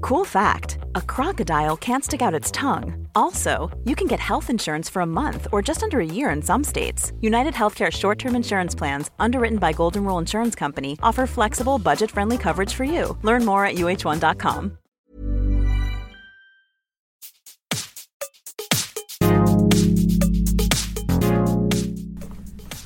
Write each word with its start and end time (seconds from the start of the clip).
Cool 0.00 0.24
fact 0.24 0.78
a 0.94 1.00
crocodile 1.00 1.76
can't 1.76 2.04
stick 2.04 2.22
out 2.22 2.34
its 2.34 2.50
tongue. 2.50 3.06
Also, 3.14 3.70
you 3.84 3.94
can 3.94 4.06
get 4.06 4.20
health 4.20 4.50
insurance 4.50 4.88
for 4.88 5.02
a 5.02 5.06
month 5.06 5.46
or 5.52 5.62
just 5.62 5.82
under 5.82 6.00
a 6.00 6.06
year 6.06 6.30
in 6.30 6.42
some 6.42 6.64
states. 6.64 7.12
United 7.20 7.54
Healthcare 7.54 7.90
short 7.90 8.18
term 8.18 8.34
insurance 8.34 8.74
plans, 8.74 9.10
underwritten 9.18 9.58
by 9.58 9.72
Golden 9.72 10.04
Rule 10.04 10.18
Insurance 10.18 10.54
Company, 10.54 10.98
offer 11.02 11.26
flexible, 11.26 11.78
budget 11.78 12.10
friendly 12.10 12.38
coverage 12.38 12.74
for 12.74 12.84
you. 12.84 13.16
Learn 13.22 13.44
more 13.44 13.64
at 13.64 13.76
uh1.com. 13.76 14.78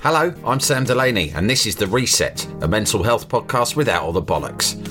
Hello, 0.05 0.35
I'm 0.45 0.61
Sam 0.61 0.85
Delaney, 0.85 1.31
and 1.31 1.49
this 1.49 1.65
is 1.65 1.77
The 1.77 1.87
Reset, 1.87 2.47
a 2.63 2.69
mental 2.69 3.03
health 3.03 3.27
podcast 3.27 3.75
without 3.75 4.03
all 4.03 4.13
the 4.13 4.21
bollocks. 4.21 4.84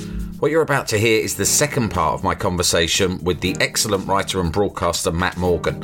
What 0.44 0.52
you're 0.52 0.61
about 0.61 0.89
to 0.89 0.97
hear 0.97 1.22
is 1.22 1.36
the 1.36 1.45
second 1.45 1.88
part 1.88 2.16
of 2.16 2.23
my 2.25 2.36
conversation 2.36 3.23
with 3.23 3.39
the 3.39 3.55
excellent 3.61 4.05
writer 4.09 4.41
and 4.41 4.52
broadcaster 4.52 5.09
Matt 5.09 5.38
Morgan. 5.38 5.81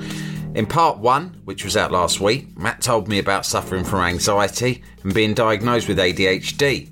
In 0.53 0.65
part 0.65 0.97
one, 0.97 1.39
which 1.45 1.63
was 1.63 1.77
out 1.77 1.93
last 1.93 2.19
week, 2.19 2.59
Matt 2.59 2.81
told 2.81 3.07
me 3.07 3.19
about 3.19 3.45
suffering 3.45 3.85
from 3.85 4.01
anxiety 4.01 4.83
and 5.01 5.13
being 5.13 5.33
diagnosed 5.33 5.87
with 5.87 5.97
ADHD. 5.97 6.89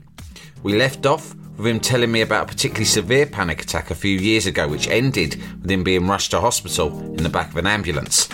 We 0.64 0.78
left 0.78 1.06
off 1.06 1.36
with 1.58 1.68
him 1.68 1.82
telling 1.82 2.10
me 2.10 2.22
about 2.22 2.46
a 2.46 2.54
particularly 2.54 2.86
severe 2.86 3.26
panic 3.26 3.64
attack 3.64 3.92
a 3.92 3.96
few 3.96 4.18
years 4.18 4.46
ago, 4.46 4.66
which 4.70 4.88
ended 4.88 5.36
with 5.62 5.70
him 5.70 5.84
being 5.84 6.08
rushed 6.08 6.32
to 6.32 6.40
hospital 6.40 6.98
in 6.98 7.24
the 7.24 7.28
back 7.28 7.50
of 7.50 7.58
an 7.58 7.68
ambulance. 7.68 8.30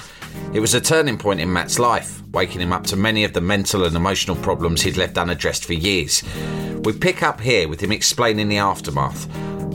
It 0.53 0.59
was 0.59 0.75
a 0.75 0.79
turning 0.79 1.17
point 1.17 1.39
in 1.39 1.51
Matt's 1.51 1.79
life, 1.79 2.21
waking 2.33 2.59
him 2.59 2.73
up 2.73 2.83
to 2.87 2.95
many 2.95 3.23
of 3.23 3.33
the 3.33 3.41
mental 3.41 3.85
and 3.85 3.95
emotional 3.95 4.35
problems 4.35 4.81
he'd 4.81 4.97
left 4.97 5.17
unaddressed 5.17 5.63
for 5.63 5.73
years. 5.73 6.23
We 6.83 6.91
pick 6.91 7.23
up 7.23 7.39
here 7.39 7.67
with 7.67 7.79
him 7.81 7.91
explaining 7.91 8.49
the 8.49 8.57
aftermath. 8.57 9.29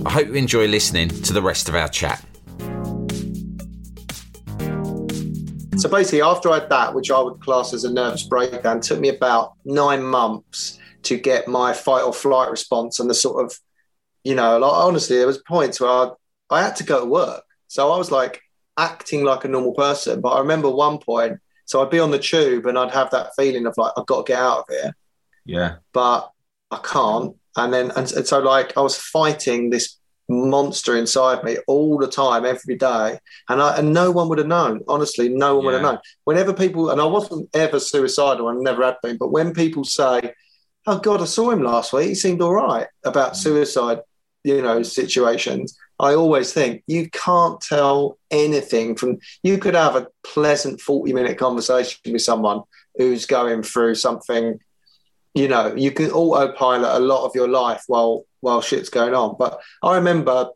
I 0.04 0.10
hope 0.10 0.26
you 0.28 0.34
enjoy 0.34 0.66
listening 0.66 1.08
to 1.08 1.32
the 1.32 1.40
rest 1.40 1.68
of 1.68 1.74
our 1.74 1.88
chat. 1.88 2.24
So 5.78 5.88
basically, 5.88 6.22
after 6.22 6.50
I 6.50 6.58
had 6.58 6.70
that, 6.70 6.94
which 6.94 7.10
I 7.10 7.20
would 7.20 7.40
class 7.40 7.72
as 7.72 7.84
a 7.84 7.92
nervous 7.92 8.24
breakdown, 8.24 8.80
took 8.80 8.98
me 8.98 9.10
about 9.10 9.52
nine 9.64 10.02
months 10.02 10.78
to 11.04 11.16
get 11.16 11.46
my 11.46 11.72
fight 11.72 12.02
or 12.02 12.12
flight 12.12 12.50
response 12.50 12.98
and 12.98 13.08
the 13.08 13.14
sort 13.14 13.44
of, 13.44 13.56
you 14.24 14.34
know, 14.34 14.58
like 14.58 14.72
honestly, 14.72 15.16
there 15.16 15.26
was 15.26 15.38
points 15.38 15.80
where 15.80 15.90
I, 15.90 16.10
I 16.50 16.62
had 16.62 16.74
to 16.76 16.84
go 16.84 17.00
to 17.00 17.06
work. 17.06 17.44
So 17.68 17.92
I 17.92 17.96
was 17.96 18.10
like, 18.10 18.42
acting 18.78 19.24
like 19.24 19.44
a 19.44 19.48
normal 19.48 19.74
person. 19.74 20.20
But 20.20 20.30
I 20.30 20.38
remember 20.40 20.70
one 20.70 20.98
point, 20.98 21.38
so 21.68 21.82
I'd 21.82 21.90
be 21.90 22.00
on 22.00 22.10
the 22.10 22.18
tube 22.18 22.64
and 22.64 22.78
I'd 22.78 22.92
have 22.92 23.10
that 23.10 23.32
feeling 23.36 23.66
of 23.66 23.74
like, 23.76 23.92
I've 23.94 24.06
got 24.06 24.24
to 24.24 24.32
get 24.32 24.40
out 24.40 24.60
of 24.60 24.64
here. 24.70 24.96
Yeah. 25.44 25.76
But 25.92 26.30
I 26.70 26.78
can't. 26.82 27.36
And 27.58 27.74
then, 27.74 27.90
and, 27.90 28.10
and 28.10 28.26
so 28.26 28.38
like 28.38 28.74
I 28.78 28.80
was 28.80 28.96
fighting 28.96 29.68
this 29.68 29.98
monster 30.30 30.96
inside 30.96 31.44
me 31.44 31.58
all 31.66 31.98
the 31.98 32.08
time, 32.08 32.46
every 32.46 32.74
day. 32.76 33.18
And 33.50 33.60
I, 33.60 33.76
and 33.76 33.92
no 33.92 34.10
one 34.10 34.30
would 34.30 34.38
have 34.38 34.46
known. 34.46 34.80
Honestly, 34.88 35.28
no 35.28 35.56
one 35.56 35.64
yeah. 35.64 35.66
would 35.66 35.74
have 35.74 35.82
known. 35.82 35.98
Whenever 36.24 36.54
people, 36.54 36.88
and 36.88 37.02
I 37.02 37.04
wasn't 37.04 37.50
ever 37.52 37.78
suicidal, 37.78 38.48
I 38.48 38.54
never 38.54 38.82
had 38.82 38.96
been, 39.02 39.18
but 39.18 39.30
when 39.30 39.52
people 39.52 39.84
say, 39.84 40.32
Oh 40.86 40.98
God, 40.98 41.20
I 41.20 41.26
saw 41.26 41.50
him 41.50 41.62
last 41.62 41.92
week, 41.92 42.08
he 42.08 42.14
seemed 42.14 42.40
all 42.40 42.54
right 42.54 42.86
about 43.04 43.34
mm. 43.34 43.36
suicide, 43.36 43.98
you 44.42 44.62
know, 44.62 44.82
situations. 44.82 45.76
I 45.98 46.14
always 46.14 46.52
think 46.52 46.82
you 46.86 47.10
can't 47.10 47.60
tell 47.60 48.18
anything 48.30 48.94
from 48.94 49.18
you 49.42 49.58
could 49.58 49.74
have 49.74 49.96
a 49.96 50.06
pleasant 50.24 50.80
40 50.80 51.12
minute 51.12 51.38
conversation 51.38 52.00
with 52.12 52.22
someone 52.22 52.62
who's 52.96 53.26
going 53.26 53.62
through 53.62 53.96
something, 53.96 54.60
you 55.34 55.48
know, 55.48 55.74
you 55.74 55.90
can 55.90 56.10
autopilot 56.10 56.96
a 56.96 57.04
lot 57.04 57.24
of 57.24 57.34
your 57.34 57.48
life 57.48 57.84
while 57.86 58.24
while 58.40 58.60
shit's 58.60 58.90
going 58.90 59.14
on. 59.14 59.36
But 59.38 59.60
I 59.82 59.96
remember 59.96 60.50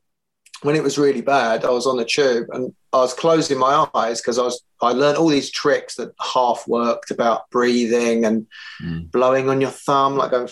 when 0.62 0.76
it 0.76 0.82
was 0.82 0.98
really 0.98 1.22
bad, 1.22 1.64
I 1.64 1.70
was 1.70 1.86
on 1.86 1.96
the 1.96 2.04
tube 2.04 2.46
and 2.52 2.72
I 2.92 2.98
was 2.98 3.14
closing 3.14 3.58
my 3.58 3.88
eyes 3.94 4.20
because 4.20 4.38
I 4.38 4.42
was 4.42 4.62
I 4.80 4.92
learned 4.92 5.18
all 5.18 5.28
these 5.28 5.50
tricks 5.50 5.96
that 5.96 6.12
half 6.20 6.66
worked 6.68 7.10
about 7.10 7.50
breathing 7.50 8.24
and 8.24 8.46
mm. 8.82 9.10
blowing 9.10 9.48
on 9.48 9.60
your 9.60 9.70
thumb, 9.70 10.16
like 10.16 10.30
going 10.30 10.46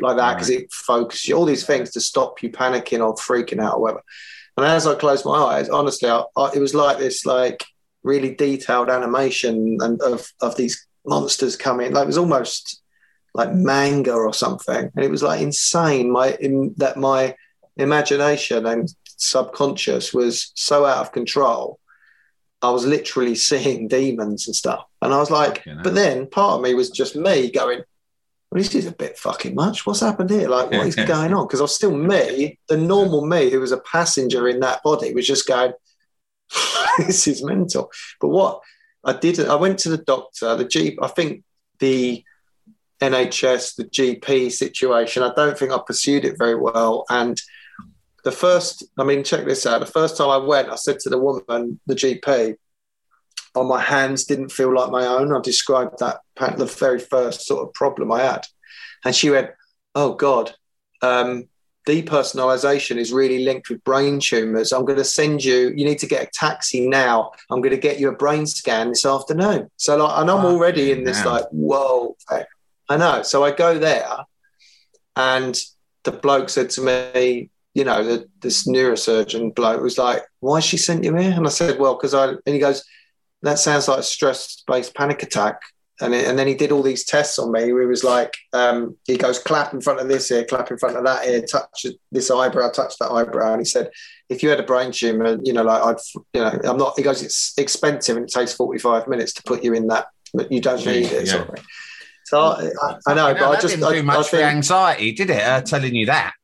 like 0.00 0.16
that 0.16 0.34
because 0.34 0.50
right. 0.50 0.60
it 0.60 0.72
focuses 0.72 1.28
you, 1.28 1.36
all 1.36 1.44
these 1.44 1.66
things 1.66 1.90
to 1.92 2.00
stop 2.00 2.42
you 2.42 2.50
panicking 2.50 3.04
or 3.04 3.14
freaking 3.14 3.62
out 3.62 3.74
or 3.74 3.80
whatever. 3.80 4.02
And 4.56 4.66
as 4.66 4.86
I 4.86 4.94
closed 4.96 5.24
my 5.24 5.36
eyes, 5.36 5.68
honestly, 5.68 6.10
I, 6.10 6.24
I, 6.36 6.50
it 6.54 6.60
was 6.60 6.74
like 6.74 6.98
this 6.98 7.24
like 7.24 7.64
really 8.02 8.34
detailed 8.34 8.90
animation 8.90 9.78
and 9.80 10.00
of 10.02 10.26
of 10.40 10.56
these 10.56 10.86
monsters 11.06 11.56
coming. 11.56 11.92
Like 11.92 12.04
it 12.04 12.08
was 12.08 12.18
almost 12.18 12.82
like 13.34 13.52
manga 13.52 14.12
or 14.12 14.32
something, 14.32 14.90
and 14.94 15.04
it 15.04 15.10
was 15.10 15.22
like 15.22 15.40
insane. 15.40 16.10
My 16.10 16.36
in, 16.40 16.74
that 16.78 16.96
my 16.96 17.36
imagination 17.76 18.66
and 18.66 18.92
subconscious 19.04 20.12
was 20.12 20.52
so 20.54 20.84
out 20.84 20.98
of 20.98 21.12
control. 21.12 21.78
I 22.60 22.70
was 22.70 22.84
literally 22.84 23.34
seeing 23.50 23.88
demons 23.88 24.46
and 24.46 24.56
stuff. 24.56 24.84
And 25.02 25.12
I 25.14 25.18
was 25.18 25.30
like, 25.30 25.62
but 25.84 25.94
then 25.94 26.26
part 26.26 26.54
of 26.54 26.62
me 26.62 26.74
was 26.74 26.90
just 26.90 27.14
me 27.14 27.50
going, 27.50 27.82
well, 28.50 28.62
this 28.62 28.74
is 28.74 28.86
a 28.86 28.92
bit 28.92 29.18
fucking 29.18 29.54
much. 29.54 29.86
What's 29.86 30.00
happened 30.00 30.30
here? 30.30 30.48
Like, 30.48 30.70
what 30.70 30.86
is 30.86 30.94
going 30.96 31.34
on? 31.34 31.46
Because 31.46 31.60
I 31.60 31.64
was 31.64 31.74
still 31.74 31.94
me, 31.94 32.58
the 32.68 32.76
normal 32.76 33.26
me 33.26 33.50
who 33.50 33.60
was 33.60 33.72
a 33.72 33.78
passenger 33.78 34.48
in 34.48 34.60
that 34.60 34.82
body 34.82 35.12
was 35.12 35.26
just 35.26 35.46
going, 35.46 35.72
this 36.98 37.26
is 37.26 37.44
mental. 37.44 37.90
But 38.20 38.28
what 38.28 38.60
I 39.04 39.12
did, 39.12 39.40
I 39.40 39.54
went 39.56 39.78
to 39.80 39.90
the 39.90 39.98
doctor, 39.98 40.56
the 40.56 40.64
G, 40.64 40.98
I 41.00 41.08
think 41.08 41.44
the 41.78 42.24
NHS, 43.02 43.76
the 43.76 43.84
GP 43.84 44.50
situation, 44.50 45.22
I 45.22 45.32
don't 45.34 45.58
think 45.58 45.72
I 45.72 45.78
pursued 45.86 46.24
it 46.24 46.38
very 46.38 46.56
well. 46.56 47.04
And 47.10 47.40
the 48.24 48.32
first, 48.32 48.84
I 48.98 49.04
mean, 49.04 49.24
check 49.24 49.44
this 49.44 49.66
out. 49.66 49.80
The 49.80 49.86
first 49.86 50.16
time 50.16 50.30
I 50.30 50.38
went, 50.38 50.70
I 50.70 50.76
said 50.76 50.98
to 51.00 51.10
the 51.10 51.18
woman, 51.18 51.80
the 51.86 51.94
GP, 51.94 52.56
my 53.64 53.80
hands 53.80 54.24
didn't 54.24 54.50
feel 54.50 54.74
like 54.74 54.90
my 54.90 55.06
own. 55.06 55.32
I 55.32 55.40
described 55.40 55.98
that 55.98 56.20
the 56.36 56.66
very 56.66 56.98
first 56.98 57.46
sort 57.46 57.66
of 57.66 57.74
problem 57.74 58.12
I 58.12 58.22
had. 58.22 58.46
And 59.04 59.14
she 59.14 59.30
went, 59.30 59.50
Oh 59.94 60.14
God, 60.14 60.54
um, 61.02 61.48
depersonalization 61.88 62.98
is 62.98 63.12
really 63.12 63.44
linked 63.44 63.70
with 63.70 63.82
brain 63.82 64.20
tumors. 64.20 64.72
I'm 64.72 64.84
going 64.84 64.98
to 64.98 65.04
send 65.04 65.42
you, 65.42 65.72
you 65.74 65.86
need 65.86 65.98
to 66.00 66.06
get 66.06 66.22
a 66.22 66.30
taxi 66.32 66.86
now. 66.86 67.32
I'm 67.50 67.62
going 67.62 67.74
to 67.74 67.80
get 67.80 67.98
you 67.98 68.10
a 68.10 68.16
brain 68.16 68.46
scan 68.46 68.90
this 68.90 69.06
afternoon. 69.06 69.70
So, 69.78 69.96
like, 69.96 70.18
and 70.18 70.30
I'm 70.30 70.44
oh, 70.44 70.50
already 70.50 70.92
in 70.92 71.04
this, 71.04 71.24
like, 71.24 71.46
whoa, 71.50 72.14
I 72.90 72.96
know. 72.96 73.22
So 73.22 73.42
I 73.42 73.52
go 73.52 73.78
there, 73.78 74.06
and 75.16 75.58
the 76.04 76.12
bloke 76.12 76.50
said 76.50 76.70
to 76.70 76.82
me, 76.82 77.50
you 77.74 77.84
know, 77.84 78.04
the, 78.04 78.28
this 78.40 78.66
neurosurgeon 78.66 79.54
bloke 79.54 79.80
was 79.80 79.96
like, 79.98 80.22
why 80.40 80.60
she 80.60 80.76
sent 80.76 81.04
you 81.04 81.14
here? 81.14 81.32
And 81.32 81.46
I 81.46 81.50
said, 81.50 81.78
well, 81.78 81.94
because 81.94 82.12
I, 82.12 82.28
and 82.28 82.40
he 82.44 82.58
goes, 82.58 82.84
that 83.42 83.58
sounds 83.58 83.88
like 83.88 84.00
a 84.00 84.02
stress 84.02 84.62
based 84.66 84.94
panic 84.94 85.22
attack. 85.22 85.60
And, 86.00 86.14
it, 86.14 86.28
and 86.28 86.38
then 86.38 86.46
he 86.46 86.54
did 86.54 86.70
all 86.70 86.82
these 86.82 87.04
tests 87.04 87.40
on 87.40 87.50
me. 87.50 87.64
He 87.64 87.72
was 87.72 88.04
like, 88.04 88.32
um, 88.52 88.96
he 89.04 89.16
goes, 89.16 89.40
clap 89.40 89.74
in 89.74 89.80
front 89.80 89.98
of 89.98 90.06
this 90.06 90.30
ear, 90.30 90.44
clap 90.44 90.70
in 90.70 90.78
front 90.78 90.96
of 90.96 91.04
that 91.04 91.26
ear, 91.26 91.42
touch 91.42 91.86
this 92.12 92.30
eyebrow, 92.30 92.70
touch 92.70 92.96
that 92.98 93.10
eyebrow. 93.10 93.52
And 93.52 93.60
he 93.60 93.64
said, 93.64 93.90
if 94.28 94.42
you 94.42 94.48
had 94.48 94.60
a 94.60 94.64
brain 94.64 94.92
tumor, 94.92 95.38
you 95.42 95.52
know, 95.52 95.64
like 95.64 95.82
I'd, 95.82 95.96
you 96.34 96.40
know, 96.40 96.70
I'm 96.70 96.76
not, 96.76 96.94
he 96.96 97.02
goes, 97.02 97.22
it's 97.22 97.58
expensive 97.58 98.16
and 98.16 98.26
it 98.26 98.32
takes 98.32 98.52
45 98.52 99.08
minutes 99.08 99.32
to 99.34 99.42
put 99.42 99.64
you 99.64 99.74
in 99.74 99.88
that, 99.88 100.06
but 100.32 100.52
you 100.52 100.60
don't 100.60 100.84
need 100.86 101.06
it. 101.06 101.26
Yeah. 101.26 101.46
So 102.26 102.40
I, 102.40 102.70
I, 102.82 102.98
I 103.08 103.14
know, 103.14 103.34
but 103.34 103.42
I 103.42 103.60
just 103.60 103.74
didn't 103.74 103.92
do 103.92 104.02
much 104.04 104.18
I 104.18 104.22
think, 104.22 104.42
for 104.42 104.48
anxiety, 104.48 105.12
did 105.12 105.30
it? 105.30 105.42
Uh, 105.42 105.62
telling 105.62 105.96
you 105.96 106.06
that. 106.06 106.34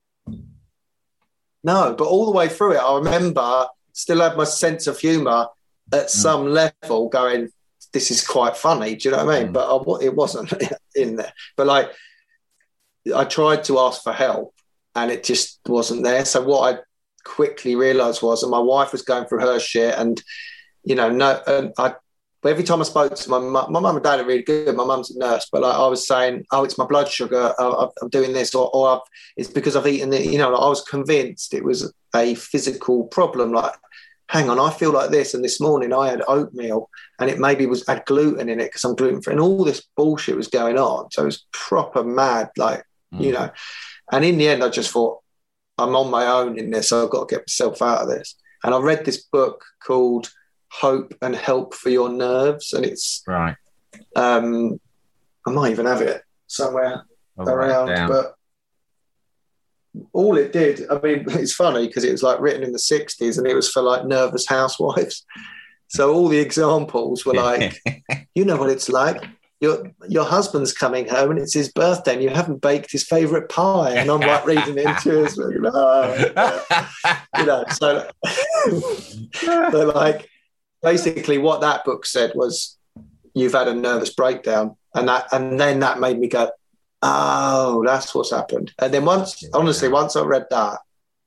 No, 1.62 1.94
but 1.96 2.06
all 2.06 2.26
the 2.26 2.32
way 2.32 2.48
through 2.48 2.72
it, 2.72 2.78
I 2.78 2.96
remember 2.96 3.66
still 3.92 4.20
had 4.20 4.36
my 4.36 4.44
sense 4.44 4.86
of 4.86 4.98
humour 4.98 5.46
at 5.92 6.06
mm. 6.06 6.10
some 6.10 6.46
level 6.46 7.08
going, 7.08 7.50
this 7.92 8.10
is 8.10 8.26
quite 8.26 8.56
funny. 8.56 8.96
Do 8.96 9.08
you 9.08 9.16
know 9.16 9.24
what 9.24 9.36
I 9.36 9.40
mean? 9.40 9.48
Mm. 9.48 9.52
But 9.52 9.68
I, 9.68 10.04
it 10.04 10.14
wasn't 10.14 10.52
in 10.94 11.16
there. 11.16 11.32
But 11.56 11.66
like, 11.66 11.90
I 13.14 13.24
tried 13.24 13.64
to 13.64 13.78
ask 13.78 14.02
for 14.02 14.12
help 14.12 14.54
and 14.94 15.10
it 15.10 15.24
just 15.24 15.60
wasn't 15.66 16.04
there. 16.04 16.24
So 16.24 16.42
what 16.42 16.74
I 16.74 16.78
quickly 17.24 17.74
realised 17.74 18.22
was, 18.22 18.42
and 18.42 18.50
my 18.50 18.58
wife 18.58 18.92
was 18.92 19.02
going 19.02 19.26
through 19.26 19.40
her 19.40 19.58
shit, 19.58 19.94
and 19.96 20.22
you 20.84 20.94
know, 20.94 21.10
no, 21.10 21.40
and 21.46 21.72
I. 21.78 21.94
Every 22.44 22.62
time 22.62 22.80
I 22.80 22.84
spoke 22.84 23.14
to 23.14 23.30
my 23.30 23.38
mum, 23.38 23.72
my 23.72 23.80
mum 23.80 23.96
and 23.96 24.04
dad 24.04 24.20
are 24.20 24.26
really 24.26 24.42
good. 24.42 24.76
My 24.76 24.84
mum's 24.84 25.10
a 25.10 25.18
nurse, 25.18 25.48
but 25.50 25.62
like 25.62 25.74
I 25.74 25.86
was 25.86 26.06
saying, 26.06 26.44
oh, 26.52 26.62
it's 26.62 26.76
my 26.76 26.84
blood 26.84 27.08
sugar. 27.08 27.54
I, 27.58 27.86
I'm 28.02 28.10
doing 28.10 28.34
this, 28.34 28.54
or, 28.54 28.70
or 28.74 29.02
it's 29.38 29.48
because 29.48 29.76
I've 29.76 29.86
eaten 29.86 30.12
it. 30.12 30.26
You 30.26 30.36
know, 30.36 30.50
like 30.50 30.60
I 30.60 30.68
was 30.68 30.82
convinced 30.82 31.54
it 31.54 31.64
was 31.64 31.90
a 32.14 32.34
physical 32.34 33.04
problem. 33.04 33.52
Like 33.52 33.72
hang 34.34 34.50
on, 34.50 34.58
I 34.58 34.70
feel 34.70 34.90
like 34.90 35.10
this. 35.10 35.32
And 35.32 35.44
this 35.44 35.60
morning 35.60 35.92
I 35.92 36.08
had 36.08 36.20
oatmeal 36.26 36.90
and 37.20 37.30
it 37.30 37.38
maybe 37.38 37.66
was 37.66 37.86
had 37.86 38.04
gluten 38.04 38.48
in 38.48 38.58
it 38.58 38.64
because 38.64 38.82
I'm 38.82 38.96
gluten 38.96 39.22
free. 39.22 39.32
And 39.32 39.40
all 39.40 39.62
this 39.62 39.86
bullshit 39.96 40.34
was 40.34 40.48
going 40.48 40.76
on. 40.76 41.08
So 41.12 41.22
it 41.22 41.26
was 41.26 41.46
proper 41.52 42.02
mad, 42.02 42.50
like, 42.56 42.82
mm. 43.14 43.20
you 43.20 43.32
know. 43.32 43.48
And 44.10 44.24
in 44.24 44.36
the 44.36 44.48
end, 44.48 44.64
I 44.64 44.70
just 44.70 44.90
thought, 44.90 45.20
I'm 45.78 45.94
on 45.94 46.10
my 46.10 46.26
own 46.26 46.58
in 46.58 46.70
this. 46.70 46.88
So 46.88 47.04
I've 47.04 47.10
got 47.10 47.28
to 47.28 47.36
get 47.36 47.44
myself 47.44 47.80
out 47.80 48.02
of 48.02 48.08
this. 48.08 48.34
And 48.64 48.74
I 48.74 48.78
read 48.80 49.04
this 49.04 49.22
book 49.22 49.64
called 49.80 50.32
Hope 50.68 51.14
and 51.22 51.36
Help 51.36 51.72
for 51.72 51.90
Your 51.90 52.08
Nerves. 52.08 52.72
And 52.72 52.84
it's 52.84 53.22
right. 53.28 53.54
Um, 54.16 54.80
I 55.46 55.52
might 55.52 55.70
even 55.70 55.86
have 55.86 56.02
it 56.02 56.22
somewhere 56.48 57.04
I'll 57.38 57.48
around, 57.48 58.08
but 58.08 58.34
all 60.12 60.36
it 60.36 60.52
did, 60.52 60.88
I 60.90 61.00
mean, 61.00 61.24
it's 61.28 61.54
funny 61.54 61.86
because 61.86 62.04
it 62.04 62.12
was 62.12 62.22
like 62.22 62.40
written 62.40 62.62
in 62.62 62.72
the 62.72 62.78
60s 62.78 63.38
and 63.38 63.46
it 63.46 63.54
was 63.54 63.70
for 63.70 63.82
like 63.82 64.06
nervous 64.06 64.46
housewives. 64.46 65.24
So 65.88 66.12
all 66.12 66.28
the 66.28 66.38
examples 66.38 67.24
were 67.24 67.34
like, 67.34 67.80
you 68.34 68.44
know 68.44 68.56
what 68.56 68.70
it's 68.70 68.88
like. 68.88 69.24
Your 69.60 69.92
your 70.08 70.24
husband's 70.24 70.72
coming 70.72 71.08
home 71.08 71.30
and 71.30 71.38
it's 71.38 71.54
his 71.54 71.72
birthday 71.72 72.14
and 72.14 72.22
you 72.22 72.28
haven't 72.28 72.60
baked 72.60 72.90
his 72.90 73.04
favorite 73.04 73.48
pie. 73.48 73.94
And 73.94 74.10
i'm 74.10 74.20
like 74.20 74.44
reading 74.44 74.76
into 74.76 75.24
it 75.24 75.36
you 77.38 77.46
know 77.46 77.64
so 77.70 78.10
but 79.70 79.94
like 79.94 80.28
basically 80.82 81.38
what 81.38 81.62
that 81.62 81.84
book 81.84 82.04
said 82.04 82.32
was 82.34 82.76
you've 83.34 83.52
had 83.52 83.68
a 83.68 83.74
nervous 83.74 84.10
breakdown. 84.10 84.76
And 84.94 85.08
that 85.08 85.26
and 85.32 85.58
then 85.58 85.80
that 85.80 85.98
made 85.98 86.18
me 86.18 86.28
go 86.28 86.50
oh 87.04 87.82
that's 87.84 88.14
what's 88.14 88.32
happened 88.32 88.72
and 88.80 88.92
then 88.92 89.04
once 89.04 89.44
honestly 89.52 89.88
once 89.88 90.16
i 90.16 90.22
read 90.22 90.46
that 90.50 90.78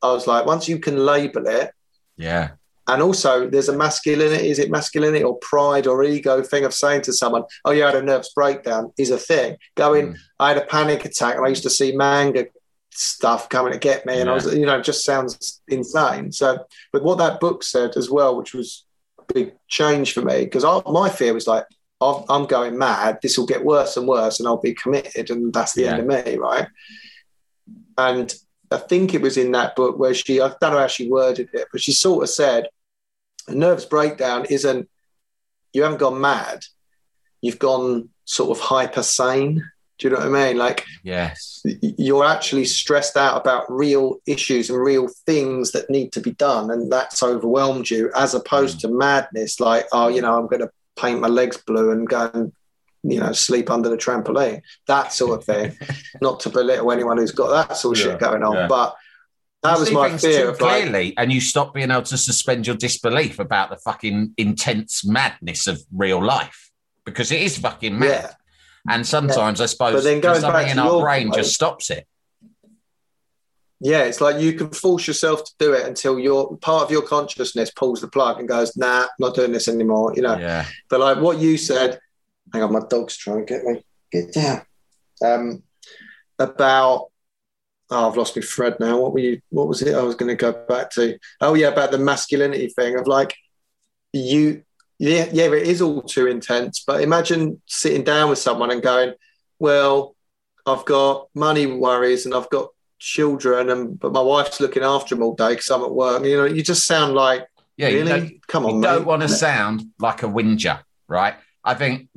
i 0.02 0.12
was 0.12 0.28
like 0.28 0.46
once 0.46 0.68
you 0.68 0.80
can 0.80 0.98
label 0.98 1.48
it 1.48 1.72
yeah 2.18 2.50
and 2.88 3.02
also, 3.02 3.50
there's 3.50 3.68
a 3.68 3.76
masculinity, 3.76 4.50
is 4.50 4.60
it 4.60 4.72
masculinity 4.72 5.24
or 5.24 5.38
pride 5.40 5.88
or 5.88 6.04
ego 6.04 6.42
thing 6.42 6.64
of 6.64 6.74
saying 6.74 7.02
to 7.04 7.14
someone, 7.14 7.44
oh, 7.66 7.72
you 7.72 7.84
had 7.84 7.96
a 7.96 8.02
nervous 8.02 8.32
breakdown 8.34 8.94
is 8.98 9.10
a 9.10 9.18
thing. 9.18 9.58
Going, 9.76 10.14
mm. 10.14 10.18
I 10.40 10.50
had 10.50 10.58
a 10.58 10.66
panic 10.66 11.04
attack 11.04 11.36
and 11.36 11.46
I 11.46 11.50
used 11.50 11.64
to 11.64 11.70
see 11.70 11.96
manga 11.96 12.46
stuff 12.92 13.50
coming 13.50 13.74
to 13.74 13.80
get 13.80 14.06
me. 14.06 14.20
And 14.20 14.28
yeah. 14.28 14.32
I 14.32 14.36
was, 14.36 14.56
you 14.56 14.66
know, 14.66 14.80
it 14.80 14.86
just 14.86 15.04
sounds 15.04 15.62
insane. 15.68 16.32
So, 16.32 16.66
but 16.94 17.04
what 17.04 17.18
that 17.18 17.42
book 17.42 17.62
said 17.62 17.98
as 17.98 18.10
well, 18.10 18.38
which 18.38 18.54
was 18.54 18.86
a 19.20 19.34
big 19.34 19.54
change 19.68 20.14
for 20.14 20.22
me, 20.22 20.46
because 20.46 20.64
my 20.88 21.10
fear 21.10 21.34
was 21.34 21.46
like, 21.46 21.66
I'm 22.00 22.46
going 22.46 22.78
mad. 22.78 23.20
This 23.22 23.38
will 23.38 23.48
get 23.48 23.66
worse 23.66 23.98
and 23.98 24.08
worse, 24.08 24.40
and 24.40 24.48
I'll 24.48 24.58
be 24.58 24.74
committed, 24.74 25.30
and 25.32 25.52
that's 25.52 25.74
the 25.74 25.84
yeah. 25.84 25.94
end 25.94 26.12
of 26.12 26.26
me, 26.26 26.36
right? 26.36 26.68
And 27.98 28.34
I 28.70 28.78
think 28.78 29.14
it 29.14 29.22
was 29.22 29.38
in 29.38 29.52
that 29.54 29.76
book 29.76 29.98
where 29.98 30.14
she, 30.14 30.40
I 30.40 30.50
don't 30.62 30.74
know 30.74 30.80
how 30.80 30.88
she 30.88 31.10
worded 31.10 31.50
it, 31.54 31.68
but 31.72 31.82
she 31.82 31.94
sort 31.94 32.24
of 32.24 32.30
said, 32.30 32.68
a 33.48 33.56
nervous 33.56 33.86
breakdown 33.86 34.46
isn't 34.50 34.90
you 35.74 35.84
haven't 35.84 36.00
gone 36.00 36.20
mad 36.20 36.64
you've 37.42 37.60
gone 37.60 38.10
sort 38.26 38.58
of 38.58 38.62
hyper 38.62 39.04
sane 39.04 39.64
do 39.98 40.08
you 40.08 40.14
know 40.14 40.20
what 40.20 40.28
i 40.28 40.48
mean 40.48 40.58
like 40.58 40.86
yes 41.04 41.62
you're 41.82 42.26
actually 42.26 42.66
stressed 42.66 43.16
out 43.16 43.40
about 43.40 43.72
real 43.72 44.18
issues 44.26 44.70
and 44.70 44.80
real 44.80 45.08
things 45.26 45.72
that 45.72 45.90
need 45.90 46.12
to 46.12 46.20
be 46.20 46.32
done 46.34 46.72
and 46.72 46.92
that's 46.92 47.24
overwhelmed 47.24 47.90
you 47.90 48.12
as 48.16 48.34
opposed 48.34 48.78
mm. 48.78 48.82
to 48.82 48.88
madness 48.90 49.60
like 49.60 49.86
oh 49.92 50.08
you 50.08 50.22
know 50.22 50.38
i'm 50.38 50.48
going 50.48 50.62
to 50.62 50.70
paint 50.98 51.20
my 51.20 51.28
legs 51.28 51.58
blue 51.58 51.92
and 51.92 52.08
go 52.08 52.30
and 52.34 52.52
you 53.04 53.20
know 53.20 53.32
sleep 53.32 53.70
under 53.70 53.90
the 53.90 53.98
trampoline 53.98 54.62
that 54.88 55.14
sort 55.14 55.38
of 55.38 55.46
thing 55.46 55.78
not 56.22 56.40
to 56.40 56.50
belittle 56.50 56.92
anyone 56.92 57.18
who's 57.18 57.32
got 57.32 57.50
that 57.50 57.78
sort 57.78 57.98
of 57.98 58.04
yeah, 58.04 58.12
shit 58.12 58.20
going 58.20 58.44
on 58.44 58.56
yeah. 58.56 58.68
but 58.68 58.96
that 59.64 59.80
was 59.80 59.92
my 59.92 60.16
fear. 60.18 60.54
clearly, 60.54 61.06
like, 61.06 61.14
and 61.18 61.32
you 61.32 61.42
stop 61.42 61.74
being 61.74 61.90
able 61.90 62.04
to 62.04 62.18
suspend 62.18 62.68
your 62.68 62.76
disbelief 62.76 63.40
about 63.40 63.70
the 63.70 63.78
fucking 63.78 64.34
intense 64.38 65.04
madness 65.04 65.68
of 65.68 65.82
real 65.92 66.24
life 66.24 66.70
because 67.06 67.32
it 67.32 67.42
is 67.42 67.58
fucking 67.58 67.98
mad. 67.98 68.08
Yeah. 68.08 68.34
And 68.94 69.06
sometimes 69.06 69.60
yeah. 69.60 69.64
I 69.64 69.66
suppose 69.66 69.94
but 69.94 70.04
then 70.04 70.22
going 70.22 70.42
something 70.42 70.70
in 70.70 70.80
our 70.80 71.02
brain 71.02 71.28
point, 71.28 71.36
just 71.36 71.56
stops 71.56 71.90
it. 71.90 72.08
Yeah, 73.80 74.04
it's 74.04 74.22
like 74.22 74.42
you 74.42 74.54
can 74.54 74.72
force 74.72 75.06
yourself 75.06 75.44
to 75.44 75.52
do 75.60 75.74
it 75.74 75.86
until 75.86 76.18
your 76.18 76.58
part 76.58 76.84
of 76.84 76.92
your 76.92 77.04
consciousness 77.04 77.70
pulls 77.70 78.02
the 78.02 78.08
plug 78.08 78.40
and 78.40 78.48
goes, 78.48 78.76
"Nah, 78.76 79.06
not 79.20 79.36
doing 79.36 79.52
this 79.52 79.68
anymore." 79.68 80.14
You 80.16 80.24
know. 80.24 80.38
Yeah. 80.38 80.66
But 80.90 81.00
like 81.00 81.20
what 81.20 81.38
you 81.38 81.58
said, 81.58 82.00
hang 82.52 82.64
on, 82.64 82.74
my 82.74 82.82
dog's 82.90 83.16
trying 83.16 83.46
to 83.46 83.46
get 83.46 83.64
me. 83.64 83.86
Get 84.12 84.34
down. 84.34 84.62
Um, 85.24 85.64
about 86.40 87.10
oh, 87.90 88.10
I've 88.10 88.18
lost 88.18 88.36
my 88.36 88.42
thread 88.42 88.80
now. 88.80 89.00
What 89.00 89.14
were 89.14 89.20
you? 89.20 89.42
What 89.50 89.68
was 89.68 89.82
it? 89.82 89.96
I 89.96 90.02
was 90.02 90.16
going 90.16 90.36
to 90.36 90.36
go 90.36 90.52
back 90.68 90.90
to. 90.92 91.18
Oh 91.42 91.54
yeah, 91.54 91.68
about 91.68 91.92
the 91.92 91.98
masculinity 91.98 92.68
thing 92.68 92.98
of 92.98 93.08
like 93.08 93.36
you. 94.14 94.64
Yeah, 95.00 95.30
yeah, 95.32 95.46
it 95.46 95.68
is 95.68 95.82
all 95.82 96.02
too 96.02 96.26
intense. 96.26 96.84
But 96.86 97.02
imagine 97.02 97.62
sitting 97.68 98.04
down 98.04 98.30
with 98.30 98.40
someone 98.40 98.72
and 98.72 98.82
going, 98.82 99.14
"Well, 99.60 100.16
I've 100.66 100.86
got 100.86 101.30
money 101.34 101.66
worries 101.66 102.26
and 102.26 102.34
I've 102.34 102.50
got 102.50 102.70
children, 103.00 103.70
and 103.70 104.00
but 104.00 104.12
my 104.12 104.22
wife's 104.22 104.60
looking 104.60 104.84
after 104.84 105.16
them 105.16 105.24
all 105.24 105.36
day 105.36 105.50
because 105.50 105.70
I'm 105.70 105.84
at 105.84 105.92
work." 105.92 106.24
You 106.24 106.38
know, 106.38 106.46
you 106.46 106.64
just 106.64 106.86
sound 106.86 107.14
like, 107.14 107.48
yeah, 107.78 107.90
really? 107.90 108.42
Come 108.48 108.66
on, 108.66 108.76
you 108.76 108.80
mate. 108.80 108.88
don't 108.88 109.06
want 109.06 109.22
to 109.22 109.30
sound 109.30 109.86
like 110.00 110.24
a 110.24 110.28
whinger, 110.28 110.80
right? 111.08 111.36
I 111.64 111.74
think 111.74 112.10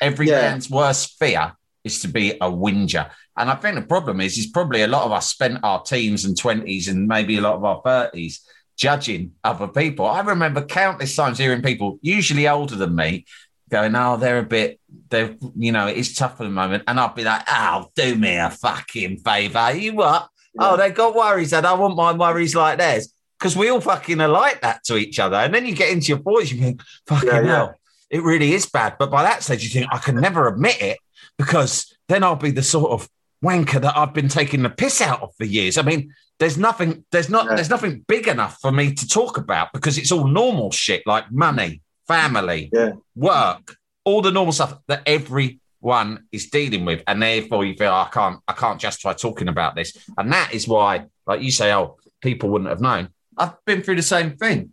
every 0.00 0.28
yeah. 0.28 0.40
man's 0.40 0.68
worst 0.68 1.18
fear 1.18 1.52
is 1.84 2.00
to 2.00 2.08
be 2.08 2.36
a 2.40 2.50
whinger. 2.50 3.10
And 3.36 3.48
I 3.48 3.54
think 3.54 3.76
the 3.76 3.82
problem 3.82 4.20
is, 4.20 4.36
is 4.36 4.46
probably 4.46 4.82
a 4.82 4.88
lot 4.88 5.04
of 5.04 5.12
us 5.12 5.28
spent 5.28 5.60
our 5.62 5.82
teens 5.82 6.24
and 6.24 6.36
20s 6.36 6.88
and 6.88 7.06
maybe 7.06 7.38
a 7.38 7.40
lot 7.40 7.54
of 7.54 7.64
our 7.64 7.80
30s 7.82 8.40
judging 8.76 9.32
other 9.44 9.68
people. 9.68 10.06
I 10.06 10.20
remember 10.20 10.62
countless 10.62 11.14
times 11.14 11.38
hearing 11.38 11.62
people, 11.62 11.98
usually 12.02 12.48
older 12.48 12.76
than 12.76 12.94
me, 12.94 13.24
going, 13.70 13.94
oh, 13.94 14.16
they're 14.16 14.38
a 14.38 14.44
bit, 14.44 14.80
they're, 15.08 15.36
you 15.56 15.72
know, 15.72 15.86
it's 15.86 16.14
tough 16.14 16.32
at 16.32 16.44
the 16.44 16.50
moment. 16.50 16.84
And 16.86 16.98
I'd 17.00 17.14
be 17.14 17.24
like, 17.24 17.42
oh, 17.48 17.90
do 17.94 18.14
me 18.14 18.36
a 18.36 18.50
fucking 18.50 19.18
favour. 19.18 19.72
You 19.72 19.94
what? 19.94 20.28
Oh, 20.58 20.64
yeah. 20.64 20.70
Oh, 20.70 20.76
they've 20.76 20.94
got 20.94 21.14
worries 21.14 21.52
and 21.52 21.66
I 21.66 21.72
want 21.74 21.96
my 21.96 22.12
worries 22.12 22.54
like 22.54 22.78
theirs. 22.78 23.12
Because 23.38 23.56
we 23.56 23.70
all 23.70 23.80
fucking 23.80 24.20
are 24.20 24.28
like 24.28 24.60
that 24.60 24.84
to 24.84 24.96
each 24.96 25.18
other. 25.18 25.36
And 25.36 25.54
then 25.54 25.64
you 25.64 25.74
get 25.74 25.90
into 25.90 26.08
your 26.08 26.18
40s, 26.18 26.52
you 26.52 26.60
think, 26.60 26.82
fucking 27.06 27.28
yeah, 27.28 27.42
hell, 27.42 27.74
it 28.10 28.22
really 28.22 28.52
is 28.52 28.66
bad. 28.66 28.96
But 28.98 29.10
by 29.10 29.22
that 29.22 29.42
stage, 29.42 29.64
you 29.64 29.70
think, 29.70 29.86
I 29.90 29.98
can 29.98 30.16
never 30.16 30.46
admit 30.46 30.82
it 30.82 30.98
because 31.38 31.96
then 32.08 32.22
I'll 32.22 32.36
be 32.36 32.50
the 32.50 32.62
sort 32.62 32.90
of 32.92 33.08
wanker 33.42 33.80
that 33.80 33.96
I've 33.96 34.12
been 34.12 34.28
taking 34.28 34.62
the 34.62 34.68
piss 34.68 35.00
out 35.00 35.22
of 35.22 35.34
for 35.36 35.44
years. 35.44 35.78
I 35.78 35.82
mean, 35.82 36.12
there's 36.38 36.58
nothing, 36.58 37.04
there's 37.12 37.30
not, 37.30 37.46
yeah. 37.46 37.54
there's 37.54 37.70
nothing 37.70 38.04
big 38.06 38.28
enough 38.28 38.58
for 38.60 38.72
me 38.72 38.92
to 38.92 39.08
talk 39.08 39.38
about 39.38 39.72
because 39.72 39.96
it's 39.96 40.12
all 40.12 40.26
normal 40.26 40.70
shit 40.70 41.06
like 41.06 41.30
money, 41.32 41.80
family, 42.10 42.70
yeah. 42.72 42.92
work, 43.14 43.76
all 44.04 44.22
the 44.22 44.32
normal 44.32 44.52
stuff 44.52 44.78
that 44.88 45.02
everyone 45.06 46.24
is 46.32 46.50
dealing 46.50 46.84
with, 46.84 47.02
and 47.06 47.22
therefore 47.22 47.64
you 47.64 47.74
feel 47.74 47.90
oh, 47.90 48.06
I 48.06 48.08
can't, 48.12 48.40
I 48.48 48.52
can't 48.52 48.80
justify 48.80 49.12
talking 49.12 49.48
about 49.48 49.74
this, 49.74 49.96
and 50.18 50.32
that 50.32 50.52
is 50.52 50.66
why, 50.66 51.06
like 51.26 51.42
you 51.42 51.50
say, 51.50 51.72
oh, 51.72 51.96
people 52.20 52.48
wouldn't 52.50 52.70
have 52.70 52.80
known. 52.80 53.08
I've 53.36 53.64
been 53.64 53.82
through 53.82 53.96
the 53.96 54.02
same 54.02 54.36
thing. 54.36 54.72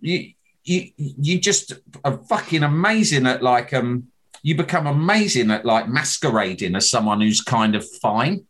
You, 0.00 0.32
you, 0.64 0.90
you 0.96 1.38
just 1.38 1.72
are 2.04 2.18
fucking 2.28 2.62
amazing 2.62 3.26
at 3.26 3.42
like 3.42 3.72
um 3.74 4.08
you 4.44 4.54
become 4.54 4.86
amazing 4.86 5.50
at 5.50 5.64
like 5.64 5.88
masquerading 5.88 6.76
as 6.76 6.90
someone 6.90 7.20
who's 7.20 7.40
kind 7.40 7.74
of 7.74 7.88
fine. 8.02 8.44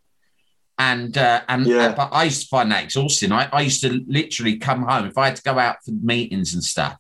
And 0.77 1.17
uh, 1.17 1.43
and 1.49 1.65
yeah. 1.67 1.95
but 1.95 2.09
I 2.13 2.25
used 2.25 2.43
to 2.43 2.49
find 2.49 2.73
that 2.73 2.83
exhausting. 2.83 3.31
I, 3.31 3.49
I 3.53 3.61
used 3.61 3.81
to 3.83 4.05
literally 4.09 4.57
come 4.59 4.83
home 4.83 5.07
if 5.07 5.17
I 5.17 5.27
had 5.27 5.37
to 5.37 5.43
go 5.43 5.57
out 5.57 5.77
for 5.85 5.93
meetings 5.93 6.53
and 6.53 6.65
stuff. 6.65 6.97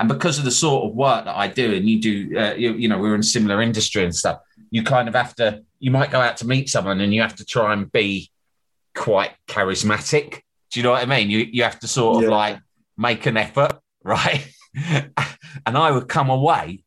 And 0.00 0.08
because 0.08 0.38
of 0.38 0.46
the 0.46 0.50
sort 0.50 0.86
of 0.86 0.96
work 0.96 1.26
that 1.26 1.36
I 1.36 1.46
do, 1.46 1.74
and 1.74 1.86
you 1.86 2.00
do, 2.00 2.38
uh, 2.38 2.54
you, 2.54 2.72
you 2.72 2.88
know, 2.88 2.98
we're 2.98 3.14
in 3.14 3.22
similar 3.22 3.60
industry 3.60 4.02
and 4.02 4.16
stuff. 4.16 4.40
You 4.70 4.82
kind 4.82 5.08
of 5.08 5.14
have 5.14 5.34
to. 5.36 5.62
You 5.78 5.90
might 5.90 6.10
go 6.10 6.18
out 6.18 6.38
to 6.38 6.46
meet 6.46 6.70
someone, 6.70 7.02
and 7.02 7.12
you 7.12 7.20
have 7.20 7.36
to 7.36 7.44
try 7.44 7.74
and 7.74 7.92
be 7.92 8.30
quite 8.94 9.32
charismatic. 9.46 10.40
Do 10.70 10.80
you 10.80 10.84
know 10.84 10.92
what 10.92 11.02
I 11.02 11.06
mean? 11.06 11.28
You 11.28 11.40
you 11.40 11.64
have 11.64 11.78
to 11.80 11.86
sort 11.86 12.16
of 12.16 12.22
yeah. 12.22 12.36
like 12.36 12.60
make 12.96 13.26
an 13.26 13.36
effort, 13.36 13.78
right? 14.02 14.50
and 14.74 15.76
I 15.76 15.90
would 15.90 16.08
come 16.08 16.30
away 16.30 16.82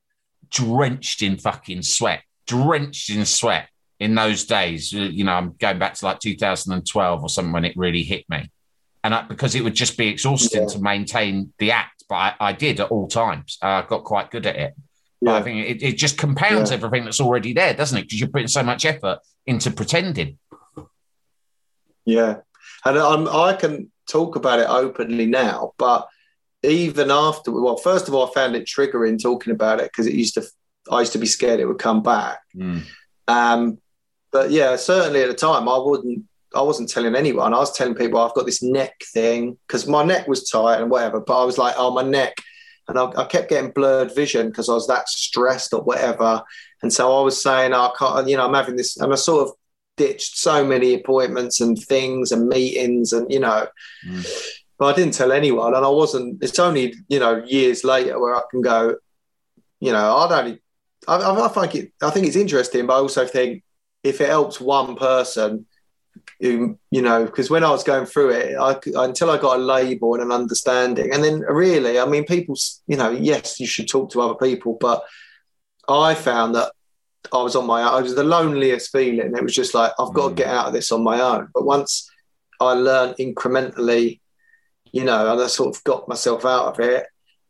drenched 0.49 1.21
in 1.21 1.37
fucking 1.37 1.83
sweat, 1.83 2.23
drenched 2.47 3.11
in 3.11 3.25
sweat 3.25 3.69
in 3.99 4.15
those 4.15 4.45
days. 4.45 4.91
You 4.91 5.23
know, 5.23 5.33
I'm 5.33 5.53
going 5.59 5.77
back 5.77 5.93
to 5.95 6.05
like 6.05 6.19
2012 6.19 7.21
or 7.21 7.29
something 7.29 7.53
when 7.53 7.65
it 7.65 7.77
really 7.77 8.01
hit 8.01 8.25
me. 8.27 8.49
And 9.03 9.13
I, 9.13 9.23
because 9.23 9.55
it 9.55 9.63
would 9.63 9.75
just 9.75 9.97
be 9.97 10.07
exhausting 10.07 10.61
yeah. 10.61 10.67
to 10.69 10.79
maintain 10.79 11.53
the 11.59 11.71
act, 11.71 12.03
but 12.07 12.15
I, 12.15 12.35
I 12.39 12.53
did 12.53 12.79
at 12.79 12.89
all 12.89 13.07
times. 13.07 13.57
I 13.61 13.81
got 13.81 14.03
quite 14.05 14.31
good 14.31 14.45
at 14.45 14.55
it. 14.55 14.73
Yeah. 15.19 15.35
I 15.35 15.41
think 15.41 15.67
it, 15.67 15.83
it 15.83 15.97
just 15.97 16.17
compounds 16.17 16.69
yeah. 16.69 16.77
everything 16.77 17.05
that's 17.05 17.21
already 17.21 17.53
there, 17.53 17.73
doesn't 17.73 17.97
it? 17.97 18.03
Because 18.03 18.19
you're 18.19 18.29
putting 18.29 18.47
so 18.47 18.63
much 18.63 18.85
effort 18.85 19.19
into 19.45 19.71
pretending. 19.71 20.37
Yeah. 22.05 22.37
and 22.85 22.97
I'm, 22.97 23.27
I 23.27 23.53
can 23.53 23.91
talk 24.07 24.35
about 24.35 24.59
it 24.59 24.67
openly 24.69 25.25
now, 25.25 25.73
but 25.77 26.07
even 26.63 27.11
after, 27.11 27.51
well, 27.51 27.77
first 27.77 28.07
of 28.07 28.13
all, 28.13 28.27
I 28.27 28.33
found 28.33 28.55
it 28.55 28.65
triggering 28.65 29.21
talking 29.21 29.53
about 29.53 29.79
it 29.79 29.91
because 29.91 30.07
it 30.07 30.13
used 30.13 30.35
to, 30.35 30.43
I 30.91 30.99
used 30.99 31.13
to 31.13 31.19
be 31.19 31.25
scared 31.25 31.59
it 31.59 31.65
would 31.65 31.79
come 31.79 32.03
back. 32.03 32.39
Mm. 32.55 32.83
Um, 33.27 33.77
but 34.31 34.51
yeah, 34.51 34.75
certainly 34.75 35.21
at 35.21 35.29
the 35.29 35.35
time, 35.35 35.69
I 35.69 35.77
wouldn't, 35.77 36.25
I 36.55 36.61
wasn't 36.61 36.89
telling 36.89 37.15
anyone. 37.15 37.53
I 37.53 37.57
was 37.57 37.75
telling 37.75 37.95
people 37.95 38.19
I've 38.19 38.33
got 38.33 38.45
this 38.45 38.61
neck 38.61 39.01
thing 39.13 39.57
because 39.67 39.87
my 39.87 40.03
neck 40.03 40.27
was 40.27 40.49
tight 40.49 40.81
and 40.81 40.89
whatever. 40.89 41.19
But 41.19 41.41
I 41.41 41.45
was 41.45 41.57
like, 41.57 41.75
oh, 41.77 41.91
my 41.91 42.03
neck, 42.03 42.35
and 42.87 42.99
I, 42.99 43.11
I 43.17 43.25
kept 43.25 43.49
getting 43.49 43.71
blurred 43.71 44.13
vision 44.13 44.49
because 44.49 44.69
I 44.69 44.73
was 44.73 44.87
that 44.87 45.09
stressed 45.09 45.73
or 45.73 45.81
whatever. 45.81 46.43
And 46.81 46.91
so 46.91 47.17
I 47.17 47.23
was 47.23 47.41
saying, 47.41 47.73
oh, 47.73 47.91
I 47.91 47.91
can't, 47.97 48.27
you 48.27 48.37
know, 48.37 48.45
I'm 48.45 48.53
having 48.53 48.75
this, 48.75 48.97
and 48.97 49.11
I 49.11 49.15
sort 49.15 49.47
of 49.47 49.55
ditched 49.95 50.37
so 50.37 50.65
many 50.65 50.93
appointments 50.93 51.61
and 51.61 51.77
things 51.77 52.31
and 52.31 52.47
meetings, 52.47 53.13
and 53.13 53.31
you 53.31 53.39
know. 53.39 53.67
Mm. 54.07 54.49
But 54.77 54.93
I 54.93 54.97
didn't 54.97 55.13
tell 55.13 55.31
anyone, 55.31 55.75
and 55.75 55.85
I 55.85 55.89
wasn't. 55.89 56.43
It's 56.43 56.59
only 56.59 56.95
you 57.07 57.19
know 57.19 57.43
years 57.45 57.83
later 57.83 58.19
where 58.19 58.35
I 58.35 58.41
can 58.51 58.61
go. 58.61 58.95
You 59.79 59.91
know, 59.91 60.17
I'd 60.17 60.31
only. 60.31 60.59
I, 61.07 61.15
I 61.17 61.47
think 61.47 61.75
it. 61.75 61.93
I 62.01 62.09
think 62.09 62.27
it's 62.27 62.35
interesting, 62.35 62.85
but 62.85 62.95
I 62.95 62.99
also 62.99 63.25
think 63.25 63.63
if 64.03 64.19
it 64.19 64.29
helps 64.29 64.59
one 64.59 64.95
person, 64.95 65.65
who, 66.39 66.77
you 66.91 67.01
know, 67.01 67.25
because 67.25 67.49
when 67.49 67.63
I 67.63 67.69
was 67.69 67.83
going 67.83 68.05
through 68.05 68.31
it, 68.31 68.55
I, 68.57 68.77
until 68.95 69.31
I 69.31 69.37
got 69.37 69.59
a 69.59 69.61
label 69.61 70.13
and 70.13 70.23
an 70.23 70.31
understanding, 70.31 71.13
and 71.13 71.23
then 71.23 71.39
really, 71.39 71.99
I 71.99 72.05
mean, 72.05 72.25
people, 72.25 72.55
you 72.87 72.97
know, 72.97 73.11
yes, 73.11 73.59
you 73.59 73.67
should 73.67 73.87
talk 73.87 74.11
to 74.11 74.21
other 74.21 74.35
people, 74.35 74.77
but 74.79 75.03
I 75.87 76.15
found 76.15 76.55
that 76.55 76.71
I 77.31 77.41
was 77.41 77.55
on 77.55 77.65
my 77.65 77.81
own. 77.81 77.93
I 77.93 78.01
was 78.01 78.15
the 78.15 78.23
loneliest 78.23 78.91
feeling. 78.91 79.35
It 79.35 79.43
was 79.43 79.55
just 79.55 79.73
like 79.73 79.91
I've 79.99 80.13
got 80.13 80.31
mm. 80.31 80.35
to 80.35 80.43
get 80.43 80.47
out 80.47 80.67
of 80.67 80.73
this 80.73 80.91
on 80.91 81.03
my 81.03 81.21
own. 81.21 81.49
But 81.53 81.65
once 81.65 82.09
I 82.59 82.73
learned 82.73 83.15
incrementally, 83.17 84.19
you 84.91 85.03
know, 85.03 85.31
and 85.31 85.41
I 85.41 85.47
sort 85.47 85.75
of 85.75 85.83
got 85.83 86.07
myself 86.07 86.45
out 86.45 86.67
of 86.67 86.79
it 86.79 87.05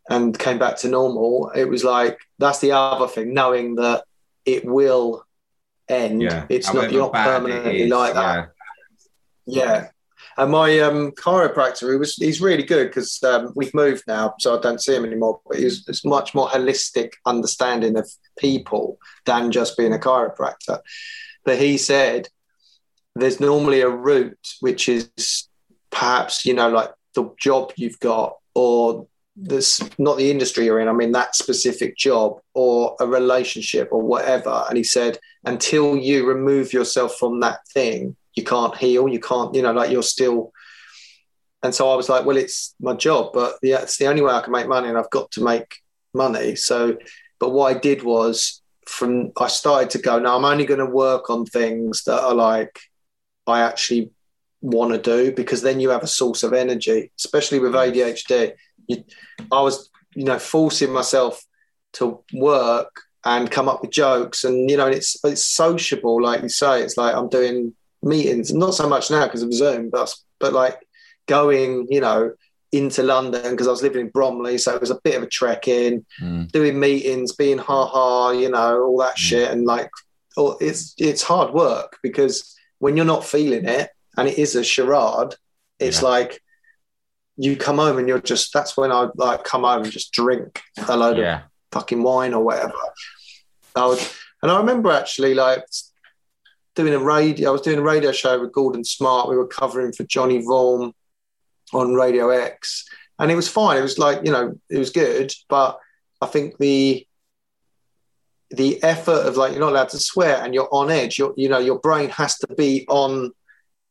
and 0.10 0.38
came 0.38 0.60
back 0.60 0.78
to 0.78 0.88
normal, 0.88 1.52
it 1.56 1.66
was 1.66 1.84
like 1.84 2.20
that's 2.38 2.60
the 2.60 2.74
other 2.74 3.08
thing, 3.08 3.34
knowing 3.34 3.76
that 3.76 4.04
it 4.46 4.66
will 4.66 5.26
end. 5.90 6.22
Yeah. 6.22 6.46
It's 6.50 6.68
However 6.68 6.84
not 6.84 6.92
you're 6.92 7.02
not 7.02 7.14
permanently 7.14 7.88
like 7.88 8.14
that. 8.14 8.52
Yeah. 9.46 9.88
And 10.38 10.52
my 10.52 10.80
um, 10.80 11.12
chiropractor, 11.12 11.92
he 11.92 11.98
was 11.98 12.16
he's 12.16 12.42
really 12.42 12.64
good 12.64 12.88
because 12.88 13.22
um, 13.24 13.52
we've 13.56 13.74
moved 13.74 14.06
now, 14.08 14.34
so 14.40 14.58
I 14.58 14.62
don't 14.62 14.82
see 14.82 14.96
him 14.96 15.06
anymore. 15.06 15.40
But 15.48 15.60
he's 15.60 15.88
it's 15.88 16.06
much 16.06 16.34
more 16.34 16.48
holistic 16.48 17.12
understanding 17.26 17.98
of 17.98 18.10
people 18.40 18.98
than 19.26 19.52
just 19.52 19.78
being 19.78 19.94
a 19.94 20.00
chiropractor. 20.00 20.80
But 21.46 21.60
he 21.60 21.78
said 21.78 22.30
there's 23.16 23.40
normally 23.40 23.82
a 23.82 23.90
route 23.90 24.56
which 24.60 24.90
is 24.90 25.48
perhaps 25.92 26.46
you 26.46 26.54
know 26.54 26.70
like 26.70 26.92
the 27.14 27.30
job 27.40 27.72
you've 27.76 28.00
got 28.00 28.38
or 28.56 29.08
this 29.36 29.82
not 29.98 30.18
the 30.18 30.30
industry 30.30 30.66
you're 30.66 30.80
in 30.80 30.88
i 30.88 30.92
mean 30.92 31.12
that 31.12 31.36
specific 31.36 31.98
job 31.98 32.40
or 32.54 32.96
a 33.00 33.08
relationship 33.08 33.90
or 33.92 34.02
whatever 34.02 34.64
and 34.68 34.78
he 34.78 34.84
said 34.84 35.18
until 35.46 35.96
you 35.96 36.26
remove 36.28 36.74
yourself 36.74 37.16
from 37.16 37.40
that 37.40 37.60
thing 37.74 38.16
you 38.36 38.44
can't 38.44 38.76
heal 38.78 39.08
you 39.08 39.20
can't 39.20 39.54
you 39.54 39.62
know 39.62 39.72
like 39.72 39.92
you're 39.92 40.04
still 40.04 40.52
and 41.64 41.74
so 41.74 41.90
i 41.90 41.96
was 41.96 42.10
like 42.10 42.26
well 42.26 42.38
it's 42.38 42.76
my 42.80 42.94
job 42.94 43.32
but 43.34 43.56
yeah 43.62 43.82
it's 43.82 43.98
the 43.98 44.08
only 44.08 44.22
way 44.22 44.32
i 44.32 44.42
can 44.42 44.52
make 44.52 44.68
money 44.68 44.88
and 44.88 44.98
i've 44.98 45.10
got 45.10 45.30
to 45.32 45.44
make 45.44 45.78
money 46.14 46.56
so 46.56 46.98
but 47.40 47.50
what 47.50 47.76
i 47.76 47.80
did 47.80 48.04
was 48.04 48.62
from 48.86 49.32
i 49.40 49.48
started 49.48 49.90
to 49.90 49.98
go 49.98 50.20
now 50.20 50.36
i'm 50.36 50.46
only 50.46 50.66
going 50.66 50.80
to 50.80 50.86
work 50.86 51.30
on 51.30 51.46
things 51.46 52.04
that 52.04 52.22
are 52.22 52.36
like 52.36 52.80
i 53.48 53.62
actually 53.62 54.12
want 54.62 54.92
to 54.92 54.98
do 54.98 55.32
because 55.34 55.62
then 55.62 55.80
you 55.80 55.90
have 55.90 56.04
a 56.04 56.08
source 56.08 56.44
of 56.44 56.54
energy 56.54 57.12
especially 57.18 57.60
with 57.60 57.74
adhd 57.74 58.54
you, 58.88 59.04
I 59.52 59.62
was, 59.62 59.90
you 60.16 60.26
know, 60.26 60.40
forcing 60.40 60.92
myself 60.92 61.44
to 61.94 62.24
work 62.34 63.02
and 63.26 63.50
come 63.50 63.70
up 63.70 63.82
with 63.82 63.92
jokes, 63.92 64.44
and 64.44 64.70
you 64.70 64.78
know, 64.78 64.88
it's 64.88 65.18
it's 65.24 65.46
sociable, 65.46 66.22
like 66.22 66.42
you 66.42 66.50
say. 66.50 66.82
It's 66.82 66.98
like 66.98 67.16
I'm 67.16 67.30
doing 67.30 67.74
meetings, 68.04 68.54
not 68.54 68.74
so 68.74 68.88
much 68.88 69.10
now 69.10 69.26
because 69.26 69.44
of 69.44 69.54
Zoom, 69.54 69.90
but 69.90 70.14
but 70.40 70.54
like 70.54 70.80
going, 71.28 71.88
you 71.90 72.02
know, 72.02 72.34
into 72.72 73.04
London 73.04 73.52
because 73.52 73.68
I 73.68 73.72
was 73.72 73.84
living 73.84 74.02
in 74.02 74.10
Bromley, 74.10 74.58
so 74.58 74.74
it 74.74 74.82
was 74.82 74.92
a 74.92 75.00
bit 75.04 75.16
of 75.16 75.24
a 75.24 75.28
trek 75.28 75.68
in, 75.68 76.06
mm. 76.22 76.52
doing 76.52 76.80
meetings, 76.80 77.34
being 77.34 77.60
ha 77.60 77.86
ha, 77.86 78.32
you 78.32 78.50
know, 78.50 78.84
all 78.84 78.98
that 78.98 79.16
mm. 79.16 79.18
shit, 79.18 79.52
and 79.52 79.66
like, 79.66 79.90
oh, 80.38 80.58
it's 80.60 80.96
it's 80.98 81.24
hard 81.24 81.54
work 81.54 81.98
because 82.02 82.56
when 82.80 82.98
you're 82.98 83.06
not 83.06 83.26
feeling 83.26 83.66
it, 83.66 83.90
and 84.18 84.28
it 84.28 84.38
is 84.38 84.56
a 84.56 84.64
charade, 84.64 85.36
it's 85.80 86.02
yeah. 86.02 86.10
like 86.10 86.42
you 87.38 87.56
come 87.56 87.78
home 87.78 87.98
and 87.98 88.08
you're 88.08 88.20
just 88.20 88.54
that's 88.54 88.76
when 88.78 88.92
I 88.92 89.08
like 89.16 89.44
come 89.44 89.64
home 89.64 89.84
and 89.84 89.92
just 89.92 90.12
drink 90.12 90.62
a 90.88 90.98
load 90.98 91.18
yeah. 91.18 91.36
of 91.38 91.42
fucking 91.72 92.04
wine 92.04 92.34
or 92.34 92.44
whatever. 92.44 92.74
I 93.76 93.86
would, 93.88 94.00
and 94.42 94.52
I 94.52 94.58
remember 94.58 94.92
actually 94.92 95.34
like 95.34 95.64
doing 96.76 96.94
a 96.94 97.00
radio. 97.00 97.50
I 97.50 97.52
was 97.52 97.62
doing 97.62 97.80
a 97.80 97.84
radio 97.84 98.12
show 98.12 98.40
with 98.40 98.52
Gordon 98.52 98.84
Smart. 98.84 99.30
We 99.30 99.38
were 99.38 99.48
covering 99.48 99.94
for 99.94 100.04
Johnny 100.04 100.42
Vaughan 100.42 100.94
on 101.74 101.94
Radio 101.94 102.30
X, 102.30 102.86
and 103.20 103.32
it 103.32 103.36
was 103.36 103.48
fine. 103.48 103.78
It 103.78 103.82
was 103.82 103.98
like 103.98 104.26
you 104.26 104.32
know 104.32 104.60
it 104.70 104.78
was 104.78 104.90
good, 104.90 105.34
but 105.50 105.80
I 106.22 106.28
think 106.28 106.58
the 106.58 107.06
the 108.52 108.82
effort 108.84 109.26
of 109.28 109.38
like 109.38 109.52
you're 109.52 109.62
not 109.62 109.72
allowed 109.72 109.90
to 109.90 110.00
swear 110.00 110.44
and 110.44 110.54
you're 110.54 110.70
on 110.72 110.92
edge. 110.92 111.18
Your 111.18 111.34
you 111.38 111.50
know 111.50 111.60
your 111.60 111.80
brain 111.80 112.10
has 112.10 112.38
to 112.40 112.48
be 112.56 112.86
on 112.88 113.32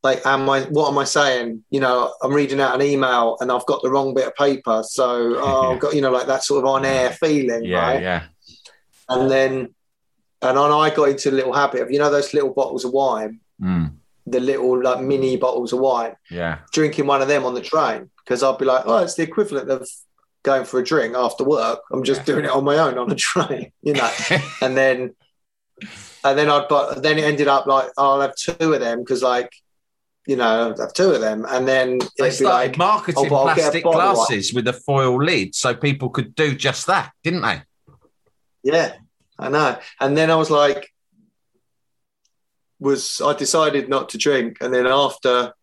like 0.02 0.24
am 0.26 0.48
i 0.50 0.62
what 0.62 0.90
am 0.90 0.98
i 0.98 1.04
saying 1.04 1.62
you 1.70 1.80
know 1.80 2.12
i'm 2.22 2.32
reading 2.32 2.60
out 2.60 2.74
an 2.74 2.82
email 2.82 3.36
and 3.40 3.52
i've 3.52 3.66
got 3.66 3.80
the 3.82 3.90
wrong 3.90 4.14
bit 4.14 4.26
of 4.26 4.34
paper 4.34 4.82
so 4.82 5.36
oh, 5.36 5.72
i've 5.72 5.80
got 5.80 5.94
you 5.94 6.00
know 6.00 6.10
like 6.10 6.26
that 6.26 6.42
sort 6.42 6.58
of 6.58 6.68
on 6.68 6.84
air 6.84 7.10
feeling 7.10 7.64
yeah 7.64 7.86
right? 7.86 8.02
yeah 8.02 8.24
and 9.08 9.30
then 9.30 9.72
and 10.42 10.56
then 10.56 10.72
i 10.72 10.90
got 10.94 11.08
into 11.08 11.30
a 11.30 11.32
little 11.32 11.52
habit 11.52 11.82
of 11.82 11.90
you 11.90 11.98
know 11.98 12.10
those 12.10 12.34
little 12.34 12.52
bottles 12.52 12.84
of 12.84 12.92
wine? 12.92 13.40
Mm. 13.60 13.94
the 14.26 14.40
little 14.40 14.82
like 14.82 15.00
mini 15.00 15.36
bottles 15.36 15.72
of 15.72 15.78
wine? 15.78 16.16
Yeah. 16.30 16.58
Drinking 16.72 17.06
one 17.06 17.22
of 17.22 17.28
them 17.28 17.44
on 17.44 17.54
the 17.54 17.60
train 17.60 18.10
because 18.24 18.42
i'll 18.42 18.56
be 18.56 18.64
like 18.64 18.84
oh 18.86 18.98
it's 18.98 19.14
the 19.14 19.22
equivalent 19.22 19.70
of 19.70 19.88
going 20.42 20.64
for 20.64 20.80
a 20.80 20.84
drink 20.84 21.14
after 21.14 21.44
work. 21.44 21.80
I'm 21.92 22.02
just 22.02 22.22
yeah. 22.22 22.26
doing 22.26 22.44
it 22.44 22.50
on 22.50 22.64
my 22.64 22.76
own 22.76 22.98
on 22.98 23.10
a 23.10 23.14
train 23.14 23.72
you 23.82 23.94
know? 23.94 24.10
And 24.60 24.76
then 24.76 25.14
and 26.24 26.38
then 26.38 26.48
I'd 26.48 26.68
but 26.68 27.02
then 27.02 27.18
it 27.18 27.24
ended 27.24 27.48
up 27.48 27.66
like 27.66 27.90
oh, 27.96 28.14
I'll 28.14 28.20
have 28.20 28.36
two 28.36 28.72
of 28.72 28.80
them 28.80 29.00
because 29.00 29.22
like 29.22 29.52
you 30.26 30.36
know, 30.36 30.74
have 30.78 30.92
two 30.92 31.10
of 31.10 31.20
them, 31.20 31.44
and 31.48 31.66
then 31.66 31.98
they 32.18 32.30
started 32.30 32.68
like, 32.70 32.78
marketing 32.78 33.26
oh, 33.26 33.28
plastic 33.28 33.82
glasses 33.82 34.54
with 34.54 34.68
a 34.68 34.72
foil 34.72 35.22
lid, 35.22 35.54
so 35.54 35.74
people 35.74 36.10
could 36.10 36.34
do 36.34 36.54
just 36.54 36.86
that, 36.86 37.12
didn't 37.24 37.42
they? 37.42 37.62
Yeah, 38.62 38.94
I 39.38 39.48
know. 39.48 39.78
And 40.00 40.16
then 40.16 40.30
I 40.30 40.36
was 40.36 40.50
like, 40.50 40.92
was 42.82 43.20
I 43.20 43.34
decided 43.34 43.88
not 43.88 44.10
to 44.10 44.18
drink, 44.18 44.58
and 44.60 44.74
then 44.74 44.86
after 44.86 45.54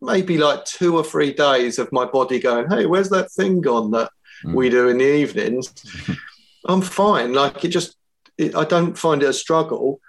maybe 0.00 0.38
like 0.38 0.64
two 0.64 0.96
or 0.96 1.04
three 1.04 1.32
days 1.32 1.78
of 1.78 1.92
my 1.92 2.04
body 2.06 2.40
going, 2.40 2.68
"Hey, 2.68 2.86
where's 2.86 3.10
that 3.10 3.30
thing 3.30 3.60
gone 3.60 3.90
that 3.92 4.10
mm. 4.44 4.54
we 4.54 4.70
do 4.70 4.88
in 4.88 4.98
the 4.98 5.04
evenings?" 5.04 5.72
I'm 6.64 6.80
fine. 6.80 7.32
Like 7.32 7.64
it 7.64 7.68
just, 7.68 7.96
it, 8.38 8.56
I 8.56 8.64
don't 8.64 8.98
find 8.98 9.22
it 9.22 9.28
a 9.28 9.32
struggle 9.32 10.00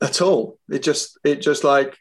at 0.00 0.22
all. 0.22 0.58
It 0.70 0.82
just, 0.82 1.18
it 1.24 1.40
just 1.40 1.64
like 1.64 1.98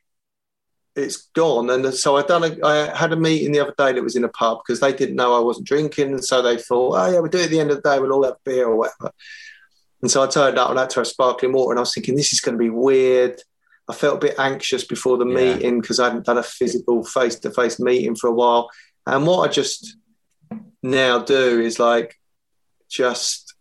it's 0.96 1.30
gone. 1.34 1.70
And 1.70 1.94
so 1.94 2.16
I 2.16 2.24
done. 2.24 2.44
A, 2.44 2.66
I 2.66 2.96
had 2.96 3.12
a 3.12 3.18
meeting 3.18 3.52
the 3.52 3.60
other 3.60 3.74
day 3.78 3.94
that 3.94 4.04
was 4.04 4.16
in 4.16 4.24
a 4.24 4.30
pub 4.30 4.60
because 4.66 4.80
they 4.80 4.94
didn't 4.94 5.16
know 5.16 5.36
I 5.36 5.44
wasn't 5.44 5.68
drinking, 5.68 6.12
and 6.12 6.24
so 6.24 6.42
they 6.42 6.58
thought, 6.58 6.98
oh 6.98 7.12
yeah, 7.12 7.20
we'll 7.20 7.32
do 7.32 7.40
it 7.40 7.46
at 7.46 7.50
the 7.50 7.60
end 7.60 7.72
of 7.72 7.82
the 7.82 7.90
day. 7.90 8.00
We'll 8.00 8.14
all 8.14 8.24
have 8.24 8.44
beer 8.44 8.68
or 8.68 8.76
whatever. 8.76 9.12
And 10.06 10.12
so 10.12 10.22
I 10.22 10.28
turned 10.28 10.60
up 10.60 10.70
and 10.70 10.78
I 10.78 10.84
had 10.84 10.92
to 10.92 11.00
have 11.00 11.08
sparkling 11.08 11.52
water, 11.52 11.72
and 11.72 11.80
I 11.80 11.82
was 11.82 11.92
thinking 11.92 12.14
this 12.16 12.32
is 12.32 12.40
going 12.40 12.56
to 12.56 12.64
be 12.64 12.70
weird. 12.70 13.42
I 13.90 13.94
felt 13.96 14.18
a 14.18 14.28
bit 14.28 14.38
anxious 14.38 14.84
before 14.84 15.18
the 15.18 15.26
yeah. 15.26 15.34
meeting 15.34 15.82
because 15.82 16.00
I 16.00 16.06
hadn't 16.06 16.28
done 16.28 16.38
a 16.38 16.44
physical 16.44 17.04
face 17.04 17.40
to 17.40 17.50
face 17.50 17.80
meeting 17.80 18.16
for 18.16 18.28
a 18.28 18.32
while. 18.32 18.70
And 19.08 19.26
what 19.26 19.50
I 19.50 19.52
just 19.52 19.98
now 20.84 21.18
do 21.24 21.60
is 21.60 21.80
like 21.80 22.20
just 22.88 23.56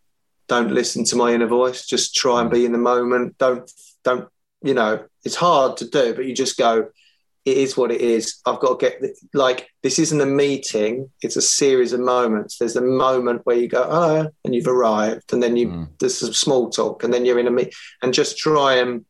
don't 0.46 0.70
listen 0.70 1.04
to 1.04 1.16
my 1.16 1.32
inner 1.32 1.46
voice. 1.46 1.86
Just 1.86 2.14
try 2.14 2.42
and 2.42 2.50
be 2.50 2.66
in 2.66 2.72
the 2.72 2.78
moment. 2.78 3.38
Don't 3.38 3.70
don't 4.04 4.28
you 4.62 4.74
know? 4.74 5.02
It's 5.24 5.36
hard 5.36 5.78
to 5.78 5.88
do, 5.88 6.12
but 6.12 6.26
you 6.26 6.34
just 6.34 6.58
go 6.58 6.90
it 7.44 7.58
is 7.58 7.76
what 7.76 7.90
it 7.90 8.00
is. 8.00 8.40
I've 8.46 8.60
got 8.60 8.80
to 8.80 8.86
get 8.86 9.02
like 9.34 9.68
this 9.82 9.98
isn't 9.98 10.20
a 10.20 10.26
meeting; 10.26 11.10
it's 11.22 11.36
a 11.36 11.42
series 11.42 11.92
of 11.92 12.00
moments. 12.00 12.58
There's 12.58 12.76
a 12.76 12.80
moment 12.80 13.42
where 13.44 13.56
you 13.56 13.68
go, 13.68 13.86
oh, 13.88 14.30
and 14.44 14.54
you've 14.54 14.66
arrived, 14.66 15.32
and 15.32 15.42
then 15.42 15.56
you 15.56 15.68
mm. 15.68 15.88
there's 15.98 16.18
some 16.18 16.32
small 16.32 16.70
talk, 16.70 17.04
and 17.04 17.12
then 17.12 17.24
you're 17.24 17.38
in 17.38 17.46
a 17.46 17.50
meet, 17.50 17.74
and 18.02 18.14
just 18.14 18.38
try 18.38 18.76
and 18.76 19.04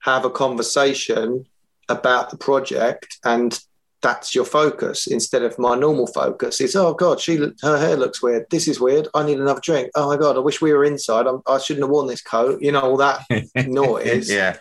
have 0.00 0.24
a 0.24 0.30
conversation 0.30 1.44
about 1.88 2.30
the 2.30 2.38
project, 2.38 3.18
and 3.24 3.60
that's 4.00 4.34
your 4.34 4.46
focus 4.46 5.06
instead 5.06 5.42
of 5.42 5.58
my 5.58 5.76
normal 5.76 6.06
focus. 6.06 6.58
It's 6.58 6.74
oh 6.74 6.94
god, 6.94 7.20
she 7.20 7.36
her 7.36 7.78
hair 7.78 7.96
looks 7.96 8.22
weird. 8.22 8.46
This 8.50 8.66
is 8.66 8.80
weird. 8.80 9.08
I 9.14 9.24
need 9.24 9.38
another 9.38 9.60
drink. 9.62 9.90
Oh 9.94 10.08
my 10.08 10.16
god, 10.16 10.36
I 10.36 10.40
wish 10.40 10.62
we 10.62 10.72
were 10.72 10.86
inside. 10.86 11.26
I'm, 11.26 11.42
I 11.46 11.58
should 11.58 11.78
not 11.78 11.86
have 11.86 11.92
worn 11.92 12.06
this 12.06 12.22
coat. 12.22 12.62
You 12.62 12.72
know 12.72 12.80
all 12.80 12.96
that 12.96 13.26
noise. 13.56 14.30
yeah 14.30 14.56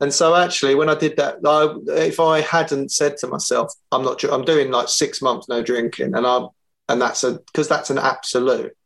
And 0.00 0.12
so 0.12 0.34
actually, 0.34 0.74
when 0.74 0.90
I 0.90 0.94
did 0.94 1.16
that, 1.16 1.38
I, 1.44 1.74
if 1.94 2.20
I 2.20 2.42
hadn't 2.42 2.92
said 2.92 3.16
to 3.18 3.26
myself, 3.26 3.72
"I'm 3.90 4.04
not, 4.04 4.22
I'm 4.24 4.44
doing 4.44 4.70
like 4.70 4.88
six 4.88 5.22
months 5.22 5.48
no 5.48 5.62
drinking," 5.62 6.14
and 6.14 6.26
I'm, 6.26 6.48
and 6.88 7.00
that's 7.00 7.24
a 7.24 7.40
because 7.46 7.68
that's 7.68 7.90
an 7.90 7.98
absolute. 7.98 8.76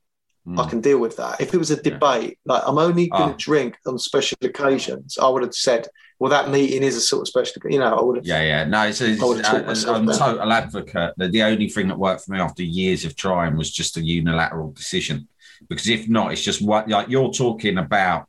Mm. 0.46 0.64
I 0.64 0.70
can 0.70 0.80
deal 0.80 0.98
with 0.98 1.16
that. 1.16 1.40
If 1.40 1.52
it 1.52 1.58
was 1.58 1.70
a 1.70 1.82
debate, 1.82 2.38
yeah. 2.46 2.54
like 2.54 2.62
I'm 2.64 2.78
only 2.78 3.08
going 3.08 3.32
to 3.32 3.36
drink 3.36 3.76
on 3.86 3.98
special 3.98 4.38
occasions, 4.42 5.18
I 5.20 5.28
would 5.28 5.42
have 5.42 5.54
said, 5.54 5.88
"Well, 6.20 6.30
that 6.30 6.48
meeting 6.48 6.84
is 6.84 6.96
a 6.96 7.00
sort 7.00 7.22
of 7.22 7.28
special." 7.28 7.60
You 7.68 7.80
know, 7.80 7.98
I 7.98 8.02
would 8.02 8.16
have. 8.16 8.26
Yeah, 8.26 8.42
yeah. 8.42 8.64
No, 8.64 8.86
it's, 8.86 9.00
it's, 9.00 9.20
I, 9.20 9.96
am 9.96 10.06
total 10.06 10.52
advocate 10.52 11.14
that 11.16 11.32
the 11.32 11.42
only 11.42 11.68
thing 11.68 11.88
that 11.88 11.98
worked 11.98 12.24
for 12.24 12.32
me 12.32 12.38
after 12.38 12.62
years 12.62 13.04
of 13.04 13.16
trying 13.16 13.56
was 13.56 13.70
just 13.70 13.96
a 13.96 14.00
unilateral 14.00 14.70
decision, 14.70 15.26
because 15.68 15.88
if 15.88 16.08
not, 16.08 16.32
it's 16.32 16.42
just 16.42 16.62
what 16.62 16.88
like 16.88 17.08
you're 17.08 17.32
talking 17.32 17.78
about 17.78 18.28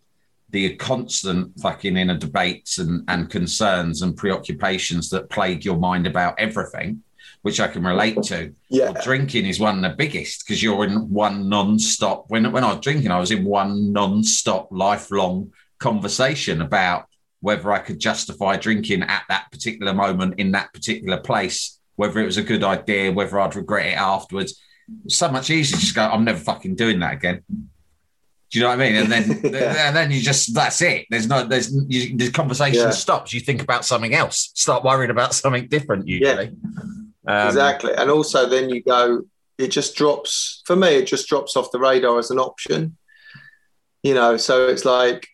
the 0.51 0.75
constant 0.75 1.57
fucking 1.59 1.97
inner 1.97 2.17
debates 2.17 2.77
and, 2.77 3.03
and 3.07 3.29
concerns 3.29 4.01
and 4.01 4.17
preoccupations 4.17 5.09
that 5.09 5.29
plague 5.29 5.63
your 5.63 5.77
mind 5.77 6.05
about 6.05 6.39
everything, 6.39 7.03
which 7.41 7.59
I 7.59 7.67
can 7.67 7.83
relate 7.83 8.21
to. 8.23 8.53
Yeah. 8.69 8.91
Well, 8.91 9.03
drinking 9.03 9.45
is 9.45 9.59
one 9.59 9.83
of 9.83 9.89
the 9.89 9.97
biggest 9.97 10.45
because 10.45 10.61
you're 10.61 10.83
in 10.83 11.09
one 11.09 11.47
non-stop. 11.49 12.25
When 12.27 12.51
when 12.51 12.63
I 12.63 12.73
was 12.73 12.81
drinking, 12.81 13.11
I 13.11 13.19
was 13.19 13.31
in 13.31 13.45
one 13.45 13.93
non-stop, 13.93 14.67
lifelong 14.71 15.51
conversation 15.79 16.61
about 16.61 17.05
whether 17.39 17.71
I 17.71 17.79
could 17.79 17.99
justify 17.99 18.57
drinking 18.57 19.03
at 19.03 19.23
that 19.29 19.47
particular 19.51 19.93
moment 19.93 20.35
in 20.37 20.51
that 20.51 20.73
particular 20.73 21.17
place, 21.17 21.79
whether 21.95 22.19
it 22.19 22.25
was 22.25 22.37
a 22.37 22.43
good 22.43 22.63
idea, 22.63 23.11
whether 23.11 23.39
I'd 23.39 23.55
regret 23.55 23.87
it 23.87 23.97
afterwards. 23.97 24.61
so 25.07 25.31
much 25.31 25.49
easier 25.49 25.77
to 25.77 25.81
just 25.81 25.95
go, 25.95 26.03
I'm 26.03 26.25
never 26.25 26.39
fucking 26.39 26.75
doing 26.75 26.99
that 26.99 27.13
again. 27.13 27.41
Do 28.51 28.59
you 28.59 28.65
know 28.65 28.69
what 28.69 28.81
I 28.81 28.89
mean? 28.89 28.95
And 28.97 29.11
then 29.11 29.41
yeah. 29.53 29.87
and 29.87 29.95
then 29.95 30.11
you 30.11 30.19
just 30.19 30.53
that's 30.53 30.81
it. 30.81 31.07
There's 31.09 31.27
no 31.27 31.45
there's 31.45 31.73
you, 31.87 32.17
the 32.17 32.29
conversation 32.31 32.81
yeah. 32.81 32.89
stops. 32.89 33.33
You 33.33 33.39
think 33.39 33.63
about 33.63 33.85
something 33.85 34.13
else. 34.13 34.51
Start 34.55 34.83
worrying 34.83 35.09
about 35.09 35.33
something 35.33 35.67
different. 35.67 36.07
Usually, 36.07 36.51
yeah. 37.25 37.41
um, 37.43 37.47
exactly. 37.47 37.93
And 37.95 38.11
also 38.11 38.47
then 38.47 38.69
you 38.69 38.83
go. 38.83 39.23
It 39.57 39.69
just 39.69 39.95
drops 39.95 40.63
for 40.65 40.75
me. 40.75 40.87
It 40.95 41.05
just 41.05 41.29
drops 41.29 41.55
off 41.55 41.71
the 41.71 41.79
radar 41.79 42.17
as 42.17 42.31
an 42.31 42.39
option. 42.39 42.97
You 44.03 44.15
know, 44.15 44.35
so 44.35 44.67
it's 44.67 44.85
like 44.85 45.27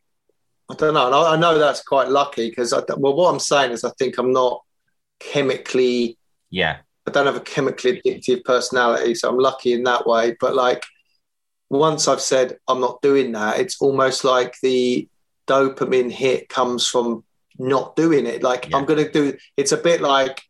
I 0.70 0.76
don't 0.76 0.94
know. 0.94 1.08
And 1.08 1.16
I, 1.16 1.34
I 1.34 1.38
know 1.38 1.58
that's 1.58 1.82
quite 1.82 2.10
lucky 2.10 2.50
because 2.50 2.74
well, 2.98 3.16
what 3.16 3.34
I'm 3.34 3.40
saying 3.40 3.72
is 3.72 3.84
I 3.84 3.92
think 3.98 4.18
I'm 4.18 4.32
not 4.34 4.64
chemically. 5.20 6.20
Yeah. 6.50 6.78
I 7.08 7.12
don't 7.12 7.26
have 7.26 7.38
a 7.38 7.42
chemically 7.42 8.02
addictive 8.02 8.44
personality, 8.44 9.16
so 9.16 9.30
I'm 9.30 9.40
lucky 9.40 9.74
in 9.74 9.84
that 9.84 10.06
way. 10.06 10.36
But 10.40 10.56
like 10.56 10.84
once 11.70 12.08
I've 12.08 12.22
said 12.22 12.58
I'm 12.68 12.80
not 12.80 13.02
doing 13.02 13.34
that, 13.34 13.60
it's 13.60 13.82
almost 13.82 14.24
like 14.24 14.56
the 14.62 15.08
dopamine 15.48 16.12
hit 16.12 16.50
comes 16.50 16.88
from 16.88 17.24
not 17.58 17.96
doing 17.96 18.26
it. 18.26 18.44
Like 18.44 18.70
yeah. 18.70 18.78
I'm 18.78 18.86
going 18.86 19.04
to 19.04 19.12
do. 19.12 19.38
It's 19.56 19.72
a 19.72 19.78
bit 19.78 20.02
like, 20.02 20.42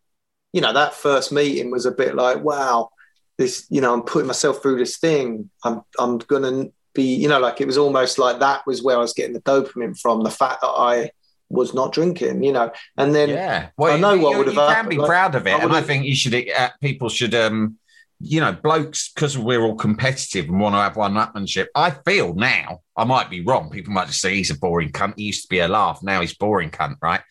you 0.53 0.61
know, 0.61 0.73
that 0.73 0.93
first 0.93 1.31
meeting 1.31 1.71
was 1.71 1.85
a 1.85 1.91
bit 1.91 2.15
like, 2.15 2.43
wow, 2.43 2.89
this. 3.37 3.65
You 3.69 3.81
know, 3.81 3.93
I'm 3.93 4.03
putting 4.03 4.27
myself 4.27 4.61
through 4.61 4.77
this 4.77 4.97
thing. 4.97 5.49
I'm 5.63 5.81
I'm 5.99 6.17
going 6.19 6.43
to 6.43 6.73
be. 6.93 7.15
You 7.15 7.29
know, 7.29 7.39
like 7.39 7.61
it 7.61 7.67
was 7.67 7.77
almost 7.77 8.19
like 8.19 8.39
that 8.39 8.65
was 8.67 8.83
where 8.83 8.97
I 8.97 9.01
was 9.01 9.13
getting 9.13 9.33
the 9.33 9.41
dopamine 9.41 9.99
from. 9.99 10.23
The 10.23 10.31
fact 10.31 10.61
that 10.61 10.67
I 10.67 11.11
was 11.49 11.73
not 11.73 11.93
drinking, 11.93 12.43
you 12.43 12.51
know, 12.51 12.71
and 12.97 13.15
then 13.15 13.29
yeah, 13.29 13.69
well, 13.77 13.93
I 13.93 13.99
know 13.99 14.13
you, 14.13 14.21
what 14.21 14.37
would 14.37 14.47
have 14.47 14.55
you 14.55 14.61
happened. 14.61 14.91
Can 14.91 14.99
be 14.99 15.05
proud 15.05 15.35
of 15.35 15.47
it, 15.47 15.53
I 15.53 15.63
and 15.63 15.73
I 15.73 15.81
think 15.81 16.05
you 16.05 16.15
should. 16.15 16.49
Uh, 16.49 16.69
people 16.81 17.09
should 17.09 17.33
um 17.33 17.77
you 18.19 18.39
know, 18.39 18.51
blokes, 18.51 19.11
because 19.13 19.37
we're 19.37 19.61
all 19.61 19.75
competitive 19.75 20.45
and 20.45 20.59
want 20.59 20.73
to 20.73 20.79
have 20.79 20.95
one 20.95 21.13
upmanship, 21.13 21.67
I 21.75 21.91
feel 21.91 22.33
now, 22.33 22.81
I 22.95 23.03
might 23.03 23.29
be 23.29 23.41
wrong. 23.41 23.69
People 23.69 23.93
might 23.93 24.07
just 24.07 24.21
say 24.21 24.35
he's 24.35 24.49
a 24.49 24.57
boring 24.57 24.91
cunt. 24.91 25.13
He 25.17 25.25
used 25.25 25.43
to 25.43 25.49
be 25.49 25.59
a 25.59 25.67
laugh. 25.67 26.01
Now 26.01 26.21
he's 26.21 26.35
boring 26.35 26.71
cunt, 26.71 26.95
right? 27.01 27.21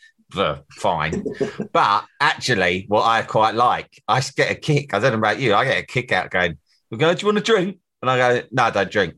fine. 0.71 1.25
but 1.73 2.05
actually, 2.21 2.85
what 2.89 3.05
I 3.05 3.23
quite 3.23 3.55
like, 3.55 4.03
I 4.07 4.23
get 4.37 4.53
a 4.53 4.55
kick. 4.55 4.95
I 4.95 4.99
don't 4.99 5.13
know 5.13 5.19
about 5.19 5.41
you. 5.41 5.55
I 5.55 5.65
get 5.65 5.83
a 5.83 5.87
kick 5.87 6.13
out 6.13 6.31
going, 6.31 6.59
we 6.91 6.99
go, 6.99 7.13
do 7.13 7.21
you 7.21 7.27
want 7.27 7.39
a 7.39 7.43
drink? 7.43 7.79
And 8.03 8.11
I 8.11 8.17
go, 8.17 8.47
no, 8.53 8.65
I 8.65 8.71
don't 8.71 8.91
drink. 8.91 9.15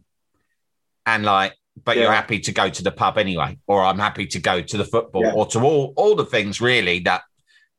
And 1.05 1.25
like, 1.25 1.55
but 1.85 1.97
yeah. 1.97 2.05
you're 2.05 2.13
happy 2.13 2.41
to 2.41 2.53
go 2.53 2.69
to 2.69 2.83
the 2.83 2.91
pub 2.91 3.19
anyway, 3.19 3.59
or 3.67 3.85
I'm 3.85 3.99
happy 3.99 4.27
to 4.29 4.41
go 4.41 4.63
to 4.63 4.77
the 4.77 4.85
football 4.85 5.23
yeah. 5.23 5.33
or 5.33 5.47
to 5.47 5.61
all, 5.61 5.93
all 5.97 6.15
the 6.15 6.25
things 6.25 6.61
really 6.61 7.01
that 7.01 7.23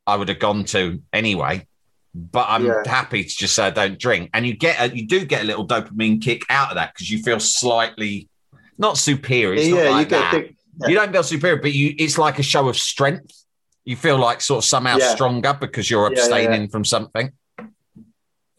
I 0.06 0.16
would 0.16 0.30
have 0.30 0.40
gone 0.40 0.64
to 0.66 1.02
anyway 1.12 1.68
but 2.14 2.48
I'm 2.50 2.66
yeah. 2.66 2.82
happy 2.86 3.24
to 3.24 3.30
just 3.30 3.56
say 3.56 3.68
I 3.68 3.70
don't 3.70 4.00
drink. 4.00 4.30
And 4.34 4.46
you 4.46 4.56
get 4.56 4.80
a, 4.80 4.96
you 4.96 5.06
do 5.06 5.26
get 5.26 5.44
a 5.44 5.46
little 5.46 5.68
dopamine 5.68 6.22
kick 6.22 6.44
out 6.50 6.70
of 6.70 6.76
that 6.76 6.94
because 6.94 7.10
you 7.10 7.20
feel 7.20 7.40
slightly 7.40 8.30
not 8.78 8.98
superior. 8.98 9.60
yeah, 9.62 9.90
like 9.90 10.10
you 10.10 10.18
that. 10.18 10.32
Big, 10.32 10.56
yeah. 10.82 10.88
You 10.88 10.96
don't 10.96 11.12
feel 11.12 11.24
superior, 11.24 11.62
but 11.62 11.74
you 11.74 11.94
it's 11.98 12.18
like 12.18 12.40
a 12.40 12.44
show 12.44 12.68
of 12.70 12.78
strength. 12.78 13.46
You 13.86 13.96
feel 13.96 14.18
like 14.18 14.42
sort 14.42 14.64
of 14.64 14.66
somehow 14.66 14.98
stronger 15.00 15.58
because 15.60 15.90
you're 15.90 16.08
abstaining 16.08 16.70
from 16.70 16.86
something. 16.86 17.32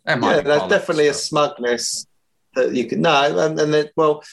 Yeah, 0.06 0.40
there's 0.40 0.68
definitely 0.68 1.08
a 1.08 1.14
smugness 1.14 2.06
that 2.54 2.74
you 2.74 2.86
can 2.86 3.00
no, 3.00 3.38
and, 3.38 3.58
and 3.58 3.72
then 3.72 3.88
well, 3.96 4.24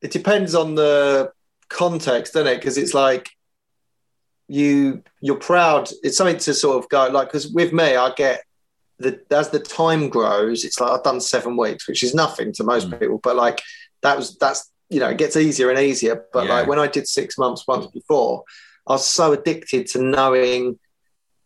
it 0.00 0.10
depends 0.10 0.54
on 0.54 0.74
the 0.74 1.32
context, 1.68 2.34
doesn't 2.34 2.52
it? 2.52 2.56
Because 2.56 2.78
it's 2.78 2.94
like 2.94 3.30
you 4.48 5.02
you're 5.20 5.36
proud. 5.36 5.90
It's 6.02 6.16
something 6.16 6.38
to 6.38 6.54
sort 6.54 6.82
of 6.82 6.88
go 6.88 7.08
like 7.08 7.28
because 7.28 7.48
with 7.48 7.72
me, 7.72 7.96
I 7.96 8.12
get 8.14 8.42
the 8.98 9.20
as 9.30 9.50
the 9.50 9.58
time 9.58 10.08
grows, 10.08 10.64
it's 10.64 10.80
like 10.80 10.90
I've 10.90 11.02
done 11.02 11.20
seven 11.20 11.56
weeks, 11.56 11.88
which 11.88 12.02
is 12.02 12.14
nothing 12.14 12.52
to 12.54 12.64
most 12.64 12.90
mm. 12.90 12.98
people, 12.98 13.18
but 13.18 13.36
like 13.36 13.62
that 14.02 14.16
was 14.16 14.36
that's 14.38 14.70
you 14.90 15.00
know 15.00 15.08
it 15.08 15.18
gets 15.18 15.36
easier 15.36 15.70
and 15.70 15.78
easier. 15.78 16.24
But 16.32 16.46
yeah. 16.46 16.54
like 16.54 16.68
when 16.68 16.78
I 16.78 16.86
did 16.86 17.08
six 17.08 17.38
months 17.38 17.66
once 17.66 17.86
before, 17.86 18.44
I 18.86 18.92
was 18.92 19.06
so 19.06 19.32
addicted 19.32 19.86
to 19.88 20.02
knowing 20.02 20.78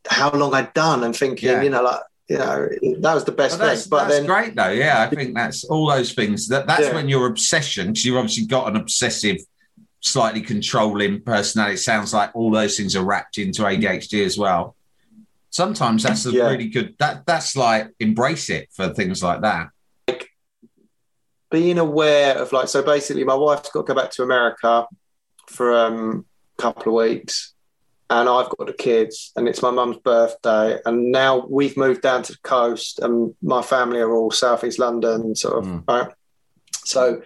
how 0.08 0.30
long 0.30 0.54
I'd 0.54 0.74
done 0.74 1.04
and 1.04 1.14
thinking, 1.14 1.48
yeah. 1.48 1.62
you 1.62 1.70
know, 1.70 1.82
like 1.82 2.00
you 2.28 2.38
know, 2.38 2.68
that 3.00 3.14
was 3.14 3.24
the 3.24 3.32
best 3.32 3.58
well, 3.58 3.74
thing. 3.74 3.86
But 3.88 4.04
that's 4.04 4.18
then, 4.18 4.26
great 4.26 4.54
though. 4.54 4.70
Yeah, 4.70 5.02
I 5.02 5.14
think 5.14 5.34
that's 5.34 5.64
all 5.64 5.88
those 5.88 6.12
things. 6.12 6.48
That 6.48 6.66
that's 6.66 6.88
yeah. 6.88 6.94
when 6.94 7.08
your 7.08 7.26
obsession, 7.26 7.88
because 7.88 8.04
you've 8.04 8.16
obviously 8.16 8.46
got 8.46 8.68
an 8.68 8.76
obsessive 8.76 9.38
slightly 10.00 10.40
controlling 10.40 11.20
personality. 11.22 11.74
It 11.74 11.78
sounds 11.78 12.14
like 12.14 12.34
all 12.34 12.50
those 12.50 12.76
things 12.76 12.94
are 12.96 13.04
wrapped 13.04 13.38
into 13.38 13.62
ADHD 13.62 14.24
as 14.24 14.38
well. 14.38 14.76
Sometimes 15.50 16.02
that's 16.02 16.26
a 16.26 16.30
yeah. 16.30 16.50
really 16.50 16.68
good. 16.68 16.94
That 16.98 17.26
that's 17.26 17.56
like 17.56 17.90
embrace 18.00 18.50
it 18.50 18.68
for 18.72 18.90
things 18.90 19.22
like 19.22 19.40
that. 19.40 19.70
Like 20.06 20.30
being 21.50 21.78
aware 21.78 22.36
of 22.36 22.52
like 22.52 22.68
so 22.68 22.82
basically, 22.82 23.24
my 23.24 23.34
wife's 23.34 23.70
got 23.70 23.86
to 23.86 23.94
go 23.94 24.00
back 24.00 24.10
to 24.12 24.22
America 24.22 24.86
for 25.46 25.74
um, 25.74 26.26
a 26.58 26.62
couple 26.62 26.92
of 26.92 27.08
weeks, 27.08 27.54
and 28.10 28.28
I've 28.28 28.50
got 28.50 28.66
the 28.66 28.74
kids, 28.74 29.32
and 29.36 29.48
it's 29.48 29.62
my 29.62 29.70
mum's 29.70 29.96
birthday, 29.98 30.78
and 30.84 31.10
now 31.10 31.46
we've 31.48 31.76
moved 31.78 32.02
down 32.02 32.22
to 32.24 32.32
the 32.32 32.38
coast, 32.42 32.98
and 33.00 33.34
my 33.42 33.62
family 33.62 34.00
are 34.00 34.14
all 34.14 34.30
southeast 34.30 34.78
London, 34.78 35.34
sort 35.34 35.58
of 35.58 35.64
mm. 35.64 35.84
right. 35.88 36.12
So 36.84 37.22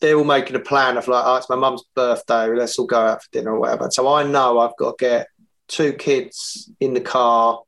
they're 0.00 0.16
all 0.16 0.24
making 0.24 0.56
a 0.56 0.60
plan 0.60 0.96
of 0.96 1.08
like, 1.08 1.24
oh, 1.26 1.36
it's 1.36 1.48
my 1.48 1.56
mum's 1.56 1.84
birthday, 1.94 2.48
let's 2.48 2.78
all 2.78 2.86
go 2.86 3.00
out 3.00 3.22
for 3.22 3.30
dinner 3.32 3.54
or 3.54 3.60
whatever. 3.60 3.90
So 3.90 4.12
I 4.12 4.24
know 4.24 4.58
I've 4.58 4.76
got 4.76 4.98
to 4.98 5.04
get 5.04 5.28
two 5.68 5.92
kids 5.92 6.70
in 6.80 6.94
the 6.94 7.00
car. 7.00 7.62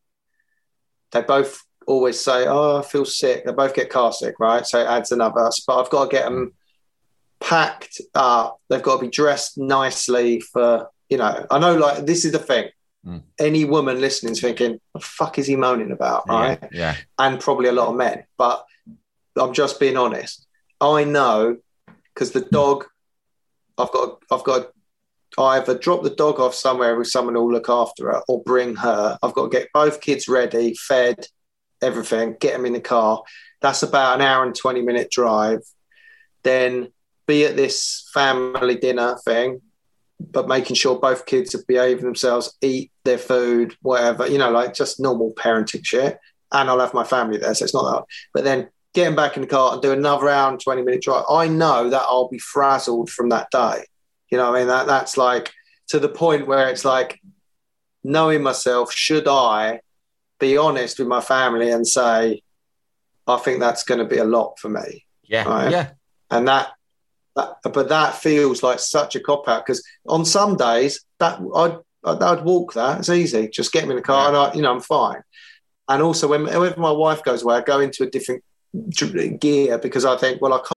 They 1.13 1.23
both 1.23 1.63
always 1.87 2.21
say, 2.21 2.47
"Oh, 2.47 2.79
I 2.79 2.83
feel 2.83 3.05
sick." 3.05 3.45
They 3.45 3.53
both 3.53 3.75
get 3.75 3.91
car 3.91 4.13
sick, 4.13 4.39
right? 4.39 4.67
So 4.67 4.81
it 4.81 4.87
adds 4.87 5.11
another. 5.11 5.51
But 5.67 5.81
I've 5.81 5.91
got 5.91 6.05
to 6.05 6.17
get 6.17 6.25
them 6.25 6.53
packed 7.41 8.01
up. 8.15 8.61
They've 8.69 8.83
got 8.83 8.97
to 8.97 9.07
be 9.07 9.11
dressed 9.11 9.59
nicely 9.59 10.41
for 10.41 10.91
you 11.09 11.17
know. 11.17 11.47
I 11.51 11.59
know, 11.59 11.77
like 11.77 12.07
this 12.07 12.25
is 12.25 12.33
the 12.33 12.39
thing. 12.39 12.69
Mm. 13.07 13.23
Any 13.39 13.65
woman 13.65 14.01
listening 14.01 14.33
is 14.33 14.41
thinking, 14.41 14.81
"What 14.93 15.01
the 15.01 15.07
fuck 15.07 15.39
is 15.39 15.47
he 15.47 15.57
moaning 15.57 15.93
about?" 15.93 16.25
Yeah, 16.27 16.35
right? 16.35 16.69
Yeah. 16.73 16.97
And 17.19 17.41
probably 17.41 17.69
a 17.69 17.73
lot 17.73 17.89
of 17.89 17.97
men, 17.97 18.25
but 18.37 18.65
I'm 19.37 19.55
just 19.55 19.81
being 19.81 19.97
honest. 19.97 20.47
I 20.81 21.05
know 21.05 21.57
because 22.19 22.33
the 22.33 22.41
dog, 22.41 22.85
I've 23.79 23.93
got, 23.93 24.21
I've 24.33 24.43
got 24.43 24.73
to 25.37 25.41
either 25.41 25.79
drop 25.79 26.03
the 26.03 26.11
dog 26.11 26.41
off 26.41 26.53
somewhere 26.53 26.99
with 26.99 27.07
someone 27.07 27.37
who'll 27.37 27.53
look 27.53 27.69
after 27.69 28.11
her 28.11 28.23
or 28.27 28.43
bring 28.43 28.75
her. 28.75 29.17
I've 29.23 29.35
got 29.35 29.45
to 29.45 29.57
get 29.57 29.69
both 29.73 30.01
kids 30.01 30.27
ready, 30.27 30.75
fed, 30.75 31.29
everything, 31.81 32.37
get 32.41 32.55
them 32.55 32.67
in 32.67 32.73
the 32.73 32.81
car. 32.81 33.23
That's 33.63 33.85
about 33.85 34.17
an 34.17 34.27
hour 34.27 34.45
and 34.45 34.53
20 34.53 34.83
minute 34.83 35.13
drive. 35.13 35.61
Then 36.43 36.89
be 37.29 37.45
at 37.45 37.55
this 37.55 38.11
family 38.13 38.75
dinner 38.75 39.17
thing, 39.25 39.61
but 40.19 40.49
making 40.49 40.75
sure 40.75 40.99
both 40.99 41.25
kids 41.25 41.55
are 41.55 41.65
behaving 41.69 42.05
themselves, 42.05 42.57
eat 42.63 42.91
their 43.05 43.19
food, 43.19 43.77
whatever, 43.81 44.27
you 44.27 44.39
know, 44.39 44.51
like 44.51 44.75
just 44.75 44.99
normal 44.99 45.35
parenting 45.35 45.87
shit. 45.87 46.19
And 46.51 46.69
I'll 46.69 46.81
have 46.81 46.95
my 46.95 47.05
family 47.05 47.39
there. 47.39 47.55
So 47.55 47.65
it's 47.65 47.75
not 47.75 47.93
that. 47.93 48.05
But 48.35 48.43
then 48.43 48.71
getting 48.99 49.17
back 49.17 49.37
in 49.37 49.43
the 49.43 49.49
car 49.49 49.73
and 49.73 49.83
do 49.83 49.93
another 49.93 50.27
round, 50.27 50.61
20 50.61 50.83
minute 50.83 51.03
drive, 51.03 51.25
I 51.31 51.47
know 51.47 51.89
that 51.89 52.03
I'll 52.03 52.29
be 52.29 52.41
frazzled 52.41 53.11
from 53.11 53.29
that 53.29 53.49
day. 53.53 53.85
You 54.31 54.39
know, 54.39 54.53
I 54.53 54.59
mean, 54.59 54.67
that 54.67 54.89
that's 54.89 55.17
like 55.17 55.53
to 55.89 56.01
the 56.01 56.09
point 56.09 56.49
where 56.49 56.69
it's 56.69 56.85
like 56.85 57.21
knowing 58.03 58.43
myself, 58.43 58.93
should 58.93 59.29
I 59.29 59.81
be 60.41 60.57
honest 60.57 60.99
with 60.99 61.07
my 61.07 61.21
family 61.21 61.71
and 61.71 61.87
say, 61.87 62.43
I 63.29 63.37
think 63.37 63.61
that's 63.61 63.85
going 63.85 64.01
to 64.01 64.05
be 64.05 64.19
a 64.19 64.25
lot 64.25 64.59
for 64.59 64.69
me. 64.69 65.07
Yeah. 65.23 65.45
Right? 65.45 65.71
Yeah. 65.71 65.91
And 66.31 66.49
that, 66.49 66.73
but 67.37 67.89
that 67.89 68.17
feels 68.17 68.65
like 68.65 68.81
such 68.81 69.15
a 69.15 69.21
cop 69.21 69.47
out 69.47 69.65
because 69.65 69.87
on 70.09 70.25
some 70.25 70.57
days 70.57 71.05
that 71.21 71.41
I'd 71.55 71.77
I'd 72.05 72.45
walk 72.45 72.75
that. 72.75 72.99
It's 72.99 73.09
easy. 73.09 73.49
Just 73.49 73.73
get 73.73 73.85
me 73.85 73.91
in 73.91 73.97
the 73.97 74.03
car, 74.03 74.23
yeah. 74.23 74.29
and 74.29 74.37
I, 74.37 74.55
you 74.55 74.63
know, 74.63 74.73
I'm 74.73 74.81
fine. 74.81 75.23
And 75.89 76.03
also, 76.03 76.27
when 76.27 76.45
whenever 76.45 76.81
my 76.81 76.91
wife 76.91 77.23
goes 77.23 77.43
away, 77.43 77.57
I 77.57 77.61
go 77.61 77.81
into 77.81 78.03
a 78.03 78.11
different 78.11 78.43
gear 79.41 79.79
because 79.79 80.05
I 80.05 80.17
think, 80.17 80.41
well, 80.41 80.55
I 80.55 80.59
can't. 80.59 80.73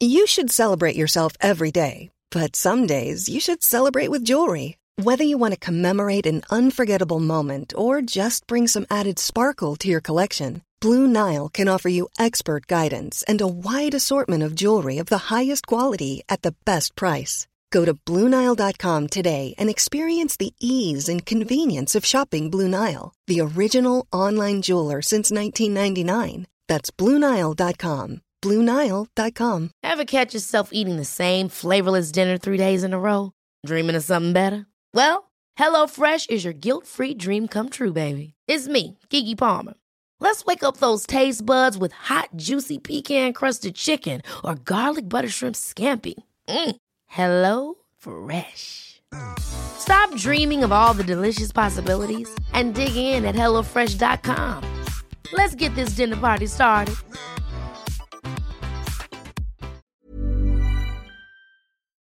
You 0.00 0.26
should 0.26 0.50
celebrate 0.50 0.96
yourself 0.96 1.32
every 1.40 1.70
day, 1.70 2.10
but 2.30 2.54
some 2.54 2.86
days 2.86 3.28
you 3.28 3.40
should 3.40 3.62
celebrate 3.62 4.08
with 4.08 4.24
jewelry. 4.24 4.76
Whether 5.02 5.24
you 5.24 5.38
want 5.38 5.54
to 5.54 5.60
commemorate 5.60 6.26
an 6.26 6.42
unforgettable 6.50 7.20
moment 7.20 7.72
or 7.76 8.02
just 8.02 8.46
bring 8.46 8.66
some 8.66 8.86
added 8.90 9.18
sparkle 9.18 9.76
to 9.76 9.88
your 9.88 10.00
collection, 10.00 10.62
Blue 10.80 11.06
Nile 11.06 11.48
can 11.48 11.68
offer 11.68 11.88
you 11.88 12.08
expert 12.18 12.66
guidance 12.66 13.22
and 13.26 13.40
a 13.40 13.46
wide 13.46 13.94
assortment 13.94 14.42
of 14.42 14.54
jewelry 14.54 14.98
of 14.98 15.06
the 15.06 15.34
highest 15.34 15.66
quality 15.66 16.22
at 16.28 16.42
the 16.42 16.54
best 16.64 16.94
price. 16.96 17.46
Go 17.76 17.84
to 17.84 17.92
BlueNile.com 17.92 19.08
today 19.08 19.54
and 19.58 19.68
experience 19.68 20.38
the 20.38 20.54
ease 20.58 21.10
and 21.10 21.26
convenience 21.26 21.94
of 21.94 22.06
shopping 22.06 22.48
Blue 22.48 22.68
Nile, 22.68 23.12
the 23.26 23.42
original 23.42 24.06
online 24.10 24.62
jeweler 24.62 25.02
since 25.02 25.30
1999. 25.30 26.46
That's 26.68 26.90
BlueNile.com. 26.90 28.22
BlueNile.com. 28.40 29.70
Ever 29.82 30.04
catch 30.06 30.32
yourself 30.32 30.70
eating 30.72 30.96
the 30.96 31.04
same 31.04 31.50
flavorless 31.50 32.12
dinner 32.12 32.38
three 32.38 32.56
days 32.56 32.82
in 32.82 32.94
a 32.94 32.98
row? 32.98 33.32
Dreaming 33.66 33.96
of 33.96 34.04
something 34.04 34.32
better? 34.32 34.64
Well, 34.94 35.30
HelloFresh 35.58 36.30
is 36.30 36.44
your 36.44 36.54
guilt 36.54 36.86
free 36.86 37.12
dream 37.12 37.46
come 37.46 37.68
true, 37.68 37.92
baby. 37.92 38.32
It's 38.48 38.68
me, 38.68 38.96
Keke 39.10 39.36
Palmer. 39.36 39.74
Let's 40.18 40.46
wake 40.46 40.62
up 40.62 40.78
those 40.78 41.06
taste 41.06 41.44
buds 41.44 41.76
with 41.76 41.92
hot, 41.92 42.30
juicy 42.36 42.78
pecan 42.78 43.34
crusted 43.34 43.74
chicken 43.74 44.22
or 44.42 44.54
garlic 44.54 45.10
butter 45.10 45.28
shrimp 45.28 45.56
scampi. 45.56 46.14
Mm. 46.48 46.76
Hello 47.06 47.74
Fresh. 47.96 49.02
Stop 49.38 50.14
dreaming 50.16 50.64
of 50.64 50.72
all 50.72 50.94
the 50.94 51.04
delicious 51.04 51.52
possibilities 51.52 52.28
and 52.52 52.74
dig 52.74 52.96
in 52.96 53.24
at 53.24 53.34
HelloFresh.com. 53.34 54.84
Let's 55.32 55.54
get 55.54 55.74
this 55.74 55.90
dinner 55.90 56.16
party 56.16 56.46
started. 56.46 56.94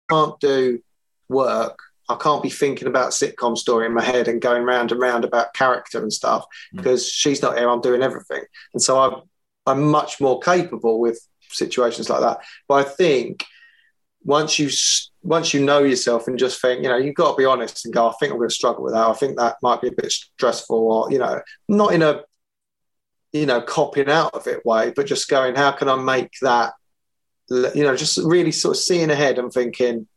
Can't 0.10 0.40
do 0.40 0.80
work. 1.30 1.80
I 2.10 2.16
can't 2.16 2.44
be 2.44 2.50
thinking 2.50 2.88
about 2.88 3.12
sitcom 3.12 3.58
story 3.58 3.86
in 3.86 3.94
my 3.94 4.04
head 4.04 4.28
and 4.28 4.42
going 4.42 4.64
round 4.64 4.92
and 4.92 5.00
round 5.00 5.24
about 5.24 5.54
character 5.54 6.02
and 6.02 6.12
stuff 6.12 6.46
mm. 6.74 6.78
because 6.78 7.08
she's 7.08 7.42
not 7.42 7.58
here. 7.58 7.70
I'm 7.70 7.82
doing 7.82 8.04
everything, 8.04 8.44
and 8.74 8.84
so 8.84 9.00
I'm 9.00 9.22
I'm 9.66 9.90
much 9.90 10.20
more 10.20 10.40
capable 10.40 11.00
with 11.00 11.26
situations 11.50 12.10
like 12.10 12.20
that. 12.22 12.40
But 12.68 12.86
I 12.86 12.90
think 12.90 13.46
once 14.24 14.60
you 14.60 14.70
once 15.22 15.54
you 15.54 15.64
know 15.64 15.84
yourself 15.84 16.28
and 16.28 16.38
just 16.38 16.62
think, 16.62 16.84
you 16.84 16.90
know, 16.90 16.98
you've 16.98 17.16
got 17.16 17.32
to 17.32 17.38
be 17.38 17.46
honest 17.46 17.86
and 17.86 17.94
go, 17.94 18.10
I 18.10 18.14
think 18.20 18.32
I'm 18.32 18.38
going 18.38 18.50
to 18.50 18.56
struggle 18.56 18.84
with 18.84 18.94
that. 18.94 19.08
I 19.08 19.14
think 19.14 19.38
that 19.38 19.56
might 19.62 19.82
be 19.82 19.88
a 19.88 19.94
bit 19.94 20.12
stressful, 20.12 20.78
or 20.78 21.12
you 21.12 21.20
know, 21.20 21.42
not 21.68 21.94
in 21.94 22.02
a 22.02 22.22
you 23.32 23.46
know 23.46 23.62
copying 23.62 24.10
out 24.10 24.34
of 24.34 24.48
it 24.48 24.66
way, 24.66 24.92
but 24.96 25.08
just 25.08 25.30
going, 25.30 25.56
how 25.56 25.72
can 25.72 25.90
I 25.90 25.96
make 25.96 26.32
that, 26.42 26.74
you 27.50 27.84
know, 27.84 27.96
just 27.96 28.18
really 28.18 28.52
sort 28.52 28.78
of 28.78 28.84
seeing 28.84 29.10
ahead 29.10 29.40
and 29.40 29.52
thinking, 29.52 30.08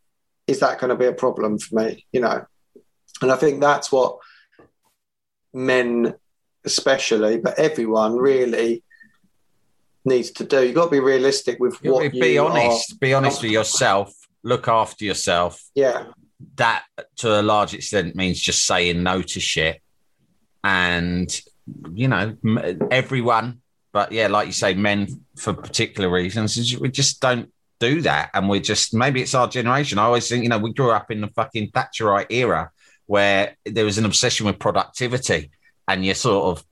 is 0.47 0.61
that 0.61 0.79
going 0.79 0.91
to 0.91 0.97
be 0.97 1.07
a 1.07 1.13
problem 1.13 1.59
for 1.59 1.75
me, 1.77 2.07
you 2.13 2.21
know? 2.21 2.45
And 3.23 3.33
I 3.33 3.37
think 3.37 3.61
that's 3.61 3.91
what 3.91 4.19
men, 5.55 6.15
especially, 6.65 7.39
but 7.39 7.59
everyone 7.59 8.17
really 8.17 8.83
needs 10.07 10.31
to 10.33 10.45
do. 10.45 10.65
You've 10.65 10.75
got 10.75 10.87
to 10.87 10.91
be 10.91 11.01
realistic 11.01 11.59
with 11.59 11.83
what 11.83 12.11
be, 12.13 12.21
be 12.21 12.39
honest. 12.39 12.93
Are. 12.93 12.97
Be 12.97 13.15
honest 13.15 13.43
with 13.43 13.51
yourself. 13.51 14.15
Look 14.43 14.69
after 14.69 15.05
yourself. 15.05 15.63
Yeah. 15.75 16.07
That 16.57 16.85
to 17.17 17.41
a 17.41 17.43
large 17.43 17.75
extent 17.75 18.15
means 18.15 18.41
just 18.41 18.65
saying 18.65 19.03
no 19.03 19.23
to 19.23 19.41
shit. 19.41 19.81
And 20.63 21.29
you 21.95 22.09
know, 22.09 22.37
everyone, 22.91 23.61
but 23.93 24.13
yeah, 24.13 24.29
like 24.29 24.47
you 24.47 24.53
say, 24.53 24.75
men 24.75 25.25
for 25.37 25.53
particular 25.53 26.09
reasons, 26.09 26.79
we 26.79 26.89
just 26.91 27.21
don't 27.21 27.53
do 27.81 28.03
that. 28.03 28.31
And 28.35 28.49
we're 28.49 28.61
just 28.61 28.95
maybe 28.95 29.23
it's 29.23 29.35
our 29.35 29.49
generation. 29.49 29.99
I 29.99 30.05
always 30.05 30.29
think, 30.29 30.43
you 30.43 30.49
know, 30.49 30.59
we 30.59 30.73
grew 30.73 30.91
up 30.91 31.11
in 31.11 31.21
the 31.21 31.29
fucking 31.29 31.71
Thatcherite 31.71 32.27
era 32.31 32.71
where 33.07 33.57
there 33.65 33.85
was 33.85 33.99
an 33.99 34.05
obsession 34.05 34.47
with 34.47 34.59
productivity 34.59 35.51
and 35.89 36.05
your 36.05 36.15
sort 36.15 36.59
of 36.59 36.65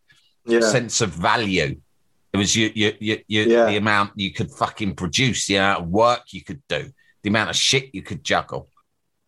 yeah. 0.47 0.61
sense 0.61 1.01
of 1.01 1.11
value 1.11 1.81
it 2.35 2.39
was 2.39 2.57
you, 2.57 2.73
you, 2.75 2.93
you, 2.99 3.19
you 3.29 3.43
yeah. 3.45 3.67
the 3.67 3.77
amount 3.77 4.11
you 4.17 4.33
could 4.33 4.51
fucking 4.51 4.97
produce, 4.97 5.47
the 5.47 5.55
amount 5.55 5.83
of 5.83 5.89
work 5.89 6.33
you 6.33 6.43
could 6.43 6.61
do, 6.69 6.91
the 7.23 7.29
amount 7.29 7.51
of 7.51 7.55
shit 7.55 7.95
you 7.95 8.03
could 8.03 8.25
juggle. 8.25 8.69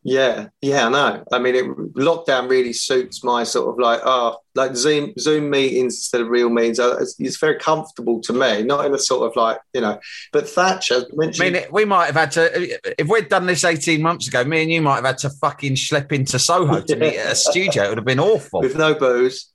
Yeah, 0.02 0.48
yeah, 0.60 0.86
I 0.86 0.88
know. 0.88 1.24
I 1.32 1.38
mean, 1.38 1.54
it, 1.54 1.64
lockdown 1.94 2.48
really 2.48 2.72
suits 2.72 3.24
my 3.24 3.42
sort 3.44 3.68
of 3.68 3.78
like, 3.78 4.00
oh, 4.04 4.38
like 4.54 4.76
Zoom 4.76 5.12
Zoom 5.18 5.50
meetings 5.50 5.94
instead 5.94 6.20
of 6.20 6.28
real 6.28 6.48
meetings. 6.48 6.78
Uh, 6.78 6.96
it's, 7.00 7.16
it's, 7.18 7.38
very 7.38 7.58
comfortable 7.58 8.20
to 8.22 8.32
me, 8.32 8.62
not 8.62 8.86
in 8.86 8.94
a 8.94 8.98
sort 8.98 9.28
of 9.28 9.36
like, 9.36 9.58
you 9.72 9.80
know. 9.80 9.98
But 10.32 10.48
Thatcher, 10.48 11.02
I 11.10 11.50
mean, 11.50 11.56
we 11.72 11.84
might 11.84 12.06
have 12.06 12.14
had 12.14 12.30
to, 12.32 13.00
if 13.00 13.08
we'd 13.08 13.28
done 13.28 13.46
this 13.46 13.64
18 13.64 14.00
months 14.00 14.28
ago, 14.28 14.44
me 14.44 14.62
and 14.62 14.70
you 14.70 14.82
might 14.82 14.96
have 14.96 15.04
had 15.04 15.18
to 15.18 15.30
fucking 15.30 15.74
slip 15.74 16.12
into 16.12 16.38
Soho 16.38 16.82
to 16.82 16.92
yeah. 16.92 16.98
meet 17.00 17.16
at 17.18 17.32
a 17.32 17.36
studio. 17.36 17.84
It 17.84 17.88
would 17.88 17.98
have 17.98 18.04
been 18.04 18.20
awful. 18.20 18.60
With 18.60 18.76
no 18.76 18.94
booze. 18.94 19.52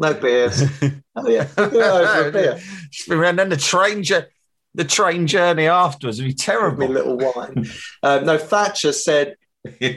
No 0.00 0.14
beers. 0.14 0.62
oh 1.16 1.28
yeah, 1.28 1.46
over 1.58 2.30
beer. 2.32 2.58
And 3.10 3.38
then 3.38 3.50
the 3.50 3.56
train, 3.58 4.02
the 4.74 4.84
train 4.84 5.26
journey 5.26 5.66
afterwards 5.66 6.18
would 6.18 6.28
be 6.28 6.34
terrible. 6.34 6.88
Little 6.88 7.18
wine. 7.18 7.68
uh, 8.02 8.20
no, 8.24 8.38
Thatcher 8.38 8.92
said 8.92 9.36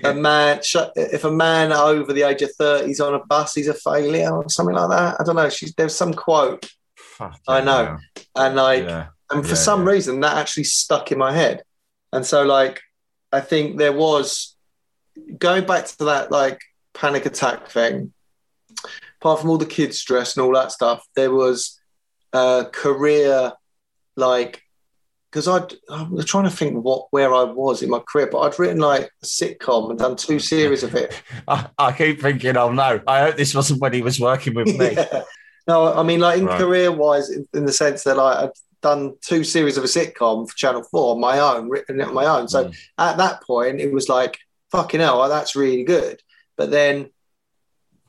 a 0.03 0.13
man 0.13 0.59
if 0.95 1.23
a 1.23 1.31
man 1.31 1.71
over 1.71 2.11
the 2.11 2.23
age 2.23 2.41
of 2.41 2.53
30 2.55 2.91
is 2.91 2.99
on 2.99 3.13
a 3.13 3.25
bus 3.25 3.55
he's 3.55 3.69
a 3.69 3.73
failure 3.73 4.29
or 4.29 4.49
something 4.49 4.75
like 4.75 4.89
that 4.89 5.15
i 5.19 5.23
don't 5.23 5.37
know 5.37 5.49
she's 5.49 5.73
there's 5.75 5.95
some 5.95 6.13
quote 6.13 6.69
Fuck 6.97 7.39
i 7.47 7.61
know 7.61 7.97
yeah. 8.15 8.23
and 8.35 8.57
like 8.57 8.83
yeah. 8.83 9.07
and 9.31 9.41
for 9.43 9.51
yeah, 9.51 9.55
some 9.55 9.85
reason 9.87 10.19
that 10.19 10.35
actually 10.35 10.65
stuck 10.65 11.13
in 11.13 11.17
my 11.17 11.31
head 11.31 11.63
and 12.11 12.25
so 12.25 12.43
like 12.43 12.81
i 13.31 13.39
think 13.39 13.77
there 13.77 13.93
was 13.93 14.57
going 15.37 15.65
back 15.65 15.85
to 15.85 16.05
that 16.05 16.29
like 16.29 16.59
panic 16.93 17.25
attack 17.25 17.69
thing 17.69 18.11
apart 19.23 19.39
from 19.39 19.49
all 19.49 19.57
the 19.57 19.65
kids 19.65 19.97
stress 19.97 20.35
and 20.35 20.45
all 20.45 20.53
that 20.53 20.69
stuff, 20.69 21.07
there 21.15 21.31
was 21.31 21.79
a 22.33 22.67
career 22.69 23.53
like 24.17 24.61
because 25.31 25.47
I'd 25.47 25.73
I 25.89 26.03
was 26.03 26.25
trying 26.25 26.43
to 26.43 26.49
think 26.49 26.83
what 26.83 27.07
where 27.11 27.33
I 27.33 27.43
was 27.43 27.81
in 27.81 27.89
my 27.89 27.99
career, 27.99 28.27
but 28.29 28.41
I'd 28.41 28.59
written 28.59 28.79
like 28.79 29.09
a 29.23 29.25
sitcom 29.25 29.89
and 29.89 29.97
done 29.97 30.17
two 30.17 30.39
series 30.39 30.83
of 30.83 30.93
it. 30.93 31.23
I, 31.47 31.67
I, 31.77 31.91
keep 31.93 32.21
thinking, 32.21 32.57
oh 32.57 32.73
no, 32.73 33.01
I 33.07 33.21
hope 33.21 33.37
this 33.37 33.55
wasn't 33.55 33.79
when 33.79 33.93
he 33.93 34.01
was 34.01 34.19
working 34.19 34.55
with 34.55 34.67
me. 34.77 34.91
yeah. 34.91 35.21
No, 35.67 35.93
I 35.93 36.03
mean 36.03 36.19
like 36.19 36.39
in 36.39 36.45
right. 36.45 36.59
career 36.59 36.91
wise, 36.91 37.29
in, 37.29 37.47
in, 37.53 37.65
the 37.65 37.71
sense 37.71 38.03
that 38.03 38.17
like, 38.17 38.37
I'd 38.37 38.51
done 38.81 39.15
two 39.21 39.45
series 39.45 39.77
of 39.77 39.85
a 39.85 39.87
sitcom 39.87 40.49
for 40.49 40.55
Channel 40.57 40.83
Four, 40.91 41.15
on 41.15 41.21
my 41.21 41.39
own, 41.39 41.69
written 41.69 42.01
it 42.01 42.09
on 42.09 42.13
my 42.13 42.25
own. 42.25 42.49
So 42.49 42.65
mm. 42.65 42.77
at 42.97 43.15
that 43.17 43.41
point, 43.43 43.79
it 43.79 43.93
was 43.93 44.09
like 44.09 44.37
fucking 44.71 44.99
hell, 44.99 45.29
that's 45.29 45.55
really 45.55 45.85
good. 45.85 46.21
But 46.57 46.71
then 46.71 47.09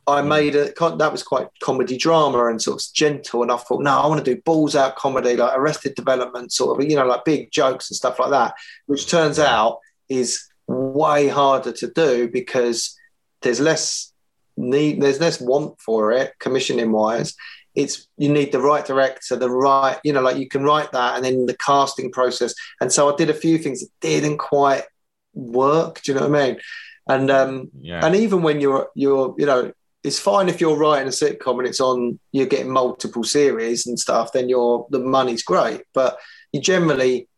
I 0.06 0.22
hmm. 0.22 0.28
made 0.28 0.56
a 0.56 0.72
that 0.96 1.12
was 1.12 1.22
quite 1.22 1.48
comedy 1.62 1.96
drama 1.96 2.46
and 2.46 2.60
sort 2.60 2.82
of 2.82 2.92
gentle. 2.94 3.42
And 3.42 3.52
I 3.52 3.56
thought, 3.56 3.82
no, 3.82 3.98
I 3.98 4.06
want 4.06 4.24
to 4.24 4.34
do 4.34 4.40
balls 4.42 4.76
out 4.76 4.96
comedy, 4.96 5.36
like 5.36 5.56
Arrested 5.56 5.94
Development, 5.94 6.52
sort 6.52 6.78
of, 6.78 6.88
you 6.88 6.96
know, 6.96 7.06
like 7.06 7.24
big 7.24 7.50
jokes 7.50 7.90
and 7.90 7.96
stuff 7.96 8.18
like 8.18 8.30
that. 8.30 8.54
Which 8.86 9.08
turns 9.08 9.38
out 9.38 9.78
is 10.08 10.44
way 10.66 11.28
harder 11.28 11.72
to 11.72 11.90
do 11.90 12.28
because 12.28 12.98
there's 13.42 13.60
less 13.60 14.12
need, 14.56 15.00
there's 15.00 15.20
less 15.20 15.40
want 15.40 15.80
for 15.80 16.12
it, 16.12 16.32
commissioning 16.38 16.92
wise. 16.92 17.34
It's 17.74 18.06
you 18.16 18.28
need 18.28 18.52
the 18.52 18.60
right 18.60 18.84
director, 18.84 19.34
the 19.34 19.50
right, 19.50 19.98
you 20.04 20.12
know, 20.12 20.22
like 20.22 20.36
you 20.36 20.48
can 20.48 20.62
write 20.62 20.92
that, 20.92 21.16
and 21.16 21.24
then 21.24 21.46
the 21.46 21.56
casting 21.56 22.12
process. 22.12 22.54
And 22.80 22.92
so 22.92 23.12
I 23.12 23.16
did 23.16 23.30
a 23.30 23.34
few 23.34 23.58
things 23.58 23.80
that 23.80 23.90
didn't 24.00 24.38
quite 24.38 24.84
work. 25.32 26.00
Do 26.02 26.12
you 26.12 26.18
know 26.18 26.28
what 26.28 26.40
I 26.40 26.46
mean? 26.46 26.60
And 27.08 27.30
um, 27.30 27.70
yeah. 27.80 28.04
and 28.04 28.14
even 28.14 28.42
when 28.42 28.60
you're 28.60 28.88
you're 28.94 29.34
you 29.38 29.46
know 29.46 29.72
it's 30.04 30.18
fine 30.18 30.48
if 30.48 30.60
you're 30.60 30.76
writing 30.76 31.08
a 31.08 31.10
sitcom 31.10 31.58
and 31.58 31.66
it's 31.66 31.80
on 31.80 32.18
you're 32.30 32.46
getting 32.46 32.70
multiple 32.70 33.24
series 33.24 33.86
and 33.86 33.98
stuff 33.98 34.32
then 34.32 34.48
you're 34.48 34.86
the 34.90 34.98
money's 34.98 35.42
great. 35.42 35.82
But 35.94 36.18
you 36.52 36.60
generally 36.60 37.28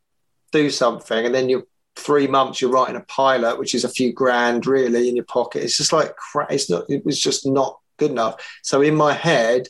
do 0.52 0.68
something 0.70 1.24
and 1.24 1.34
then 1.34 1.48
you're 1.48 1.64
three 1.94 2.26
months 2.26 2.60
you're 2.60 2.70
writing 2.70 2.96
a 2.96 3.00
pilot 3.00 3.58
which 3.58 3.74
is 3.74 3.84
a 3.84 3.88
few 3.88 4.12
grand 4.12 4.66
really 4.66 5.08
in 5.08 5.16
your 5.16 5.24
pocket. 5.24 5.62
It's 5.62 5.76
just 5.76 5.92
like 5.92 6.14
it's 6.50 6.68
not 6.68 6.84
it 6.88 7.06
was 7.06 7.18
just 7.20 7.46
not 7.46 7.78
good 7.98 8.10
enough. 8.10 8.44
So 8.62 8.82
in 8.82 8.94
my 8.94 9.12
head 9.12 9.68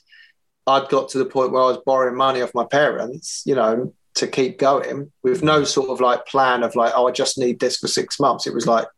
i'd 0.68 0.88
got 0.88 1.09
to 1.09 1.18
the 1.18 1.24
point 1.24 1.52
where 1.52 1.62
i 1.62 1.66
was 1.66 1.78
borrowing 1.87 2.16
money 2.16 2.42
off 2.42 2.52
my 2.52 2.64
parents 2.64 3.44
you 3.46 3.54
know 3.54 3.94
to 4.16 4.26
keep 4.26 4.59
going 4.59 5.12
with 5.22 5.40
no 5.40 5.62
sort 5.62 5.90
of 5.90 6.00
like 6.00 6.26
plan 6.26 6.64
of 6.64 6.74
like 6.74 6.92
oh 6.96 7.06
i 7.06 7.12
just 7.12 7.38
need 7.38 7.61
this 7.61 7.76
for 7.76 7.87
six 7.87 8.18
months. 8.18 8.48
It 8.48 8.54
was 8.54 8.66
like 8.66 8.88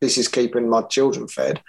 this 0.00 0.18
is 0.18 0.28
keeping 0.28 0.68
my 0.68 0.82
children 0.82 1.28
fed. 1.28 1.62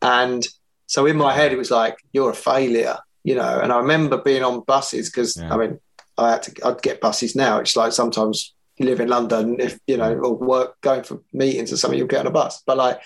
And 0.00 0.46
so 0.88 1.06
in 1.06 1.16
my 1.16 1.32
head, 1.32 1.52
it 1.52 1.58
was 1.58 1.70
like, 1.70 1.96
you're 2.12 2.30
a 2.30 2.34
failure, 2.34 2.98
you 3.22 3.36
know. 3.36 3.60
And 3.60 3.72
I 3.72 3.78
remember 3.78 4.18
being 4.18 4.42
on 4.42 4.62
buses 4.64 5.08
because, 5.08 5.36
yeah. 5.36 5.54
I 5.54 5.56
mean, 5.56 5.78
I 6.18 6.30
had 6.32 6.42
to, 6.44 6.66
I'd 6.66 6.82
get 6.82 7.00
buses 7.00 7.36
now. 7.36 7.58
It's 7.60 7.76
like 7.76 7.92
sometimes 7.92 8.54
you 8.78 8.86
live 8.86 8.98
in 9.00 9.08
London, 9.08 9.56
if 9.60 9.78
you 9.86 9.96
know, 9.96 10.12
or 10.14 10.34
work 10.34 10.80
going 10.80 11.04
for 11.04 11.20
meetings 11.32 11.72
or 11.72 11.76
something, 11.76 11.96
you'll 11.98 12.08
get 12.08 12.20
on 12.20 12.26
a 12.26 12.30
bus. 12.32 12.62
But 12.66 12.76
like, 12.76 13.00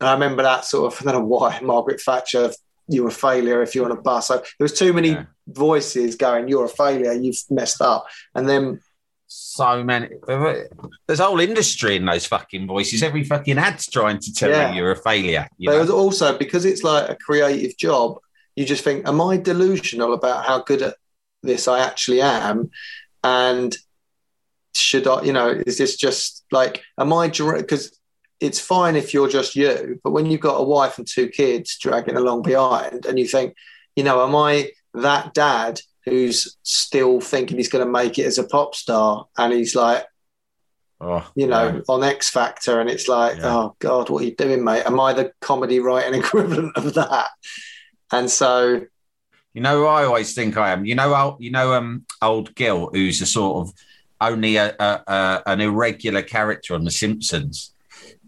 and 0.00 0.08
I 0.10 0.12
remember 0.12 0.42
that 0.42 0.64
sort 0.66 0.92
of. 0.92 1.00
I 1.06 1.12
don't 1.12 1.22
know 1.22 1.28
why 1.28 1.58
Margaret 1.62 2.00
Thatcher. 2.00 2.50
You're 2.88 3.08
a 3.08 3.12
failure 3.12 3.62
if 3.62 3.74
you're 3.74 3.84
on 3.84 3.96
a 3.96 4.00
bus. 4.00 4.26
So 4.28 4.36
there 4.38 4.44
was 4.64 4.72
too 4.76 4.92
many 4.92 5.10
Yeah. 5.10 5.24
voices 5.46 6.16
going, 6.16 6.48
"You're 6.48 6.64
a 6.64 6.68
failure. 6.68 7.12
You've 7.12 7.38
messed 7.48 7.80
up." 7.80 8.06
And 8.34 8.48
then 8.48 8.80
So 9.34 9.82
many. 9.82 10.08
There's 10.26 11.20
a 11.20 11.24
whole 11.24 11.40
industry 11.40 11.96
in 11.96 12.04
those 12.04 12.26
fucking 12.26 12.66
voices. 12.66 13.02
Every 13.02 13.24
fucking 13.24 13.58
ad's 13.58 13.86
trying 13.88 14.18
to 14.18 14.32
tell 14.32 14.50
Yeah. 14.50 14.70
you 14.70 14.76
you're 14.82 14.92
a 14.92 14.96
failure. 14.96 15.48
You 15.58 15.68
But 15.68 15.72
it 15.72 15.74
know? 15.76 15.80
was 15.82 15.90
also 15.90 16.36
because 16.38 16.64
it's 16.64 16.82
like 16.82 17.08
a 17.08 17.16
creative 17.16 17.76
job, 17.76 18.18
you 18.56 18.64
just 18.64 18.84
think, 18.84 19.06
am 19.08 19.20
I 19.20 19.38
delusional 19.38 20.12
about 20.14 20.44
how 20.44 20.62
good 20.62 20.82
at 20.82 20.96
this 21.42 21.66
I 21.66 21.80
actually 21.80 22.20
am? 22.20 22.70
And 23.24 23.76
should 24.74 25.06
I, 25.06 25.22
you 25.22 25.32
know, 25.32 25.48
is 25.66 25.78
this 25.78 25.96
just 25.96 26.44
like, 26.50 26.82
am 26.98 27.12
I, 27.12 27.28
because 27.28 27.98
it's 28.40 28.60
fine 28.60 28.96
if 28.96 29.14
you're 29.14 29.28
just 29.28 29.54
you, 29.56 30.00
but 30.04 30.10
when 30.10 30.26
you've 30.26 30.40
got 30.40 30.56
a 30.60 30.64
wife 30.64 30.98
and 30.98 31.06
two 31.06 31.28
kids 31.28 31.78
dragging 31.78 32.16
along 32.16 32.42
behind 32.42 33.06
and 33.06 33.18
you 33.18 33.26
think, 33.26 33.54
you 33.96 34.04
know, 34.04 34.22
am 34.26 34.34
I 34.36 34.70
that 34.94 35.32
dad 35.34 35.80
who's 36.04 36.56
still 36.62 37.20
thinking 37.20 37.56
he's 37.56 37.68
going 37.68 37.84
to 37.84 37.90
make 37.90 38.18
it 38.18 38.26
as 38.26 38.38
a 38.38 38.44
pop 38.44 38.74
star 38.74 39.26
and 39.38 39.52
he's 39.52 39.74
like, 39.74 40.04
Oh, 41.04 41.28
you 41.34 41.48
know, 41.48 41.66
yeah. 41.74 41.80
on 41.88 42.04
X 42.04 42.30
Factor, 42.30 42.80
and 42.80 42.88
it's 42.88 43.08
like, 43.08 43.36
Yeah. 43.38 43.56
oh 43.56 43.76
God, 43.80 44.08
what 44.08 44.22
are 44.22 44.24
you 44.24 44.36
doing, 44.36 44.62
mate? 44.62 44.84
Am 44.86 45.00
I 45.00 45.12
the 45.12 45.32
comedy 45.40 45.80
writing 45.80 46.14
equivalent 46.20 46.76
of 46.76 46.94
that? 46.94 47.26
And 48.12 48.30
so, 48.30 48.82
You 49.52 49.60
know 49.62 49.78
who 49.78 49.86
I 49.86 50.04
always 50.04 50.32
think 50.32 50.56
I 50.56 50.70
am? 50.70 50.84
You 50.84 50.94
know, 50.94 51.12
old, 51.14 51.42
you 51.42 51.50
know, 51.50 51.74
um, 51.74 52.06
old 52.22 52.54
Gil, 52.54 52.88
who's 52.92 53.20
a 53.20 53.26
sort 53.26 53.66
of 53.66 53.74
only 54.20 54.54
a, 54.54 54.76
a, 54.78 55.00
a 55.08 55.42
an 55.46 55.60
irregular 55.60 56.22
character 56.22 56.74
on 56.74 56.84
The 56.84 56.92
Simpsons, 56.92 57.74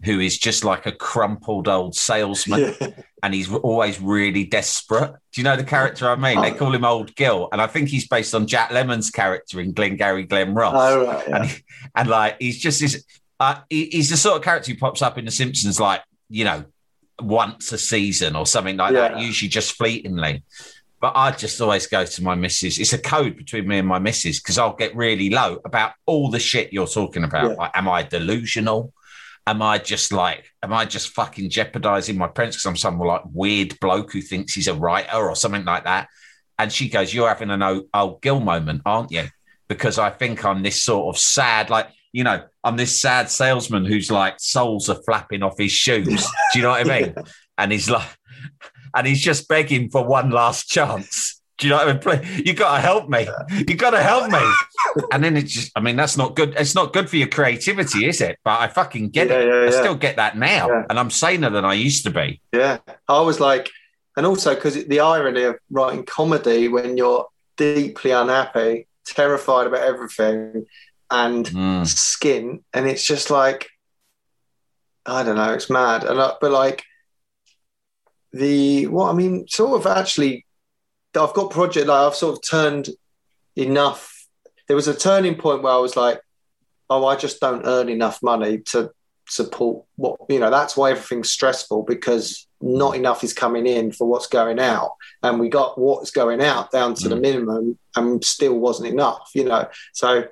who 0.03 0.19
is 0.19 0.37
just 0.37 0.65
like 0.65 0.85
a 0.85 0.91
crumpled 0.91 1.69
old 1.69 1.95
salesman, 1.95 2.75
yeah, 2.81 2.87
and 3.25 3.33
he's 3.33 3.51
always 3.51 3.99
really 3.99 4.43
desperate. 4.45 5.11
Do 5.33 5.41
you 5.41 5.43
know 5.43 5.55
the 5.55 5.63
character 5.63 6.07
I 6.07 6.15
mean? 6.15 6.39
They 6.41 6.51
Oh. 6.51 6.55
call 6.55 6.75
him 6.75 6.85
Old 6.85 7.15
Gil, 7.15 7.49
and 7.51 7.59
I 7.59 7.65
think 7.65 7.89
he's 7.89 8.07
based 8.07 8.35
on 8.35 8.45
Jack 8.45 8.69
Lemmon's 8.69 9.09
character 9.09 9.59
in 9.59 9.73
Glengarry 9.73 10.23
Glen 10.23 10.53
Ross. 10.53 10.73
oh, 10.77 11.05
right, 11.07 11.27
yeah. 11.27 11.35
and, 11.37 11.45
he- 11.49 11.63
and 11.95 12.09
like 12.09 12.35
he's 12.39 12.59
just 12.59 12.79
this 12.79 13.03
uh, 13.39 13.55
he- 13.69 13.89
he's 13.91 14.11
the 14.11 14.17
sort 14.17 14.37
of 14.37 14.43
character 14.43 14.71
who 14.71 14.77
pops 14.77 15.01
up 15.01 15.17
in 15.17 15.25
the 15.25 15.31
simpsons 15.31 15.79
like 15.79 16.01
you 16.29 16.43
know 16.45 16.63
once 17.21 17.71
a 17.71 17.77
season 17.77 18.35
or 18.35 18.45
something 18.45 18.77
like 18.77 18.93
that 18.93 19.19
usually 19.19 19.49
just 19.49 19.73
fleetingly 19.73 20.43
but 20.99 21.13
i 21.15 21.31
just 21.31 21.59
always 21.61 21.87
go 21.87 22.03
to 22.05 22.23
my 22.23 22.35
missus 22.35 22.77
it's 22.77 22.91
a 22.93 22.97
code 22.97 23.37
between 23.37 23.67
me 23.67 23.77
and 23.77 23.87
my 23.87 23.99
missus 23.99 24.39
because 24.41 24.57
i'll 24.57 24.75
get 24.75 24.93
really 24.95 25.29
low 25.29 25.59
about 25.65 25.93
all 26.05 26.29
the 26.29 26.39
shit 26.39 26.73
you're 26.73 26.87
talking 26.87 27.23
about 27.23 27.51
Yeah. 27.51 27.55
like 27.55 27.71
am 27.73 27.87
i 27.87 28.03
delusional 28.03 28.93
am 29.47 29.61
i 29.61 29.77
just 29.77 30.11
like 30.11 30.51
am 30.63 30.73
i 30.73 30.85
just 30.85 31.09
fucking 31.09 31.49
jeopardizing 31.49 32.17
my 32.17 32.27
parents 32.27 32.57
because 32.57 32.65
i'm 32.65 32.75
some 32.75 32.99
like 32.99 33.21
weird 33.31 33.79
bloke 33.79 34.11
who 34.11 34.21
thinks 34.21 34.53
he's 34.53 34.67
a 34.67 34.73
writer 34.73 35.17
or 35.17 35.35
something 35.35 35.65
like 35.65 35.83
that 35.83 36.07
and 36.57 36.71
she 36.71 36.89
goes 36.89 37.13
you're 37.13 37.27
having 37.27 37.51
an 37.51 37.61
old, 37.61 37.85
old 37.93 38.21
Gil 38.21 38.39
moment 38.39 38.81
aren't 38.85 39.11
you 39.11 39.27
because 39.67 39.97
I 39.97 40.09
think 40.09 40.43
I'm 40.45 40.63
this 40.63 40.81
sort 40.81 41.13
of 41.13 41.19
sad, 41.19 41.69
like, 41.69 41.89
you 42.11 42.23
know, 42.23 42.43
I'm 42.63 42.77
this 42.77 42.99
sad 42.99 43.29
salesman 43.29 43.85
who's 43.85 44.11
like 44.11 44.35
soles 44.39 44.89
are 44.89 45.01
flapping 45.03 45.43
off 45.43 45.57
his 45.57 45.71
shoes. 45.71 46.25
Do 46.53 46.59
you 46.59 46.63
know 46.63 46.69
what 46.69 46.89
I 46.89 47.01
mean? 47.01 47.15
And 47.57 47.71
he's 47.71 47.89
like, 47.89 48.05
and 48.93 49.07
he's 49.07 49.21
just 49.21 49.47
begging 49.47 49.89
for 49.89 50.05
one 50.05 50.29
last 50.29 50.67
chance. 50.67 51.34
Do 51.57 51.67
you 51.67 51.71
know 51.71 51.77
what 51.77 51.87
I 51.87 51.93
mean? 51.93 52.01
Please, 52.25 52.41
You 52.45 52.53
got 52.53 52.75
to 52.75 52.81
help 52.81 53.07
me. 53.09 53.27
You 53.67 53.75
got 53.75 53.91
to 53.91 54.01
help 54.03 54.29
me. 54.31 54.39
And 55.11 55.21
then 55.23 55.35
it's 55.35 55.51
just, 55.51 55.71
I 55.75 55.81
mean, 55.81 55.95
that's 55.97 56.15
not 56.15 56.35
good. 56.35 56.53
It's 56.57 56.73
not 56.75 56.93
good 56.93 57.09
for 57.09 57.17
your 57.17 57.27
creativity, 57.27 58.05
is 58.07 58.21
it? 58.21 58.37
But 58.45 58.61
I 58.61 58.67
fucking 58.67 59.09
get 59.09 59.27
Yeah, 59.29 59.39
it. 59.39 59.47
yeah, 59.47 59.53
I 59.53 59.63
yeah. 59.65 59.69
still 59.81 59.95
get 59.95 60.15
that 60.17 60.37
now. 60.37 60.69
Yeah. 60.69 60.83
And 60.89 60.97
I'm 60.99 61.09
saner 61.09 61.49
than 61.49 61.65
I 61.65 61.73
used 61.73 62.03
to 62.05 62.11
be. 62.11 62.41
yeah. 62.53 62.77
I 63.07 63.19
was 63.21 63.39
like, 63.41 63.69
and 64.15 64.25
also 64.25 64.55
because 64.55 64.85
the 64.85 64.99
irony 65.01 65.43
of 65.43 65.57
writing 65.69 66.05
comedy 66.05 66.67
when 66.69 66.95
you're 66.97 67.27
deeply 67.57 68.11
unhappy, 68.11 68.87
terrified 69.05 69.67
about 69.67 69.81
everything, 69.83 70.65
and 71.11 71.45
Mm. 71.47 71.85
skin, 71.87 72.63
and 72.73 72.87
it's 72.87 73.05
just 73.05 73.29
like, 73.29 73.69
I 75.05 75.23
don't 75.23 75.35
know, 75.35 75.53
it's 75.53 75.69
mad. 75.69 76.03
And 76.05 76.21
I, 76.21 76.33
but 76.39 76.51
like 76.51 76.83
the 78.33 78.87
what 78.87 79.09
I 79.09 79.13
mean, 79.13 79.47
sort 79.47 79.79
of 79.79 79.87
actually, 79.97 80.44
I've 81.17 81.33
got 81.33 81.51
project 81.51 81.87
like 81.87 82.07
I've 82.07 82.15
sort 82.15 82.35
of 82.37 82.43
turned 82.47 82.89
enough. 83.55 84.27
There 84.67 84.75
was 84.75 84.87
a 84.87 84.95
turning 84.95 85.35
point 85.35 85.61
where 85.63 85.73
I 85.73 85.77
was 85.77 85.95
like, 85.95 86.19
oh, 86.89 87.05
I 87.05 87.15
just 87.15 87.39
don't 87.39 87.65
earn 87.65 87.89
enough 87.89 88.21
money 88.21 88.59
to 88.59 88.91
support 89.27 89.85
what 89.95 90.19
you 90.29 90.39
know. 90.39 90.51
That's 90.51 90.77
why 90.77 90.91
everything's 90.91 91.31
stressful 91.31 91.83
because 91.83 92.47
not 92.61 92.95
enough 92.95 93.23
is 93.23 93.33
coming 93.33 93.67
in 93.67 93.91
for 93.91 94.07
what's 94.07 94.27
going 94.27 94.59
out, 94.59 94.91
and 95.23 95.39
we 95.39 95.49
got 95.49 95.79
what's 95.79 96.11
going 96.11 96.41
out 96.41 96.71
down 96.71 96.93
to 96.95 97.09
the 97.09 97.15
Mm. 97.15 97.21
minimum, 97.21 97.79
and 97.95 98.23
still 98.23 98.55
wasn't 98.59 98.89
enough. 98.89 99.31
You 99.33 99.45
know, 99.45 99.67
so 99.93 100.25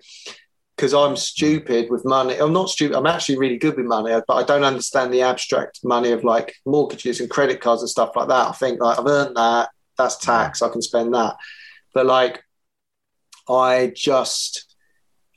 because 0.76 0.94
I'm 0.94 1.16
stupid 1.16 1.92
with 1.92 2.04
money. 2.04 2.36
I'm 2.36 2.54
not 2.54 2.70
stupid. 2.70 2.98
I'm 2.98 3.06
actually 3.06 3.38
really 3.38 3.58
good 3.58 3.78
with 3.78 3.86
money, 3.86 4.12
but 4.28 4.34
I 4.34 4.44
don't 4.44 4.64
understand 4.64 5.14
the 5.14 5.22
abstract 5.22 5.80
money 5.84 6.12
of 6.12 6.24
like 6.24 6.56
mortgages 6.66 7.20
and 7.20 7.30
credit 7.30 7.62
cards 7.62 7.84
and 7.84 7.90
stuff 7.90 8.16
like 8.16 8.28
that. 8.30 8.48
I 8.50 8.52
think 8.54 8.82
like 8.82 8.98
I've 9.00 9.06
earned 9.06 9.36
that. 9.38 9.70
That's 9.98 10.18
tax. 10.18 10.62
I 10.62 10.70
can 10.70 10.82
spend 10.82 11.14
that. 11.14 11.36
But 11.94 12.06
like, 12.06 12.44
I 13.48 13.92
just 13.96 14.76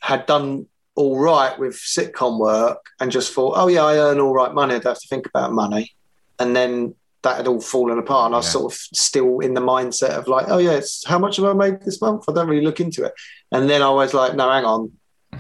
had 0.01 0.27
done 0.27 0.67
all 0.95 1.19
right 1.19 1.59
with 1.59 1.75
sitcom 1.75 2.39
work 2.39 2.79
and 3.01 3.11
just 3.11 3.33
thought, 3.33 3.55
oh 3.57 3.69
yeah, 3.69 3.85
I 3.85 3.99
earn 3.99 4.21
all 4.21 4.33
right 4.33 4.53
money. 4.53 4.75
I 4.75 4.79
don't 4.79 4.93
have 4.93 5.01
to 5.01 5.09
think 5.09 5.27
about 5.27 5.53
money. 5.53 5.95
And 6.39 6.57
then 6.57 6.95
that 7.23 7.37
had 7.39 7.49
all 7.49 7.61
fallen 7.61 7.99
apart. 7.99 8.27
And 8.27 8.35
I 8.35 8.39
was 8.39 8.49
sort 8.49 8.73
of 8.73 8.79
still 8.79 9.41
in 9.41 9.55
the 9.55 9.61
mindset 9.61 10.11
of 10.11 10.29
like, 10.29 10.47
oh 10.49 10.59
yeah, 10.59 10.73
it's 10.73 11.05
how 11.05 11.19
much 11.19 11.37
have 11.37 11.45
I 11.45 11.53
made 11.53 11.83
this 11.83 12.01
month? 12.01 12.25
I 12.29 12.33
don't 12.33 12.49
really 12.49 12.65
look 12.65 12.81
into 12.81 13.05
it. 13.05 13.13
And 13.53 13.69
then 13.69 13.83
I 13.83 13.91
was 13.91 14.15
like, 14.15 14.35
no, 14.35 14.51
hang 14.51 14.65
on. 14.65 14.93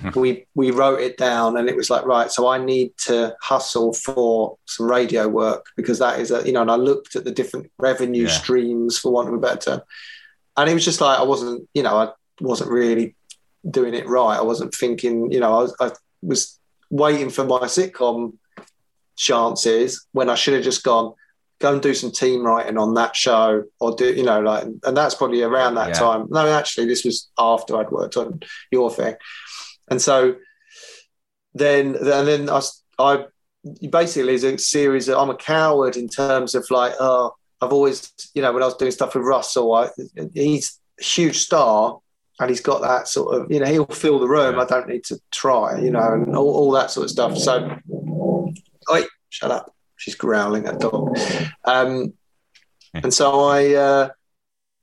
Mm-hmm. 0.02 0.20
we 0.20 0.46
we 0.54 0.70
wrote 0.70 1.00
it 1.00 1.16
down 1.16 1.56
and 1.56 1.68
it 1.68 1.76
was 1.76 1.90
like, 1.90 2.04
right, 2.06 2.30
so 2.30 2.48
I 2.48 2.58
need 2.58 2.96
to 3.06 3.34
hustle 3.40 3.92
for 3.92 4.56
some 4.66 4.90
radio 4.90 5.28
work 5.28 5.66
because 5.76 5.98
that 6.00 6.20
is 6.20 6.30
a 6.30 6.44
you 6.46 6.52
know, 6.52 6.62
and 6.62 6.70
I 6.70 6.76
looked 6.76 7.16
at 7.16 7.24
the 7.24 7.30
different 7.32 7.70
revenue 7.78 8.24
Yeah. 8.24 8.28
streams 8.40 8.98
for 8.98 9.12
want 9.12 9.28
of 9.28 9.34
a 9.34 9.38
better 9.38 9.56
term. 9.58 9.80
And 10.56 10.70
it 10.70 10.74
was 10.74 10.84
just 10.84 11.00
like 11.00 11.18
I 11.18 11.22
wasn't, 11.24 11.68
you 11.74 11.82
know, 11.82 11.96
I 11.96 12.08
wasn't 12.40 12.70
really 12.70 13.14
doing 13.68 13.94
it 13.94 14.06
right. 14.08 14.38
I 14.38 14.42
wasn't 14.42 14.74
thinking, 14.74 15.30
you 15.32 15.40
know, 15.40 15.52
I 15.58 15.62
was, 15.62 15.76
I 15.80 15.90
was 16.22 16.58
waiting 16.90 17.30
for 17.30 17.44
my 17.44 17.60
sitcom 17.62 18.34
chances 19.16 20.06
when 20.12 20.28
I 20.30 20.34
should 20.34 20.54
have 20.54 20.64
just 20.64 20.84
gone, 20.84 21.14
go 21.58 21.72
and 21.72 21.82
do 21.82 21.94
some 21.94 22.10
team 22.12 22.42
writing 22.44 22.76
on 22.78 22.94
that 22.94 23.16
show 23.16 23.64
or 23.80 23.94
do, 23.96 24.12
you 24.12 24.22
know, 24.22 24.40
like, 24.40 24.64
and 24.84 24.96
that's 24.96 25.14
probably 25.14 25.42
around 25.42 25.74
that 25.76 25.88
Yeah. 25.88 25.94
time. 25.94 26.26
No, 26.30 26.46
actually, 26.46 26.86
this 26.86 27.04
was 27.04 27.28
after 27.38 27.76
I'd 27.78 27.90
worked 27.90 28.16
on 28.16 28.40
your 28.70 28.90
thing. 28.90 29.14
And 29.88 30.00
so 30.00 30.36
then, 31.54 31.96
and 31.96 32.28
then 32.28 32.50
I, 32.50 32.60
I 32.98 33.24
basically 33.90 34.34
is 34.34 34.44
a 34.44 34.58
series 34.58 35.08
of, 35.08 35.18
I'm 35.18 35.30
a 35.30 35.36
coward 35.36 35.96
in 35.96 36.08
terms 36.08 36.54
of 36.54 36.66
like, 36.70 36.94
oh, 37.00 37.34
I've 37.60 37.72
always, 37.72 38.12
you 38.34 38.42
know, 38.42 38.52
when 38.52 38.62
I 38.62 38.66
was 38.66 38.76
doing 38.76 38.90
stuff 38.90 39.14
with 39.14 39.24
Russell, 39.24 39.74
I, 39.74 39.88
he's 40.34 40.78
a 41.00 41.04
huge 41.04 41.38
star 41.38 41.98
and 42.38 42.50
he's 42.50 42.60
got 42.60 42.82
that 42.82 43.08
sort 43.08 43.34
of, 43.34 43.50
you 43.50 43.60
know, 43.60 43.66
he'll 43.66 43.86
fill 43.86 44.18
the 44.18 44.28
room. 44.28 44.58
I 44.58 44.66
don't 44.66 44.88
need 44.88 45.04
to 45.04 45.18
try, 45.30 45.78
you 45.78 45.90
know, 45.90 46.12
and 46.12 46.36
all, 46.36 46.54
all 46.54 46.70
that 46.72 46.90
sort 46.90 47.04
of 47.04 47.10
stuff. 47.10 47.38
So, 47.38 47.78
oi, 48.92 49.04
shut 49.30 49.50
up. 49.50 49.74
She's 49.96 50.14
growling 50.14 50.66
at 50.66 50.78
dog. 50.78 51.18
Um, 51.64 52.12
and 52.92 53.12
so 53.12 53.44
I, 53.44 53.74
uh, 53.74 54.08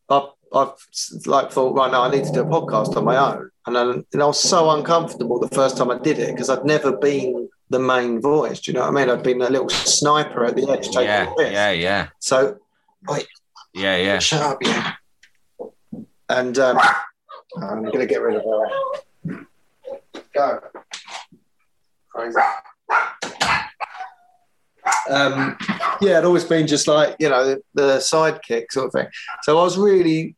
I, 0.10 0.28
I've 0.54 0.74
like 1.26 1.52
thought, 1.52 1.76
right 1.76 1.92
now 1.92 2.04
I 2.04 2.12
need 2.12 2.26
to 2.26 2.32
do 2.32 2.42
a 2.42 2.46
podcast 2.46 2.96
on 2.96 3.06
my 3.06 3.18
own. 3.18 3.50
And, 3.66 3.76
then, 3.76 4.06
and 4.14 4.22
I 4.22 4.26
was 4.26 4.40
so 4.40 4.70
uncomfortable 4.72 5.40
the 5.40 5.48
first 5.50 5.78
time 5.78 5.90
I 5.90 5.98
did 5.98 6.20
it 6.20 6.28
because 6.34 6.50
I'd 6.50 6.66
never 6.66 6.92
been 6.96 7.50
the 7.70 7.80
main 7.80 8.22
voice. 8.22 8.60
Do 8.60 8.72
you 8.72 8.76
know 8.78 8.82
what 8.82 8.96
I 8.96 9.06
mean? 9.06 9.10
I'd 9.10 9.24
been 9.24 9.42
a 9.42 9.50
little 9.50 9.70
sniper 9.70 10.46
at 10.46 10.56
the 10.56 10.70
edge 10.70 10.88
taking 10.88 11.04
Yeah, 11.04 11.26
the 11.26 11.32
piss. 11.44 11.52
yeah, 11.54 11.72
yeah, 11.72 12.08
So, 12.20 12.58
yeah, 13.74 13.96
yeah. 13.98 14.20
shut 14.20 14.42
up, 14.42 14.58
yeah. 14.62 14.94
And 16.30 16.58
um, 16.60 16.78
I'm 17.62 17.82
going 17.84 18.00
to 18.00 18.06
get 18.06 18.22
rid 18.22 18.36
of 18.36 18.44
her. 18.44 19.46
Go. 20.36 20.60
Crazy. 22.10 22.38
Um, 25.10 25.58
yeah, 26.02 26.12
it'd 26.14 26.26
always 26.26 26.44
been 26.44 26.68
just 26.68 26.88
like, 26.88 27.16
you 27.20 27.30
know, 27.30 27.46
the, 27.46 27.62
the 27.74 27.98
sidekick 27.98 28.66
sort 28.72 28.88
of 28.88 28.92
thing. 28.94 29.08
So 29.44 29.58
I 29.58 29.64
was 29.64 29.78
really 29.78 30.36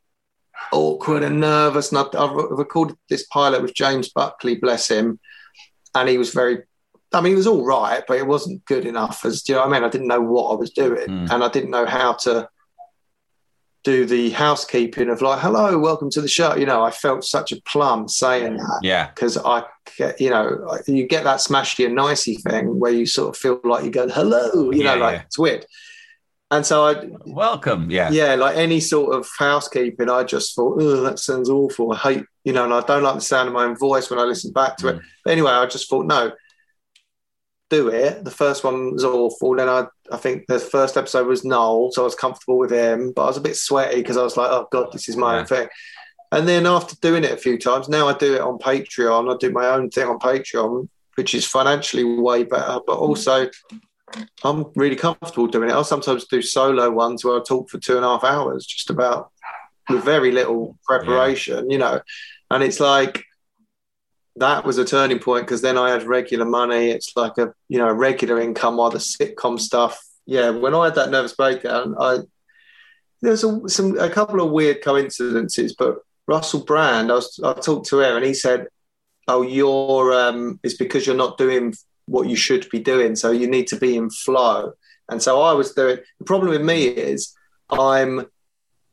awkward 0.72 1.24
and 1.24 1.40
nervous. 1.40 1.92
And 1.92 2.00
I, 2.00 2.04
I 2.18 2.32
recorded 2.52 2.98
this 3.10 3.26
pilot 3.28 3.62
with 3.62 3.74
James 3.74 4.10
Buckley, 4.10 4.56
bless 4.56 4.88
him. 4.90 5.20
And 5.94 6.10
he 6.10 6.18
was 6.18 6.32
very, 6.34 6.64
I 7.14 7.22
mean, 7.22 7.32
he 7.32 7.36
was 7.38 7.48
all 7.48 7.64
right, 7.66 8.04
but 8.08 8.18
it 8.18 8.28
wasn't 8.28 8.66
good 8.66 8.86
enough. 8.86 9.24
As 9.26 9.44
do 9.44 9.54
you 9.54 9.58
know 9.58 9.66
what 9.66 9.70
I 9.76 9.80
mean? 9.80 9.84
I 9.84 9.90
didn't 9.90 10.08
know 10.08 10.22
what 10.22 10.52
I 10.52 10.56
was 10.56 10.72
doing 10.72 11.08
Mm. 11.08 11.32
and 11.32 11.44
I 11.44 11.50
didn't 11.50 11.72
know 11.72 11.86
how 11.86 12.14
to 12.14 12.50
do 13.84 14.06
the 14.06 14.32
housekeeping 14.32 15.10
of 15.10 15.22
like, 15.22 15.40
hello, 15.40 15.78
welcome 15.78 16.10
to 16.10 16.20
the 16.20 16.28
show. 16.28 16.56
You 16.56 16.66
know, 16.66 16.82
I 16.84 16.90
felt 16.90 17.24
such 17.24 17.52
a 17.52 17.62
plum 17.62 18.08
saying 18.08 18.58
that. 18.58 18.80
Yeah. 18.82 19.08
Because 19.12 19.38
I, 19.38 19.64
you 20.20 20.32
know, 20.32 20.76
you 20.88 21.08
get 21.08 21.24
that 21.26 21.38
Smashie 21.38 21.86
and 21.86 21.94
Nicey 21.96 22.36
thing 22.38 22.80
where 22.80 22.92
you 22.92 23.06
sort 23.06 23.30
of 23.36 23.38
feel 23.40 23.60
like 23.64 23.86
you 23.86 23.92
go, 23.92 24.10
hello, 24.10 24.72
you 24.72 24.84
Yeah, 24.84 24.96
know, 24.96 25.02
like 25.02 25.16
yeah. 25.18 25.22
it's 25.22 25.38
weird. 25.38 25.66
And 26.52 26.66
so 26.66 26.86
I, 26.86 27.10
Welcome. 27.26 27.90
Yeah. 27.90 28.12
yeah, 28.12 28.36
like 28.36 28.56
any 28.56 28.80
sort 28.80 29.16
of 29.16 29.28
housekeeping, 29.38 30.10
I 30.10 30.24
just 30.24 30.56
thought, 30.56 30.78
oh, 30.80 31.02
that 31.02 31.20
sounds 31.20 31.50
awful. 31.50 31.92
I 31.92 31.98
hate, 31.98 32.26
you 32.44 32.54
know, 32.54 32.66
and 32.66 32.74
I 32.74 32.82
don't 32.82 33.04
like 33.04 33.16
the 33.16 33.22
sound 33.22 33.48
of 33.48 33.54
my 33.54 33.66
own 33.66 33.76
voice 33.76 34.10
when 34.10 34.20
I 34.20 34.24
listen 34.24 34.54
back 34.54 34.78
to 34.78 34.90
it. 34.90 34.96
Mm. 34.98 35.02
But 35.24 35.32
anyway, 35.32 35.52
I 35.52 35.66
just 35.66 35.90
thought, 35.90 36.06
no, 36.06 36.32
do 37.72 37.88
it. 37.90 38.24
The 38.24 38.32
first 38.32 38.64
one 38.64 38.94
was 38.94 39.04
awful. 39.04 39.56
Then 39.56 39.68
I, 39.70 39.86
I 40.12 40.18
think 40.18 40.46
the 40.48 40.60
first 40.60 40.98
episode 40.98 41.28
was 41.28 41.44
Noel, 41.44 41.92
so 41.92 42.04
I 42.04 42.06
was 42.06 42.14
comfortable 42.16 42.60
with 42.60 42.72
him, 42.72 43.12
but 43.16 43.24
I 43.24 43.28
was 43.28 43.38
a 43.38 43.42
bit 43.42 43.56
sweaty 43.58 43.98
because 43.98 44.18
I 44.18 44.24
was 44.24 44.38
like, 44.38 44.52
oh 44.52 44.68
God, 44.72 44.92
this 44.92 45.10
is 45.10 45.18
my 45.18 45.34
Yeah. 45.34 45.40
own 45.40 45.46
thing. 45.48 45.68
And 46.32 46.48
then 46.48 46.68
after 46.68 46.96
doing 46.98 47.24
it 47.24 47.32
a 47.32 47.38
few 47.38 47.58
times, 47.58 47.90
now 47.90 48.08
I 48.08 48.14
do 48.14 48.36
it 48.36 48.42
on 48.42 48.60
Patreon. 48.60 49.34
I 49.34 49.38
do 49.38 49.52
my 49.52 49.68
own 49.68 49.90
thing 49.90 50.08
on 50.08 50.20
Patreon, 50.20 50.90
which 51.16 51.34
is 51.34 51.46
financially 51.46 52.04
way 52.04 52.44
better, 52.44 52.80
but 52.86 52.98
mm. 52.98 53.02
also 53.02 53.50
I'm 54.44 54.66
really 54.76 54.96
comfortable 54.96 55.48
doing 55.48 55.70
it. 55.70 55.74
I'll 55.74 55.84
sometimes 55.84 56.26
do 56.26 56.42
solo 56.42 56.90
ones 56.92 57.26
where 57.26 57.38
I 57.38 57.44
talk 57.44 57.70
for 57.70 57.80
two 57.80 57.96
and 57.96 58.06
a 58.06 58.10
half 58.10 58.24
hours 58.24 58.66
just 58.66 58.90
about 58.90 59.32
with 59.90 60.04
very 60.04 60.32
little 60.32 60.78
preparation, 60.86 61.70
you 61.70 61.78
know. 61.78 62.02
And 62.50 62.64
it's 62.64 62.80
like 62.80 63.24
that 64.38 64.66
was 64.66 64.78
a 64.78 64.86
turning 64.86 65.20
point 65.20 65.46
because 65.46 65.62
then 65.62 65.78
I 65.78 65.90
had 65.90 66.04
regular 66.04 66.46
money. 66.46 66.90
It's 66.90 67.16
like 67.16 67.38
a 67.38 67.54
you 67.68 67.78
know 67.78 67.88
a 67.88 67.94
regular 67.94 68.40
income 68.40 68.78
while 68.78 68.90
the 68.90 69.00
sitcom 69.00 69.60
stuff. 69.60 70.02
Yeah, 70.26 70.50
when 70.50 70.74
I 70.74 70.86
had 70.86 70.96
that 70.96 71.12
nervous 71.12 71.34
breakdown, 71.34 71.96
I 72.00 72.20
there's 73.22 73.44
a, 73.44 73.68
some 73.68 73.98
a 73.98 74.10
couple 74.10 74.42
of 74.42 74.52
weird 74.52 74.84
coincidences, 74.84 75.76
but 75.76 76.00
Russell 76.28 76.64
Brand, 76.64 77.12
I 77.12 77.16
was 77.16 77.40
I 77.44 77.54
talked 77.54 77.88
to 77.90 78.02
him 78.02 78.18
and 78.18 78.26
he 78.26 78.34
said, 78.34 78.68
"Oh, 79.28 79.42
you're 79.42 80.14
um, 80.14 80.60
it's 80.64 80.76
because 80.76 81.06
you're 81.06 81.16
not 81.16 81.38
doing 81.38 81.74
what 82.06 82.28
you 82.28 82.36
should 82.36 82.70
be 82.70 82.80
doing, 82.80 83.16
so 83.16 83.32
you 83.32 83.48
need 83.48 83.68
to 83.68 83.78
be 83.78 83.96
in 83.98 84.10
flow." 84.10 84.74
And 85.10 85.22
so 85.22 85.42
I 85.42 85.54
was 85.54 85.74
doing. 85.74 85.98
The 86.20 86.26
problem 86.26 86.50
with 86.50 86.62
me 86.62 86.86
is 86.88 87.34
I'm 87.70 88.28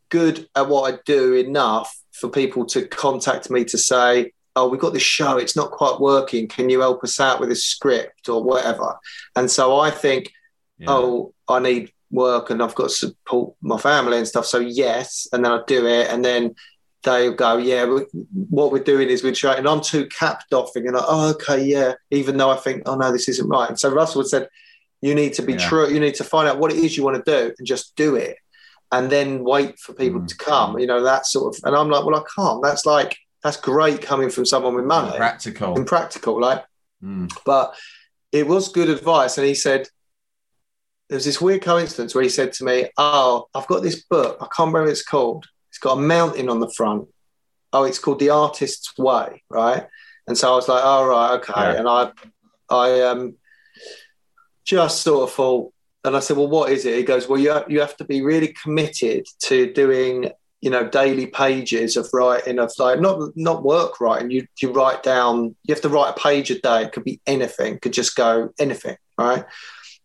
good 0.09 0.47
at 0.55 0.69
what 0.69 0.93
I 0.93 0.99
do 1.07 1.35
enough 1.35 1.91
for 2.13 2.29
people 2.29 2.67
to 2.67 2.87
contact 2.87 3.51
me 3.51 3.65
to 3.65 3.79
say, 3.79 4.33
"Oh, 4.55 4.69
we've 4.69 4.81
got 4.81 4.93
this 4.93 5.03
show; 5.03 5.39
it's 5.39 5.57
not 5.57 5.71
quite 5.71 6.01
working. 6.01 6.49
Can 6.49 6.69
you 6.69 6.81
help 6.81 7.03
us 7.03 7.19
out 7.21 7.41
with 7.41 7.51
a 7.51 7.57
script 7.57 8.29
or 8.29 8.43
whatever?" 8.43 8.99
And 9.37 9.51
so 9.51 9.79
I 9.79 9.91
think 9.91 10.33
Yeah. 10.79 10.91
oh, 10.91 11.35
I 11.49 11.59
need 11.61 11.93
work 12.11 12.51
and 12.51 12.63
I've 12.63 12.75
got 12.75 12.91
to 12.91 12.95
support 12.95 13.55
my 13.63 13.79
family 13.79 14.19
and 14.19 14.29
stuff. 14.29 14.47
So 14.47 14.59
yes, 14.59 15.27
and 15.33 15.45
then 15.45 15.53
I 15.53 15.61
do 15.67 15.87
it, 15.87 16.11
and 16.11 16.23
then 16.25 16.55
they 17.03 17.33
go, 17.33 17.57
yeah, 17.59 17.85
we, 17.87 18.01
what 18.51 18.73
we're 18.73 18.83
doing 18.85 19.09
is 19.09 19.23
we're 19.25 19.35
trying, 19.35 19.59
and 19.59 19.69
I'm 19.69 19.81
too 19.81 20.07
cap 20.07 20.45
doffing, 20.51 20.87
and 20.87 20.97
I, 20.97 21.01
oh, 21.07 21.31
okay, 21.31 21.63
yeah, 21.65 21.95
even 22.11 22.37
though 22.37 22.51
I 22.51 22.57
think, 22.57 22.83
oh 22.87 22.97
no, 22.97 23.11
this 23.13 23.29
isn't 23.29 23.49
right. 23.49 23.69
And 23.69 23.79
so 23.79 23.93
Russell 23.93 24.25
said, 24.25 24.49
you 25.01 25.15
need 25.15 25.33
to 25.35 25.43
be 25.43 25.55
Yeah. 25.55 25.69
true, 25.69 25.89
you 25.89 26.01
need 26.01 26.15
to 26.17 26.25
find 26.25 26.49
out 26.49 26.59
what 26.59 26.73
it 26.73 26.79
is 26.79 26.97
you 26.97 27.03
want 27.03 27.25
to 27.25 27.31
do 27.31 27.53
and 27.59 27.67
just 27.67 27.97
do 27.97 28.15
it, 28.17 28.37
and 28.93 29.11
then 29.11 29.43
wait 29.45 29.79
for 29.79 29.93
people 29.95 30.21
Mm. 30.21 30.29
to 30.29 30.37
come. 30.37 30.79
You 30.79 30.87
know 30.87 31.03
that 31.03 31.27
sort 31.27 31.57
of, 31.57 31.61
and 31.65 31.75
I'm 31.77 31.89
like, 31.91 32.05
well, 32.05 32.17
I 32.17 32.25
can't. 32.35 32.63
That's 32.63 32.87
like 32.87 33.17
that's 33.43 33.57
great 33.57 34.01
coming 34.01 34.31
from 34.31 34.47
someone 34.47 34.75
with 34.77 34.85
money 34.85 35.17
Practical. 35.17 35.75
and 35.77 35.85
practical, 35.87 36.41
like 36.41 36.65
Mm. 37.05 37.33
but 37.45 37.75
it 38.31 38.47
was 38.47 38.69
good 38.69 38.89
advice. 38.89 39.37
And 39.39 39.47
he 39.47 39.55
said, 39.55 39.89
there 41.09 41.17
was 41.17 41.25
this 41.25 41.41
weird 41.41 41.63
coincidence 41.63 42.15
where 42.15 42.23
he 42.23 42.31
said 42.31 42.53
to 42.55 42.65
me, 42.65 42.87
Oh, 42.97 43.47
I've 43.55 43.67
got 43.67 43.83
this 43.83 44.05
book. 44.05 44.37
I 44.41 44.45
can't 44.45 44.69
remember 44.69 44.83
what 44.85 44.91
it's 44.91 45.03
called. 45.05 45.45
Got 45.83 45.99
a 45.99 46.01
mountain 46.01 46.49
on 46.49 46.61
the 46.61 46.71
front. 46.71 47.09
Oh, 47.73 47.85
it's 47.85 47.99
called 47.99 48.21
The 48.21 48.31
Artist's 48.31 48.97
Way, 48.99 49.43
right? 49.51 49.87
And 50.27 50.39
so 50.39 50.53
I 50.53 50.55
was 50.55 50.69
like, 50.69 50.83
Oh, 50.85 51.07
right, 51.07 51.33
okay. 51.35 51.53
Yeah. 51.57 51.73
And 51.73 51.89
I, 51.89 52.13
I 52.71 53.01
um, 53.03 53.35
just 54.65 55.03
sort 55.03 55.29
of 55.29 55.35
thought, 55.35 55.73
and 56.05 56.17
I 56.17 56.21
said, 56.21 56.37
Well, 56.37 56.49
what 56.49 56.71
is 56.71 56.85
it? 56.85 56.97
He 56.97 57.03
goes, 57.03 57.29
Well, 57.29 57.41
you 57.41 57.51
have, 57.51 57.71
you 57.71 57.81
have 57.81 57.97
to 57.99 58.05
be 58.05 58.23
really 58.23 58.55
committed 58.63 59.27
to 59.45 59.73
doing, 59.73 60.31
you 60.61 60.71
know, 60.71 60.89
daily 60.89 61.27
pages 61.27 61.97
of 61.97 62.09
writing 62.13 62.59
of 62.59 62.73
like 62.79 63.01
not 63.01 63.37
not 63.37 63.65
work 63.65 64.01
writing. 64.01 64.31
You 64.31 64.47
you 64.61 64.73
write 64.73 65.03
down. 65.03 65.57
You 65.65 65.75
have 65.75 65.83
to 65.83 65.89
write 65.89 66.15
a 66.17 66.21
page 66.21 66.51
a 66.51 66.61
day. 66.61 66.85
It 66.85 66.93
could 66.93 67.05
be 67.05 67.21
anything. 67.27 67.81
Could 67.81 67.93
just 67.93 68.15
go 68.15 68.51
anything, 68.59 68.97
right? 69.19 69.45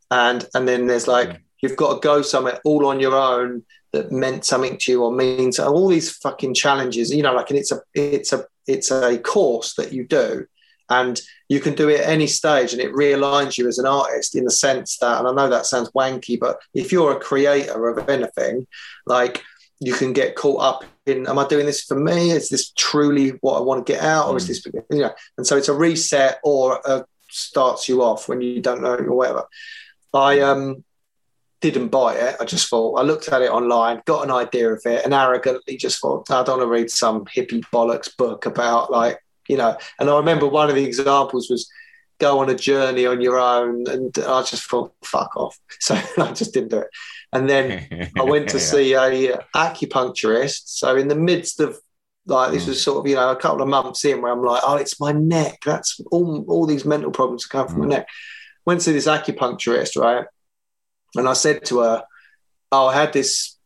And 0.10 0.48
and 0.56 0.68
then 0.68 0.88
there's 0.88 1.08
like 1.08 1.42
you've 1.62 1.76
got 1.76 1.96
to 1.96 2.00
go 2.00 2.22
somewhere 2.22 2.60
all 2.63 2.88
on 2.88 3.00
your 3.00 3.16
own 3.16 3.63
that 3.98 4.12
meant 4.12 4.46
something 4.46 4.78
to 4.78 4.92
you 4.92 5.04
or 5.04 5.12
means 5.12 5.60
all 5.60 5.88
these 5.88 6.12
fucking 6.12 6.54
challenges. 6.54 7.14
You 7.14 7.24
know, 7.24 7.34
like 7.34 7.50
and 7.50 7.60
it's 7.60 7.72
a 7.72 7.82
it's 7.94 8.32
a 8.32 8.46
it's 8.68 8.92
a 8.92 9.18
course 9.18 9.74
that 9.76 9.92
you 9.92 10.06
do. 10.06 10.46
And 10.90 11.20
you 11.50 11.60
can 11.60 11.74
do 11.74 11.90
it 11.90 12.00
at 12.00 12.10
any 12.10 12.28
stage, 12.28 12.72
and 12.72 12.82
it 12.82 12.94
realigns 12.94 13.58
you 13.58 13.68
as 13.68 13.78
an 13.78 13.86
artist 13.86 14.36
in 14.36 14.46
the 14.46 14.52
sense 14.52 14.98
that, 15.00 15.20
and 15.20 15.28
I 15.28 15.34
know 15.34 15.50
that 15.50 15.66
sounds 15.66 15.92
wanky, 15.92 16.40
but 16.40 16.60
if 16.74 16.94
you're 16.94 17.12
a 17.12 17.20
creator 17.20 17.90
of 17.90 18.08
anything, 18.08 18.68
like 19.06 19.44
you 19.82 19.94
can 19.94 20.14
get 20.14 20.36
caught 20.36 20.62
up 20.62 20.86
in 21.06 21.28
am 21.28 21.38
i 21.38 21.48
doing 21.48 21.66
this 21.66 21.84
for 21.84 22.00
me 22.00 22.32
is 22.32 22.50
this 22.50 22.72
truly 22.72 23.30
what 23.42 23.58
i 23.58 23.62
want 23.62 23.86
to 23.86 23.94
get 23.94 24.02
out 24.02 24.28
or 24.28 24.38
is 24.38 24.48
this 24.48 24.66
you 24.66 25.02
know 25.02 25.14
and 25.38 25.46
so 25.46 25.56
it's 25.56 25.68
a 25.68 25.74
reset 25.74 26.40
or 26.44 26.82
a 26.84 27.06
starts 27.30 27.88
you 27.88 28.02
off 28.02 28.28
when 28.28 28.42
you 28.42 28.60
don't 28.60 28.82
know 28.82 28.96
or 28.96 29.14
whatever 29.14 29.44
i 30.16 30.40
um 30.40 30.84
didn't 31.62 31.88
buy 31.88 32.13
it 32.13 32.36
i 32.39 32.46
just 32.46 32.70
thought 32.70 33.00
i 33.00 33.04
looked 33.04 33.28
at 33.30 33.41
it 33.41 33.52
online 33.52 34.02
got 34.06 34.24
an 34.24 34.32
idea 34.32 34.72
of 34.72 34.82
it 34.86 35.04
and 35.04 35.13
arrogantly 35.13 35.76
just 35.76 36.00
thought 36.00 36.30
i 36.30 36.43
don't 36.43 36.60
want 36.60 36.62
to 36.62 36.67
read 36.67 36.89
some 36.89 37.26
hippie 37.26 37.63
bollocks 37.74 38.15
book 38.15 38.46
about 38.46 38.91
like 38.91 39.20
you 39.48 39.58
know 39.58 39.76
and 40.00 40.10
i 40.10 40.17
remember 40.17 40.48
one 40.48 40.70
of 40.70 40.76
the 40.76 40.86
examples 40.86 41.50
was 41.50 41.70
go 42.20 42.39
on 42.39 42.50
a 42.50 42.56
journey 42.56 43.06
on 43.06 43.22
your 43.22 43.39
own 43.39 43.88
and 43.88 44.17
i 44.20 44.41
just 44.43 44.70
thought 44.70 44.93
fuck 45.04 45.36
off 45.36 45.58
so 45.80 45.96
i 46.17 46.32
just 46.32 46.54
didn't 46.54 46.70
do 46.70 46.80
it 46.80 46.89
and 47.34 47.50
then 47.50 48.10
I 48.17 48.24
went 48.24 48.50
to 48.50 48.58
Yeah. 48.58 48.63
see 48.63 48.93
a 48.93 49.38
acupuncturist. 49.56 50.63
So 50.65 50.96
in 50.96 51.08
the 51.08 51.15
midst 51.15 51.60
of 51.60 51.78
like 52.26 52.52
this 52.52 52.67
was 52.67 52.80
mm. 52.80 52.84
sort 52.84 52.98
of 53.00 53.10
you 53.10 53.15
know 53.15 53.32
a 53.32 53.36
couple 53.36 53.62
of 53.62 53.67
months 53.70 54.04
in 54.06 54.22
where 54.22 54.32
I'm 54.32 54.43
like, 54.43 54.62
oh, 54.65 54.76
it's 54.76 55.00
my 55.00 55.12
neck. 55.12 55.60
That's 55.65 56.00
all. 56.12 56.46
All 56.48 56.65
these 56.65 56.86
mental 56.86 57.12
problems 57.12 57.46
come 57.46 57.67
from 57.67 57.80
my 57.80 57.86
mm. 57.86 57.89
neck. 57.89 58.08
Went 58.65 58.82
to 58.82 58.91
this 58.91 59.08
acupuncturist, 59.08 60.00
right? 60.02 60.26
And 61.15 61.28
I 61.28 61.34
said 61.34 61.65
to 61.65 61.80
her, 61.80 62.04
oh, 62.72 62.88
I 62.88 62.93
had 62.93 63.13
this 63.13 63.58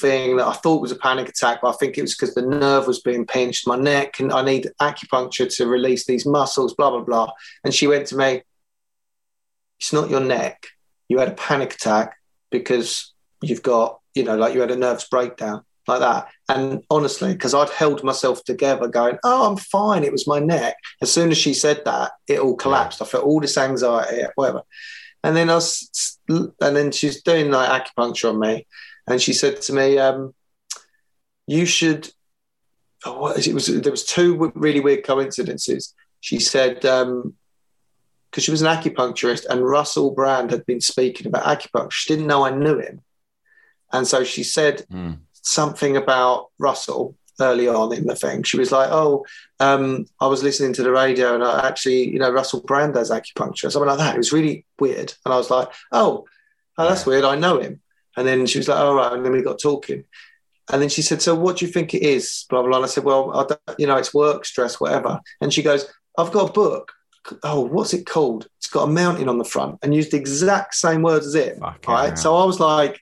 thing 0.00 0.36
that 0.36 0.46
I 0.46 0.52
thought 0.52 0.82
was 0.82 0.92
a 0.92 0.96
panic 0.96 1.28
attack, 1.28 1.60
but 1.62 1.68
I 1.68 1.76
think 1.78 1.96
it 1.96 2.02
was 2.02 2.14
because 2.14 2.34
the 2.34 2.42
nerve 2.42 2.86
was 2.86 3.00
being 3.00 3.26
pinched, 3.26 3.66
my 3.66 3.76
neck, 3.76 4.18
and 4.20 4.32
I 4.32 4.42
need 4.42 4.68
acupuncture 4.80 5.54
to 5.56 5.66
release 5.66 6.06
these 6.06 6.26
muscles, 6.26 6.74
blah 6.74 6.90
blah 6.90 7.02
blah. 7.02 7.30
And 7.64 7.74
she 7.74 7.86
went 7.86 8.06
to 8.08 8.16
me, 8.16 8.42
it's 9.78 9.92
not 9.92 10.10
your 10.10 10.20
neck. 10.20 10.66
You 11.08 11.18
had 11.18 11.28
a 11.28 11.34
panic 11.34 11.74
attack 11.74 12.16
because 12.50 13.12
you've 13.42 13.62
got, 13.62 14.00
you 14.14 14.24
know, 14.24 14.36
like 14.36 14.54
you 14.54 14.60
had 14.60 14.70
a 14.70 14.76
nervous 14.76 15.08
breakdown 15.08 15.62
like 15.86 16.00
that. 16.00 16.28
And 16.48 16.82
honestly, 16.90 17.32
because 17.32 17.54
I'd 17.54 17.70
held 17.70 18.02
myself 18.02 18.42
together 18.44 18.88
going, 18.88 19.18
oh, 19.22 19.48
I'm 19.48 19.56
fine. 19.56 20.02
It 20.02 20.12
was 20.12 20.26
my 20.26 20.40
neck. 20.40 20.76
As 21.00 21.12
soon 21.12 21.30
as 21.30 21.38
she 21.38 21.54
said 21.54 21.82
that, 21.84 22.12
it 22.26 22.40
all 22.40 22.56
collapsed. 22.56 23.02
I 23.02 23.04
felt 23.04 23.24
all 23.24 23.40
this 23.40 23.56
anxiety, 23.56 24.24
whatever. 24.34 24.62
And 25.26 25.36
then 25.36 25.50
I 25.50 25.54
was, 25.54 26.18
and 26.28 26.76
then 26.76 26.92
she's 26.92 27.20
doing 27.22 27.50
like 27.50 27.84
acupuncture 27.84 28.30
on 28.30 28.38
me. 28.38 28.64
And 29.08 29.20
she 29.20 29.32
said 29.32 29.60
to 29.62 29.72
me, 29.72 29.98
um, 29.98 30.32
you 31.48 31.66
should, 31.66 32.08
oh, 33.04 33.18
what 33.18 33.36
is 33.36 33.48
it? 33.48 33.50
it 33.50 33.54
was, 33.54 33.66
there 33.66 33.90
was 33.90 34.04
two 34.04 34.52
really 34.54 34.78
weird 34.78 35.04
coincidences. 35.04 35.94
She 36.20 36.38
said, 36.38 36.84
um, 36.84 37.34
because 38.30 38.44
she 38.44 38.52
was 38.52 38.62
an 38.62 38.68
acupuncturist 38.68 39.46
and 39.46 39.66
Russell 39.66 40.12
Brand 40.12 40.52
had 40.52 40.64
been 40.64 40.80
speaking 40.80 41.26
about 41.26 41.44
acupuncture. 41.44 41.90
She 41.90 42.14
didn't 42.14 42.28
know 42.28 42.44
I 42.44 42.50
knew 42.50 42.78
him. 42.78 43.02
And 43.92 44.06
so 44.06 44.22
she 44.22 44.44
said 44.44 44.86
Mm. 44.92 45.18
something 45.32 45.96
about 45.96 46.50
Russell 46.58 47.16
early 47.40 47.68
on 47.68 47.92
in 47.92 48.06
the 48.06 48.16
thing. 48.16 48.42
She 48.42 48.58
was 48.58 48.72
like, 48.72 48.88
Oh, 48.90 49.24
um, 49.60 50.06
I 50.20 50.26
was 50.26 50.42
listening 50.42 50.72
to 50.74 50.82
the 50.82 50.90
radio 50.90 51.34
and 51.34 51.44
I 51.44 51.66
actually, 51.66 52.10
you 52.10 52.18
know, 52.18 52.30
Russell 52.30 52.62
Brand 52.62 52.94
does 52.94 53.10
acupuncture, 53.10 53.70
something 53.70 53.88
like 53.88 53.98
that. 53.98 54.14
It 54.14 54.18
was 54.18 54.32
really 54.32 54.64
weird. 54.78 55.14
And 55.24 55.32
I 55.34 55.36
was 55.36 55.50
like, 55.50 55.68
Oh, 55.92 56.26
oh 56.78 56.88
that's 56.88 57.06
weird. 57.06 57.24
I 57.24 57.36
know 57.36 57.58
him. 57.58 57.80
And 58.16 58.26
then 58.26 58.46
she 58.46 58.58
was 58.58 58.68
like, 58.68 58.78
All 58.78 58.94
right. 58.94 59.12
And 59.12 59.24
then 59.24 59.32
we 59.32 59.42
got 59.42 59.58
talking. 59.58 60.04
And 60.72 60.82
then 60.82 60.88
she 60.88 61.02
said, 61.02 61.22
So 61.22 61.34
what 61.34 61.58
do 61.58 61.66
you 61.66 61.72
think 61.72 61.94
it 61.94 62.02
is? 62.02 62.46
Blah, 62.48 62.62
blah, 62.62 62.68
blah. 62.70 62.78
And 62.78 62.86
I 62.86 62.88
said, 62.88 63.04
Well, 63.04 63.32
I 63.36 63.44
don't, 63.44 63.78
you 63.78 63.86
know, 63.86 63.96
it's 63.96 64.14
work 64.14 64.44
stress, 64.44 64.80
whatever. 64.80 65.20
And 65.40 65.52
she 65.52 65.62
goes, 65.62 65.86
I've 66.18 66.32
got 66.32 66.50
a 66.50 66.52
book. 66.52 66.92
Oh, 67.42 67.60
what's 67.60 67.92
it 67.92 68.06
called? 68.06 68.48
It's 68.58 68.68
got 68.68 68.88
a 68.88 68.92
mountain 68.92 69.28
on 69.28 69.38
the 69.38 69.44
front 69.44 69.78
and 69.82 69.94
used 69.94 70.12
the 70.12 70.16
exact 70.16 70.74
same 70.74 71.02
words 71.02 71.26
as 71.26 71.34
it. 71.34 71.58
Fucking 71.58 71.92
right. 71.92 72.08
hell. 72.08 72.16
So 72.16 72.36
I 72.36 72.44
was 72.44 72.60
like, 72.60 73.00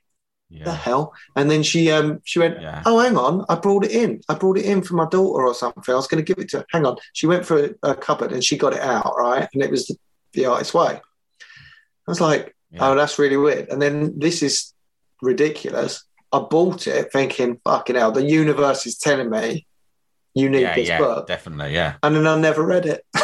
the 0.63 0.73
hell? 0.73 1.13
And 1.37 1.51
then 1.51 1.63
she 1.63 1.91
um 1.91 2.21
she 2.25 2.39
went, 2.39 2.61
Yeah. 2.61 2.83
Oh, 2.87 2.99
hang 2.99 3.17
on, 3.17 3.45
I 3.49 3.57
brought 3.57 3.85
it 3.85 3.91
in. 3.91 4.21
I 4.29 4.35
brought 4.35 4.59
it 4.59 4.65
in 4.65 4.83
for 4.83 4.95
my 4.95 5.07
daughter 5.09 5.47
or 5.47 5.55
something. 5.55 5.93
I 5.93 5.97
was 5.97 6.07
going 6.07 6.25
to 6.25 6.35
give 6.35 6.43
it 6.43 6.51
to 6.51 6.59
her. 6.59 6.67
Hang 6.71 6.87
on. 6.87 6.97
She 7.13 7.27
went 7.27 7.45
for 7.45 7.65
a, 7.65 7.91
a 7.91 7.95
cupboard 7.95 8.33
and 8.33 8.45
she 8.45 8.57
got 8.57 8.75
it 8.75 8.81
out, 8.81 9.15
right? 9.17 9.49
And 9.53 9.63
it 9.63 9.71
was 9.71 9.87
the, 9.87 9.97
the 10.33 10.47
artist's 10.47 10.75
way. 10.75 11.01
I 11.01 11.01
was 12.07 12.21
like, 12.21 12.55
Yeah. 12.71 12.89
Oh, 12.89 12.95
that's 12.95 13.19
really 13.19 13.37
weird. 13.37 13.69
And 13.69 13.81
then 13.81 14.19
this 14.19 14.43
is 14.43 14.73
ridiculous. 15.23 16.05
I 16.33 16.41
bought 16.41 16.87
it 16.87 17.13
thinking, 17.13 17.61
fucking 17.65 17.97
hell, 17.97 18.13
the 18.13 18.25
universe 18.25 18.87
is 18.87 18.99
telling 18.99 19.31
me 19.31 19.67
you 20.35 20.51
need 20.51 20.63
yeah, 20.63 20.75
this 20.75 20.89
yeah, 20.89 20.99
book. 20.99 21.29
definitely, 21.29 21.75
yeah. 21.75 21.95
And 22.03 22.17
then 22.17 22.27
I 22.27 22.37
never 22.37 22.65
read 22.65 22.87
it. 22.87 23.05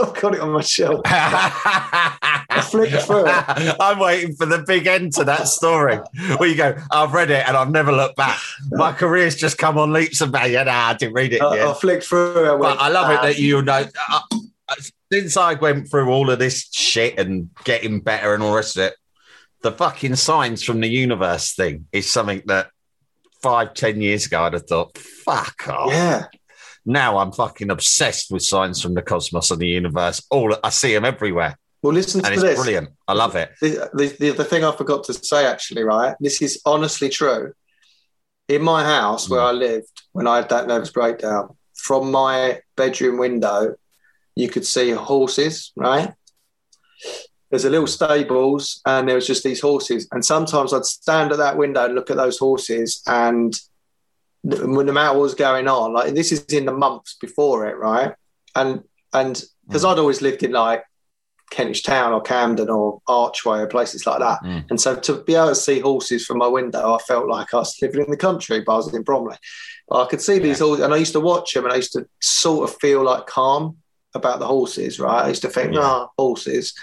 I've 0.00 0.14
got 0.20 0.34
it 0.34 0.40
on 0.40 0.50
my 0.52 0.60
shelf. 0.60 1.00
I 1.04 2.66
flicked 2.70 3.02
through 3.02 3.26
it. 3.26 3.76
I'm 3.80 3.98
waiting 3.98 4.34
for 4.34 4.46
the 4.46 4.58
big 4.66 4.86
end 4.86 5.12
to 5.14 5.24
that 5.24 5.48
story 5.48 5.98
where 6.36 6.48
you 6.48 6.56
go, 6.56 6.76
I've 6.90 7.12
read 7.12 7.30
it 7.30 7.46
and 7.46 7.56
I've 7.56 7.70
never 7.70 7.92
looked 7.92 8.16
back. 8.16 8.38
My 8.70 8.92
career's 8.92 9.36
just 9.36 9.58
come 9.58 9.78
on 9.78 9.92
leaps 9.92 10.20
and 10.20 10.32
bounds. 10.32 10.50
Yeah, 10.52 10.64
nah, 10.64 10.88
I 10.88 10.94
didn't 10.94 11.14
read 11.14 11.32
it 11.32 11.42
I, 11.42 11.56
yet. 11.56 11.68
I 11.68 11.74
flicked 11.74 12.04
through 12.04 12.46
it. 12.46 12.50
and 12.52 12.60
went, 12.60 12.78
But 12.78 12.82
I 12.84 12.88
love 12.88 13.10
it 13.10 13.18
"Ah, 13.18 13.22
that 13.22 13.38
you 13.38 13.62
know. 13.62 13.84
Uh, 14.10 14.20
since 15.12 15.36
I 15.36 15.54
went 15.54 15.90
through 15.90 16.08
all 16.08 16.30
of 16.30 16.38
this 16.38 16.68
shit 16.72 17.18
and 17.18 17.50
getting 17.64 18.00
better 18.00 18.32
and 18.34 18.42
all 18.42 18.50
the 18.50 18.56
rest 18.56 18.76
of 18.78 18.84
it, 18.84 18.94
the 19.62 19.72
fucking 19.72 20.16
signs 20.16 20.62
from 20.62 20.80
the 20.80 20.88
universe 20.88 21.54
thing 21.54 21.86
is 21.92 22.10
something 22.10 22.42
that 22.46 22.68
five, 23.42 23.74
ten 23.74 24.00
years 24.00 24.26
ago 24.26 24.42
I'd 24.44 24.54
have 24.54 24.66
thought, 24.66 24.96
fuck 24.96 25.68
off. 25.68 25.92
Yeah. 25.92 26.24
Now 26.84 27.18
I'm 27.18 27.32
fucking 27.32 27.70
obsessed 27.70 28.30
with 28.30 28.42
signs 28.42 28.82
from 28.82 28.94
the 28.94 29.02
cosmos 29.02 29.50
and 29.50 29.60
the 29.60 29.68
universe. 29.68 30.24
All 30.30 30.56
I 30.64 30.70
see 30.70 30.92
them 30.94 31.04
everywhere, 31.04 31.56
Well, 31.82 31.92
listen 31.92 32.18
and 32.20 32.26
to 32.28 32.32
it's 32.34 32.42
this. 32.42 32.56
brilliant. 32.58 32.90
I 33.06 33.12
love 33.14 33.36
it. 33.36 33.50
the, 33.60 33.90
the, 33.94 34.16
the, 34.18 34.30
the 34.32 34.44
thing 34.44 34.64
I 34.64 34.74
forgot 34.74 35.04
to 35.04 35.14
say, 35.14 35.46
actually, 35.46 35.84
right? 35.84 36.16
This 36.20 36.42
is 36.42 36.60
honestly 36.66 37.08
true. 37.08 37.52
In 38.48 38.62
my 38.62 38.82
house 38.84 39.28
where 39.30 39.40
Mm. 39.40 39.48
I 39.48 39.52
lived 39.52 40.02
when 40.12 40.26
I 40.26 40.36
had 40.36 40.48
that 40.48 40.66
nervous 40.66 40.90
breakdown, 40.90 41.56
from 41.74 42.10
my 42.10 42.60
bedroom 42.76 43.18
window, 43.18 43.74
you 44.34 44.48
could 44.48 44.66
see 44.66 44.90
horses, 44.90 45.72
right? 45.76 46.12
There's 47.50 47.64
a 47.64 47.70
little 47.70 47.86
stables, 47.86 48.80
and 48.86 49.06
there 49.08 49.14
was 49.14 49.26
just 49.26 49.44
these 49.44 49.60
horses. 49.60 50.08
And 50.10 50.24
sometimes 50.24 50.72
I'd 50.72 50.84
stand 50.86 51.32
at 51.32 51.38
that 51.38 51.56
window 51.58 51.84
and 51.84 51.94
look 51.94 52.10
at 52.10 52.16
those 52.16 52.38
horses, 52.38 53.02
and 53.06 53.54
no 54.44 54.92
matter 54.92 55.12
what 55.12 55.22
was 55.22 55.34
going 55.34 55.68
on, 55.68 55.92
like 55.92 56.14
this 56.14 56.32
is 56.32 56.44
in 56.46 56.64
the 56.66 56.72
months 56.72 57.16
before 57.20 57.66
it, 57.66 57.76
right? 57.76 58.14
And 58.54 58.82
and 59.12 59.42
because 59.66 59.84
I'd 59.84 59.98
always 59.98 60.22
lived 60.22 60.42
in 60.42 60.52
like 60.52 60.84
Kentish 61.50 61.82
Town 61.82 62.12
or 62.12 62.20
Camden 62.20 62.70
or 62.70 63.00
Archway 63.06 63.60
or 63.60 63.66
places 63.66 64.06
like 64.06 64.18
that. 64.18 64.42
Mm. 64.42 64.70
And 64.70 64.80
so 64.80 64.96
to 64.96 65.22
be 65.22 65.34
able 65.34 65.48
to 65.48 65.54
see 65.54 65.80
horses 65.80 66.24
from 66.24 66.38
my 66.38 66.48
window, 66.48 66.94
I 66.94 66.98
felt 66.98 67.28
like 67.28 67.52
I 67.52 67.58
was 67.58 67.76
living 67.80 68.04
in 68.04 68.10
the 68.10 68.16
country, 68.16 68.60
but 68.60 68.72
I 68.72 68.76
was 68.76 68.92
in 68.94 69.02
Bromley. 69.02 69.36
But 69.88 70.02
I 70.02 70.08
could 70.08 70.22
see 70.22 70.38
these 70.38 70.60
horses, 70.60 70.84
and 70.84 70.94
I 70.94 70.96
used 70.96 71.12
to 71.12 71.20
watch 71.20 71.52
them, 71.52 71.64
and 71.64 71.72
I 71.72 71.76
used 71.76 71.92
to 71.92 72.08
sort 72.20 72.68
of 72.68 72.76
feel 72.80 73.04
like 73.04 73.26
calm 73.26 73.76
about 74.14 74.38
the 74.38 74.46
horses, 74.46 74.98
right? 74.98 75.24
I 75.24 75.28
used 75.28 75.42
to 75.42 75.48
think, 75.48 75.74
Yeah. 75.74 75.80
ah, 75.82 76.08
horses. 76.18 76.74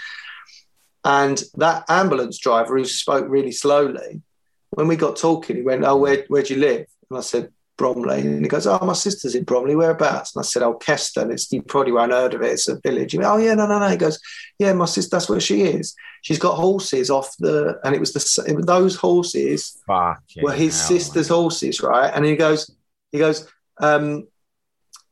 And 1.04 1.42
that 1.54 1.84
ambulance 1.88 2.38
driver 2.38 2.76
who 2.76 2.84
spoke 2.84 3.26
really 3.28 3.52
slowly, 3.52 4.22
when 4.70 4.86
we 4.86 4.96
got 4.96 5.16
talking, 5.16 5.56
he 5.56 5.62
went, 5.62 5.84
Oh, 5.84 5.96
where, 5.96 6.24
where'd 6.28 6.50
you 6.50 6.56
live? 6.56 6.86
And 7.10 7.18
I 7.18 7.22
said, 7.22 7.52
Bromley. 7.80 8.20
And 8.20 8.44
he 8.44 8.48
goes, 8.48 8.66
Oh, 8.66 8.78
my 8.84 8.92
sister's 8.92 9.34
in 9.34 9.44
Bromley. 9.44 9.74
Whereabouts? 9.74 10.36
And 10.36 10.42
I 10.42 10.44
said, 10.44 10.62
Oh, 10.62 10.74
Keston. 10.74 11.30
It's, 11.30 11.50
you 11.50 11.62
probably 11.62 11.92
won't 11.92 12.12
heard 12.12 12.34
of 12.34 12.42
it. 12.42 12.52
It's 12.52 12.68
a 12.68 12.78
village. 12.78 13.12
He 13.12 13.18
went, 13.18 13.30
Oh, 13.30 13.38
yeah, 13.38 13.54
no, 13.54 13.66
no, 13.66 13.78
no. 13.78 13.88
He 13.88 13.96
goes, 13.96 14.20
Yeah, 14.58 14.74
my 14.74 14.84
sister, 14.84 15.16
that's 15.16 15.30
where 15.30 15.40
she 15.40 15.62
is. 15.62 15.94
She's 16.20 16.38
got 16.38 16.56
horses 16.56 17.08
off 17.08 17.34
the, 17.38 17.80
and 17.82 17.94
it 17.94 17.98
was 17.98 18.12
the, 18.12 18.44
it 18.46 18.54
was 18.54 18.66
those 18.66 18.96
horses 18.96 19.80
Fucking 19.86 20.42
were 20.42 20.52
his 20.52 20.78
hell, 20.78 20.88
sister's 20.88 21.28
horses, 21.28 21.80
right? 21.80 22.12
And 22.14 22.26
he 22.26 22.36
goes, 22.36 22.70
he 23.12 23.18
goes, 23.18 23.48
um, 23.80 24.28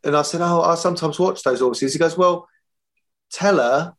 and 0.04 0.14
I 0.14 0.20
said, 0.20 0.42
oh, 0.42 0.60
I 0.60 0.74
sometimes 0.74 1.18
watch 1.18 1.42
those 1.42 1.60
horses. 1.60 1.94
He 1.94 1.98
goes, 1.98 2.18
well, 2.18 2.48
tell 3.32 3.56
her 3.56 3.94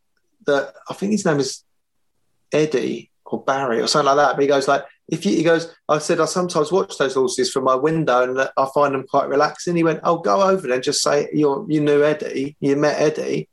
that 0.45 0.75
I 0.87 0.93
think 0.93 1.11
his 1.11 1.25
name 1.25 1.39
is 1.39 1.63
Eddie 2.51 3.11
or 3.25 3.43
Barry 3.43 3.81
or 3.81 3.87
something 3.87 4.05
like 4.05 4.17
that. 4.17 4.35
But 4.35 4.41
he 4.43 4.47
goes 4.47 4.67
like, 4.67 4.85
if 5.11 5.25
you, 5.25 5.35
he 5.35 5.43
goes, 5.43 5.73
I 5.87 5.97
said, 5.99 6.19
I 6.19 6.25
sometimes 6.25 6.71
watch 6.71 6.97
those 6.97 7.15
horses 7.15 7.51
from 7.51 7.63
my 7.63 7.75
window 7.75 8.23
and 8.23 8.39
I 8.39 8.67
find 8.73 8.93
them 8.93 9.05
quite 9.07 9.29
relaxing. 9.29 9.75
He 9.75 9.83
went, 9.83 10.01
oh, 10.03 10.19
go 10.19 10.41
over 10.41 10.67
there 10.67 10.75
and 10.75 10.83
just 10.83 11.01
say 11.01 11.29
you 11.33 11.65
you 11.69 11.81
knew 11.81 12.03
Eddie, 12.03 12.55
you 12.59 12.75
met 12.75 12.99
Eddie. 12.99 13.49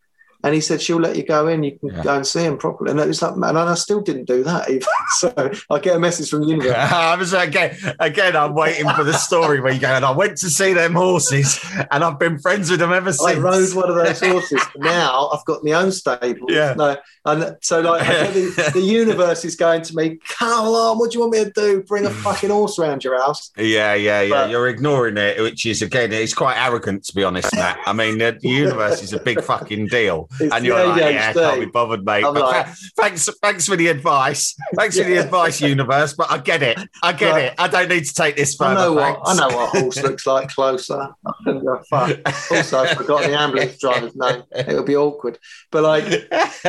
And 0.47 0.55
he 0.55 0.61
said, 0.61 0.81
she'll 0.81 1.01
let 1.01 1.17
you 1.17 1.25
go 1.27 1.49
in, 1.49 1.65
you 1.65 1.77
can 1.77 1.89
Yeah. 1.89 2.03
go 2.05 2.15
and 2.15 2.25
see 2.27 2.45
him 2.45 2.57
properly. 2.57 2.93
And 2.93 3.01
it 3.01 3.09
was 3.09 3.21
like, 3.21 3.35
man, 3.37 3.57
and 3.57 3.69
I 3.69 3.75
still 3.75 4.01
didn't 4.01 4.27
do 4.27 4.45
that 4.45 4.71
either. 4.71 4.87
so 5.19 5.51
I 5.69 5.81
get 5.81 5.97
a 5.97 5.99
message 5.99 6.31
from 6.31 6.43
the 6.43 6.47
universe. 6.55 6.73
I 6.77 7.17
was 7.17 7.33
again, 7.33 7.77
again. 7.99 8.37
I'm 8.37 8.55
waiting 8.55 8.89
for 8.91 9.03
the 9.03 9.15
story 9.15 9.61
where 9.61 9.73
you 9.73 9.81
go. 9.81 9.89
And 9.89 10.05
I 10.05 10.13
went 10.13 10.37
to 10.39 10.49
see 10.51 10.73
them 10.73 10.95
horses, 10.95 11.59
and 11.91 12.05
I've 12.05 12.21
been 12.21 12.39
friends 12.39 12.71
with 12.71 12.79
them 12.79 12.93
ever 12.93 13.13
since. 13.13 13.37
I 13.37 13.41
rode 13.41 13.75
one 13.75 13.91
of 13.91 13.97
those 13.97 14.21
horses. 14.31 14.63
now 14.77 15.31
I've 15.33 15.45
got 15.47 15.65
my 15.65 15.73
own 15.73 15.91
stable. 15.91 16.47
Yeah. 16.49 16.75
No, 16.77 16.97
and 17.25 17.57
so 17.61 17.81
like 17.81 18.07
the, 18.07 18.71
the 18.75 18.81
universe 18.81 19.45
is 19.45 19.57
going 19.57 19.83
to 19.83 19.97
me. 19.97 20.21
Come 20.39 20.49
on, 20.69 20.99
what 20.99 21.11
do 21.11 21.17
you 21.17 21.21
want 21.23 21.33
me 21.33 21.43
to 21.45 21.51
do? 21.51 21.83
Bring 21.83 22.07
a 22.07 22.11
fucking 22.27 22.51
horse 22.51 22.79
around 22.79 23.03
your 23.03 23.19
house? 23.21 23.51
Yeah, 23.59 23.95
yeah, 23.95 24.21
yeah. 24.21 24.31
But- 24.31 24.51
You're 24.51 24.69
ignoring 24.69 25.17
it, 25.17 25.41
which 25.43 25.67
is 25.67 25.83
again, 25.83 26.13
it's 26.13 26.35
quite 26.35 26.57
arrogant 26.57 27.05
to 27.07 27.15
be 27.17 27.25
honest, 27.25 27.53
Matt. 27.55 27.79
I 27.85 27.93
mean, 27.93 28.19
the 28.19 28.39
universe 28.43 29.03
is 29.03 29.13
a 29.13 29.19
big 29.19 29.43
fucking 29.43 29.89
deal, 29.89 30.29
It's 30.41 30.55
and 30.55 30.65
you're 30.65 30.87
like, 30.87 31.01
yeah, 31.01 31.31
I 31.31 31.33
can't 31.33 31.61
be 31.61 31.67
bothered, 31.67 32.05
mate. 32.05 32.25
I'm 32.25 32.35
like- 32.35 32.67
thanks, 32.97 33.29
thanks 33.43 33.67
for 33.67 33.77
the 33.77 33.89
advice. 33.89 34.57
Thanks 34.75 34.99
for 34.99 35.05
the 35.05 35.17
advice, 35.17 35.61
universe. 35.61 36.15
But 36.15 36.31
I 36.31 36.39
get 36.39 36.63
it. 36.63 36.79
I 37.03 37.13
get 37.13 37.33
But- 37.33 37.43
it. 37.43 37.55
I 37.59 37.69
don't 37.69 37.89
need 37.89 38.05
to 38.05 38.15
take 38.15 38.37
this 38.37 38.61
I 38.61 38.75
know 38.75 38.93
what. 38.93 39.21
I 39.25 39.35
know 39.35 39.55
what 39.55 39.75
a 39.75 39.81
horse 39.81 40.03
looks 40.03 40.27
like 40.27 40.49
closer. 40.49 41.01
I 41.01 41.33
couldn't 41.45 41.65
go 41.65 41.81
fuck. 41.89 42.19
Also, 42.51 42.79
I've 42.79 42.97
forgotten 42.97 43.31
the 43.31 43.39
ambulance 43.39 43.79
driver's 43.79 44.17
name. 44.17 44.43
It 44.53 44.75
would 44.75 44.87
be 44.87 44.97
awkward. 44.97 45.39
But 45.71 45.83
like, 45.83 46.31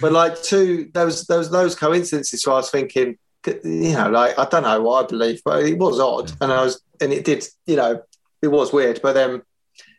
but 0.00 0.12
like 0.12 0.42
two 0.42 0.90
those 0.92 1.24
those 1.24 1.50
those 1.50 1.74
coincidences. 1.74 2.42
So 2.42 2.52
I 2.52 2.56
was 2.56 2.70
thinking, 2.70 3.18
you 3.46 3.92
know, 3.92 4.10
like 4.10 4.38
I 4.38 4.44
don't 4.46 4.62
know 4.62 4.80
what 4.82 5.04
I 5.04 5.08
believe, 5.08 5.42
but 5.44 5.64
it 5.64 5.78
was 5.78 6.00
odd, 6.00 6.28
mm. 6.28 6.36
and 6.40 6.52
I 6.52 6.64
was, 6.64 6.80
and 7.00 7.12
it 7.12 7.24
did, 7.24 7.44
you 7.66 7.76
know, 7.76 8.02
it 8.42 8.48
was 8.48 8.72
weird. 8.72 9.00
But 9.02 9.14
then 9.14 9.42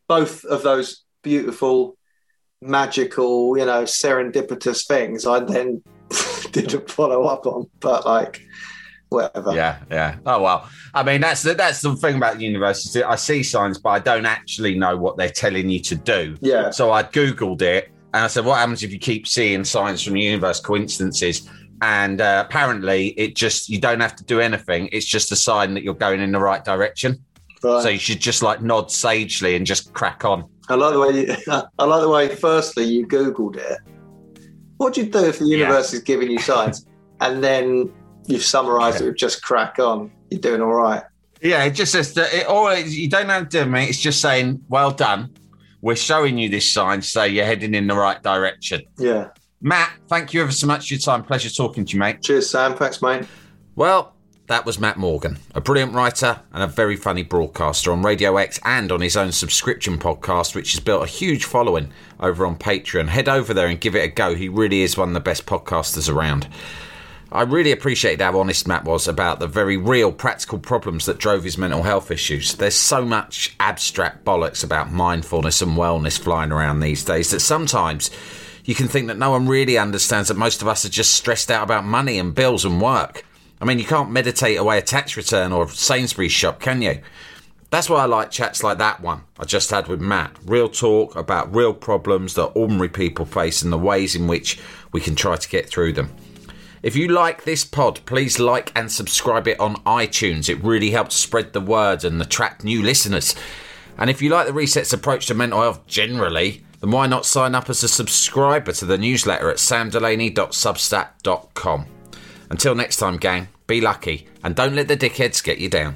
both 0.07 0.45
of 0.45 0.63
those 0.63 1.03
beautiful, 1.21 1.97
magical, 2.61 3.57
you 3.57 3.65
know, 3.65 3.83
serendipitous 3.83 4.87
things, 4.87 5.25
I 5.25 5.39
then 5.39 5.81
didn't 6.51 6.89
follow 6.89 7.23
up 7.23 7.45
on. 7.45 7.69
But 7.79 8.05
like, 8.05 8.41
whatever. 9.09 9.53
Yeah, 9.53 9.79
yeah. 9.89 10.17
Oh 10.25 10.41
well. 10.41 10.69
I 10.93 11.03
mean, 11.03 11.21
that's 11.21 11.43
the 11.43 11.53
that's 11.53 11.81
the 11.81 11.95
thing 11.95 12.15
about 12.15 12.37
the 12.37 12.45
universe. 12.45 12.85
is 12.85 13.01
I 13.01 13.15
see 13.15 13.43
signs, 13.43 13.77
but 13.77 13.89
I 13.89 13.99
don't 13.99 14.25
actually 14.25 14.77
know 14.77 14.97
what 14.97 15.17
they're 15.17 15.29
telling 15.29 15.69
you 15.69 15.79
to 15.81 15.95
do. 15.95 16.37
Yeah. 16.41 16.71
So 16.71 16.91
I 16.91 17.03
googled 17.03 17.61
it, 17.61 17.91
and 18.13 18.23
I 18.23 18.27
said, 18.27 18.45
"What 18.45 18.57
happens 18.57 18.83
if 18.83 18.91
you 18.91 18.99
keep 18.99 19.27
seeing 19.27 19.63
signs 19.63 20.03
from 20.03 20.13
the 20.13 20.21
universe, 20.21 20.59
coincidences?" 20.59 21.49
And 21.81 22.19
uh, 22.19 22.43
apparently, 22.45 23.09
it 23.09 23.35
just 23.35 23.69
you 23.69 23.79
don't 23.79 24.01
have 24.01 24.15
to 24.17 24.23
do 24.23 24.39
anything. 24.39 24.89
It's 24.91 25.05
just 25.05 25.31
a 25.31 25.35
sign 25.35 25.73
that 25.75 25.83
you're 25.83 25.93
going 25.93 26.19
in 26.19 26.31
the 26.31 26.39
right 26.39 26.63
direction. 26.63 27.23
Right. 27.63 27.83
So 27.83 27.89
you 27.89 27.99
should 27.99 28.19
just 28.19 28.41
like 28.41 28.61
nod 28.61 28.89
sagely 28.89 29.55
and 29.55 29.65
just 29.65 29.93
crack 29.93 30.25
on. 30.25 30.49
I 30.69 30.75
like 30.75 30.93
the 30.93 30.99
way 30.99 31.09
you, 31.21 31.35
I 31.79 31.83
like 31.85 32.01
the 32.01 32.09
way. 32.09 32.35
Firstly, 32.35 32.85
you 32.85 33.07
googled 33.07 33.57
it. 33.57 33.79
What 34.77 34.93
do 34.93 35.01
you 35.01 35.09
do 35.09 35.25
if 35.25 35.39
the 35.39 35.45
Yeah. 35.45 35.57
universe 35.57 35.93
is 35.93 36.01
giving 36.01 36.29
you 36.31 36.39
signs, 36.39 36.85
and 37.21 37.43
then 37.43 37.91
you've 38.27 38.43
summarised 38.43 39.01
it 39.01 39.05
with 39.05 39.17
just 39.17 39.41
crack 39.43 39.79
on? 39.79 40.11
You're 40.29 40.39
doing 40.41 40.61
all 40.61 40.73
right. 40.73 41.03
Yeah, 41.41 41.63
it 41.63 41.71
just 41.71 41.91
says 41.91 42.13
that 42.15 42.33
it 42.33 42.45
all 42.47 42.73
you 42.77 43.09
don't 43.09 43.29
have 43.29 43.49
to 43.49 43.63
do 43.63 43.69
mate. 43.69 43.89
It's 43.89 43.99
just 43.99 44.21
saying, 44.21 44.63
"Well 44.69 44.91
done." 44.91 45.31
We're 45.81 45.95
showing 45.95 46.37
you 46.37 46.49
this 46.49 46.69
sign, 46.71 47.01
so 47.01 47.23
you're 47.23 47.45
heading 47.45 47.73
in 47.73 47.87
the 47.87 47.95
right 47.95 48.21
direction. 48.21 48.81
Yeah. 48.97 49.29
Matt, 49.61 49.89
thank 50.09 50.33
you 50.33 50.41
ever 50.41 50.51
so 50.51 50.67
much 50.67 50.89
for 50.89 50.93
your 50.95 50.99
time. 50.99 51.23
Pleasure 51.23 51.49
talking 51.49 51.85
to 51.85 51.93
you, 51.93 51.99
mate. 51.99 52.21
Cheers, 52.21 52.49
Sam. 52.49 52.75
Thanks, 52.75 53.01
mate. 53.01 53.23
Well, 53.75 54.13
that 54.49 54.65
was 54.65 54.79
Matt 54.79 54.97
Morgan, 54.97 55.37
a 55.53 55.61
brilliant 55.61 55.93
writer 55.93 56.39
and 56.51 56.63
a 56.63 56.67
very 56.67 56.95
funny 56.95 57.21
broadcaster 57.21 57.91
on 57.91 58.01
Radio 58.01 58.37
X 58.37 58.59
and 58.65 58.91
on 58.91 58.99
his 58.99 59.15
own 59.15 59.31
subscription 59.31 59.99
podcast, 59.99 60.55
which 60.55 60.71
has 60.71 60.79
built 60.79 61.03
a 61.03 61.07
huge 61.07 61.45
following 61.45 61.91
over 62.19 62.47
on 62.47 62.57
Patreon. 62.57 63.09
Head 63.09 63.29
over 63.29 63.53
there 63.53 63.67
and 63.67 63.79
give 63.79 63.95
it 63.95 64.03
a 64.03 64.07
go. 64.07 64.33
He 64.33 64.49
really 64.49 64.81
is 64.81 64.97
one 64.97 65.09
of 65.09 65.13
the 65.13 65.19
best 65.19 65.45
podcasters 65.45 66.11
around. 66.11 66.47
I 67.31 67.43
really 67.43 67.71
appreciated 67.71 68.21
how 68.21 68.39
honest 68.39 68.67
Matt 68.67 68.85
was 68.85 69.07
about 69.07 69.39
the 69.39 69.45
very 69.45 69.77
real 69.77 70.11
practical 70.11 70.57
problems 70.57 71.05
that 71.05 71.19
drove 71.19 71.43
his 71.43 71.59
mental 71.59 71.83
health 71.83 72.09
issues. 72.09 72.55
There's 72.55 72.73
so 72.73 73.05
much 73.05 73.55
abstract 73.59 74.25
bollocks 74.25 74.63
about 74.63 74.91
mindfulness 74.91 75.61
and 75.61 75.77
wellness 75.77 76.19
flying 76.19 76.51
around 76.51 76.79
these 76.79 77.03
days 77.03 77.29
that 77.29 77.41
sometimes 77.41 78.09
you 78.65 78.73
can 78.73 78.87
think 78.87 79.09
that 79.09 79.17
no 79.19 79.29
one 79.29 79.47
really 79.47 79.77
understands 79.77 80.29
that 80.29 80.37
most 80.37 80.63
of 80.63 80.67
us 80.67 80.85
are 80.85 80.89
just 80.89 81.13
stressed 81.13 81.51
out 81.51 81.61
about 81.61 81.85
money 81.85 82.17
and 82.17 82.33
bills 82.33 82.65
and 82.65 82.81
work. 82.81 83.23
I 83.61 83.65
mean, 83.65 83.79
you 83.79 83.85
can't 83.85 84.11
meditate 84.11 84.57
away 84.57 84.77
a 84.77 84.81
tax 84.81 85.17
return 85.17 85.51
or 85.51 85.65
a 85.65 85.69
Sainsbury's 85.69 86.31
shop, 86.31 86.59
can 86.59 86.81
you? 86.81 87.01
That's 87.71 87.89
why 87.89 88.01
I 88.01 88.05
like 88.05 88.31
chats 88.31 88.63
like 88.63 88.79
that 88.79 89.01
one 89.01 89.21
I 89.37 89.45
just 89.45 89.69
had 89.69 89.87
with 89.87 90.01
Matt. 90.01 90.35
Real 90.43 90.69
talk 90.69 91.15
about 91.15 91.53
real 91.53 91.73
problems 91.73 92.33
that 92.33 92.51
ordinary 92.55 92.89
people 92.89 93.25
face 93.25 93.61
and 93.61 93.71
the 93.71 93.77
ways 93.77 94.15
in 94.15 94.27
which 94.27 94.59
we 94.91 95.01
can 95.01 95.15
try 95.15 95.35
to 95.35 95.49
get 95.49 95.69
through 95.69 95.93
them. 95.93 96.11
If 96.81 96.95
you 96.95 97.09
like 97.09 97.43
this 97.43 97.65
pod, 97.65 97.99
please 98.05 98.39
like 98.39 98.71
and 98.75 98.91
subscribe 98.91 99.47
it 99.47 99.59
on 99.59 99.75
iTunes. 99.83 100.49
It 100.49 100.63
really 100.63 100.89
helps 100.91 101.15
spread 101.15 101.53
the 101.53 101.61
word 101.61 102.05
and 102.05 102.21
attract 102.21 102.63
new 102.63 102.81
listeners. 102.81 103.35
And 103.97 104.09
if 104.09 104.21
you 104.21 104.29
like 104.29 104.47
the 104.47 104.53
Reset's 104.53 104.93
approach 104.93 105.25
to 105.27 105.33
mental 105.33 105.61
health 105.61 105.85
generally, 105.85 106.63
then 106.79 106.91
why 106.91 107.07
not 107.07 107.25
sign 107.25 107.53
up 107.53 107.69
as 107.69 107.83
a 107.83 107.89
subscriber 107.89 108.71
to 108.71 108.85
the 108.85 108.97
newsletter 108.97 109.49
at 109.49 109.57
samdelaney.substack.com? 109.57 111.98
Until 112.49 112.75
next 112.75 112.97
time, 112.97 113.17
gang, 113.17 113.47
be 113.67 113.81
lucky 113.81 114.27
and 114.43 114.55
don't 114.55 114.75
let 114.75 114.87
the 114.87 114.97
dickheads 114.97 115.43
get 115.43 115.59
you 115.59 115.69
down. 115.69 115.95